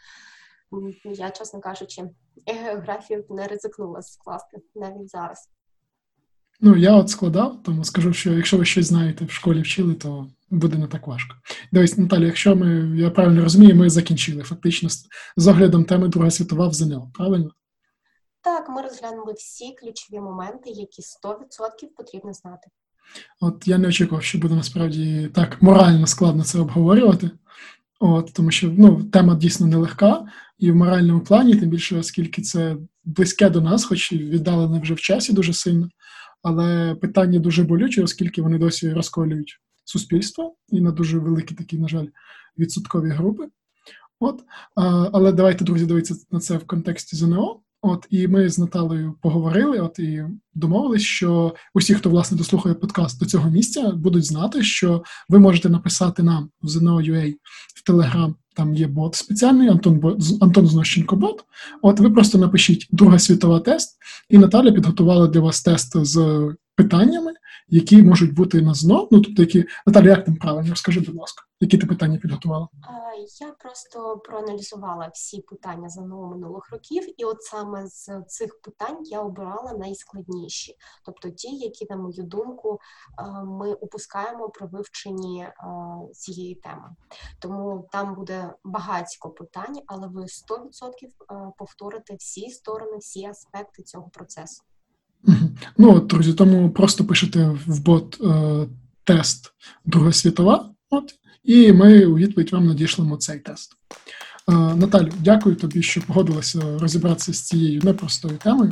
Я, 1.04 1.30
чесно 1.30 1.60
кажучи, 1.60 2.04
географію 2.48 3.26
не 3.30 3.48
ризикнула 3.48 4.02
скласти 4.02 4.58
навіть 4.76 5.10
зараз. 5.10 5.50
Ну, 6.60 6.76
я 6.76 6.96
от 6.96 7.10
складав, 7.10 7.64
тому 7.64 7.84
скажу, 7.84 8.14
що 8.14 8.34
якщо 8.34 8.58
ви 8.58 8.66
щось 8.66 8.86
знаєте 8.86 9.26
в 9.26 9.32
школі 9.32 9.62
вчили, 9.62 9.94
то 9.94 10.28
буде 10.52 10.78
не 10.78 10.88
так 10.88 11.08
важко. 11.08 11.36
Дивись, 11.72 11.97
Наталі, 11.97 12.26
якщо 12.26 12.56
ми, 12.56 12.97
я 12.97 13.10
правильно 13.10 13.43
розумію, 13.43 13.76
ми 13.76 13.89
закінчили 13.89 14.43
фактично 14.43 14.89
з 15.38 15.47
оглядом 15.47 15.86
теми 15.86 16.08
Друга 16.08 16.32
світова 16.32 16.68
в 16.68 16.74
ЗНО, 16.74 17.12
правильно? 17.14 17.52
Так, 18.43 18.70
ми 18.70 18.82
розглянули 18.82 19.34
всі 19.34 19.76
ключові 19.82 20.20
моменти, 20.20 20.70
які 20.70 21.02
100% 21.02 21.88
потрібно 21.97 22.34
знати. 22.34 22.68
От 23.39 23.68
я 23.68 23.78
не 23.78 23.88
очікував, 23.88 24.24
що 24.24 24.38
буде 24.38 24.56
насправді 24.56 25.32
так 25.34 25.62
морально 25.62 26.08
складно 26.08 26.43
це 26.43 26.60
обговорювати. 26.60 27.32
От, 27.99 28.34
Тому 28.34 28.52
що 28.52 28.74
ну, 28.78 29.04
тема 29.04 29.36
дійсно 29.36 29.68
нелегка, 29.68 30.26
і 30.60 30.72
в 30.72 30.76
моральному 30.76 31.20
плані, 31.20 31.56
тим 31.56 31.70
більше, 31.70 31.97
оскільки 31.97 32.41
це 32.41 32.78
близьке 33.04 33.49
до 33.49 33.62
нас, 33.62 33.86
хоч 33.86 34.12
і 34.12 34.18
віддалене 34.18 34.80
вже 34.80 34.93
в 34.93 34.99
часі 34.99 35.34
дуже 35.34 35.54
сильно. 35.54 35.89
Але 36.43 36.95
питання 36.95 37.39
дуже 37.39 37.64
болюче, 37.64 38.04
оскільки 38.04 38.41
вони 38.41 38.58
досі 38.58 38.93
розколюють 38.93 39.60
суспільство 39.92 40.56
і 40.70 40.82
на 40.82 40.92
дуже 40.92 41.20
великі 41.20 41.56
такі, 41.56 41.78
на 41.78 41.88
жаль, 41.88 42.08
відсоткові 42.58 43.10
групи. 43.10 43.48
От, 44.20 44.44
Але 45.14 45.32
давайте, 45.32 45.66
друзі, 45.66 45.86
дивитися 45.86 46.26
на 46.32 46.39
це 46.39 46.58
в 46.58 46.68
контексті 46.68 47.16
ЗНО. 47.16 47.62
От 47.84 48.08
і 48.10 48.28
ми 48.28 48.50
з 48.50 48.60
Наталею 48.60 49.16
поговорили, 49.22 49.80
от 49.80 50.00
і 50.00 50.24
домовились, 50.54 51.02
що 51.02 51.56
усі, 51.74 51.96
хто 51.96 52.10
власне 52.10 52.38
дослухає 52.38 52.76
подкаст 52.76 53.20
до 53.20 53.26
цього 53.26 53.50
місця, 53.50 53.92
будуть 53.92 54.26
знати, 54.26 54.64
що 54.64 55.04
ви 55.30 55.39
можете 55.39 55.70
написати 55.70 56.24
нам 56.24 56.50
в 56.62 56.68
ZNO.ua 56.68 57.34
в 57.76 57.84
Телеграм. 57.84 58.36
Там 58.56 58.76
є 58.76 58.88
бот 58.88 59.16
спеціальний, 59.16 59.70
Антон 59.70 60.18
Антон 60.42 60.68
Знощенко 60.68 61.16
бот. 61.16 61.44
От 61.82 62.00
ви 62.00 62.10
просто 62.10 62.38
напишіть 62.38 62.88
Друга 62.92 63.20
світова 63.20 63.60
тест, 63.60 63.98
і 64.30 64.38
Наталя 64.38 64.72
підготувала 64.72 65.28
для 65.28 65.39
вас 65.39 65.62
тест 65.62 66.06
з 66.06 66.48
питаннями, 66.76 67.32
які 67.72 68.03
можуть 68.03 68.34
бути 68.34 68.61
на 68.61 68.74
ЗНО. 68.74 69.07
Ну 69.11 69.22
тобто, 69.22 69.41
які 69.41 69.65
Наталя, 69.86 70.09
як 70.09 70.26
там 70.26 70.36
правильно? 70.36 70.69
Розкажи, 70.69 70.99
будь 70.99 71.15
ласка, 71.15 71.43
які 71.59 71.78
ти 71.78 71.88
питання 71.88 72.17
підготувала? 72.17 72.67
Я 73.39 73.51
просто 73.51 74.17
проаналізувала 74.17 75.09
всі 75.13 75.41
питання 75.41 75.89
ЗНО 75.89 76.28
минулих 76.28 76.72
років, 76.72 77.22
і 77.22 77.26
от 77.26 77.43
саме 77.43 77.88
з 77.88 78.22
цих 78.28 78.61
питань 78.61 78.97
я 79.05 79.22
обирала 79.22 79.74
найскладніші, 79.74 80.76
тобто 81.05 81.30
ті, 81.30 81.55
які, 81.55 81.88
на 81.89 81.95
мою 81.95 82.24
думку, 82.24 82.80
ми 83.45 83.74
упускаємо 83.74 84.49
при 84.49 84.67
вивченні 84.67 85.47
цієї 86.13 86.55
теми. 86.55 86.89
Тому 87.39 87.88
там 87.91 88.15
буде 88.15 88.53
багатько 88.63 89.30
питань, 89.30 89.80
але 89.88 90.07
ви 90.07 90.22
100% 90.22 90.28
повторите 91.57 92.15
всі 92.15 92.49
сторони, 92.49 92.97
всі 92.97 93.26
аспекти 93.26 93.84
цього 93.84 94.09
процесу. 94.09 94.63
Ну, 95.78 95.99
друзі, 95.99 96.34
тому 96.34 96.69
просто 96.69 97.05
пишете 97.05 97.57
в 97.67 97.80
бот 97.80 98.17
е, 98.22 98.67
тест 99.03 99.53
Друга 99.86 100.11
світова, 100.11 100.69
от, 100.89 101.15
і 101.43 101.74
ми 101.74 102.05
у 102.05 102.17
відповідь 102.17 102.53
вам 102.53 102.67
надішлемо 102.67 103.17
цей 103.17 103.39
тест. 103.39 103.72
Е, 104.49 104.51
Наталю, 104.51 105.11
дякую 105.19 105.55
тобі, 105.55 105.84
що 105.84 106.01
погодилася 106.01 106.61
розібратися 106.80 107.34
з 107.34 107.41
цією 107.41 107.82
непростою 107.84 108.38
темою. 108.38 108.72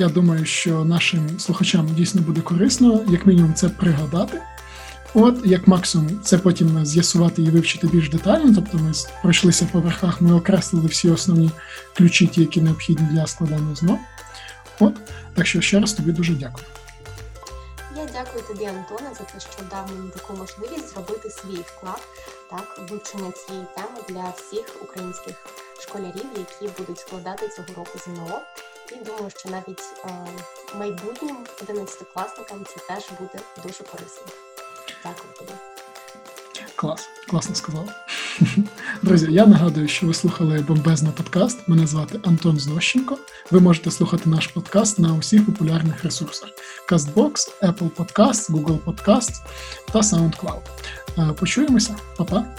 Я 0.00 0.08
думаю, 0.08 0.44
що 0.44 0.84
нашим 0.84 1.38
слухачам 1.38 1.88
дійсно 1.96 2.22
буде 2.22 2.40
корисно, 2.40 3.04
як 3.08 3.26
мінімум, 3.26 3.54
це 3.54 3.68
пригадати. 3.68 4.40
От, 5.14 5.46
як 5.46 5.68
максимум, 5.68 6.20
це 6.22 6.38
потім 6.38 6.86
з'ясувати 6.86 7.42
і 7.42 7.50
вивчити 7.50 7.86
більш 7.86 8.10
детально. 8.10 8.54
Тобто 8.54 8.78
ми 8.78 8.92
пройшлися 9.22 9.68
по 9.72 9.80
верхах, 9.80 10.20
ми 10.20 10.34
окреслили 10.34 10.86
всі 10.86 11.10
основні 11.10 11.50
ключі, 11.96 12.26
ті, 12.26 12.40
які 12.40 12.60
необхідні 12.60 13.06
для 13.10 13.26
складання 13.26 13.74
знов. 13.74 13.98
От, 14.80 14.94
так 15.34 15.46
що 15.46 15.60
ще 15.60 15.80
раз 15.80 15.92
тобі 15.92 16.12
дуже 16.12 16.32
дякую. 16.32 16.64
Я 17.96 18.06
дякую 18.12 18.44
тобі, 18.44 18.64
Антоне, 18.64 19.10
за 19.18 19.24
те, 19.24 19.40
що 19.40 19.62
дав 19.70 19.90
мені 19.92 20.10
таку 20.10 20.32
можливість 20.32 20.94
зробити 20.94 21.30
свій 21.30 21.56
вклад 21.56 22.02
так 22.50 22.80
вивчення 22.90 23.32
цієї 23.32 23.66
теми 23.76 23.98
для 24.08 24.32
всіх 24.36 24.82
українських 24.82 25.34
школярів, 25.80 26.26
які 26.36 26.74
будуть 26.78 26.98
складати 26.98 27.48
цього 27.48 27.68
року 27.76 27.98
ЗНО. 28.04 28.40
І 28.92 29.04
думаю, 29.04 29.30
що 29.36 29.48
навіть 29.48 29.82
е, 30.04 30.26
майбутнім 30.78 31.36
11-класникам 31.66 32.64
це 32.64 32.94
теж 32.94 33.04
буде 33.20 33.38
дуже 33.62 33.84
корисно. 33.84 34.22
Дякую 35.04 35.32
тобі. 35.38 35.52
Клас, 36.74 37.08
класно 37.28 37.54
сказала. 37.54 38.06
Друзі, 39.02 39.26
я 39.30 39.46
нагадую, 39.46 39.88
що 39.88 40.06
ви 40.06 40.14
слухали 40.14 40.64
бомбезний 40.68 41.12
подкаст. 41.12 41.68
Мене 41.68 41.86
звати 41.86 42.20
Антон 42.24 42.58
Знощенко. 42.58 43.18
Ви 43.50 43.60
можете 43.60 43.90
слухати 43.90 44.30
наш 44.30 44.46
подкаст 44.46 44.98
на 44.98 45.14
усіх 45.14 45.46
популярних 45.46 46.04
ресурсах: 46.04 46.48
CastBox, 46.90 47.32
Apple 47.62 47.90
Podcast, 47.90 48.50
Google 48.50 48.78
Podcast 48.78 49.32
та 49.92 49.98
SoundCloud. 49.98 50.60
Е, 51.18 51.32
почуємося, 51.32 51.96
Па-па! 52.16 52.54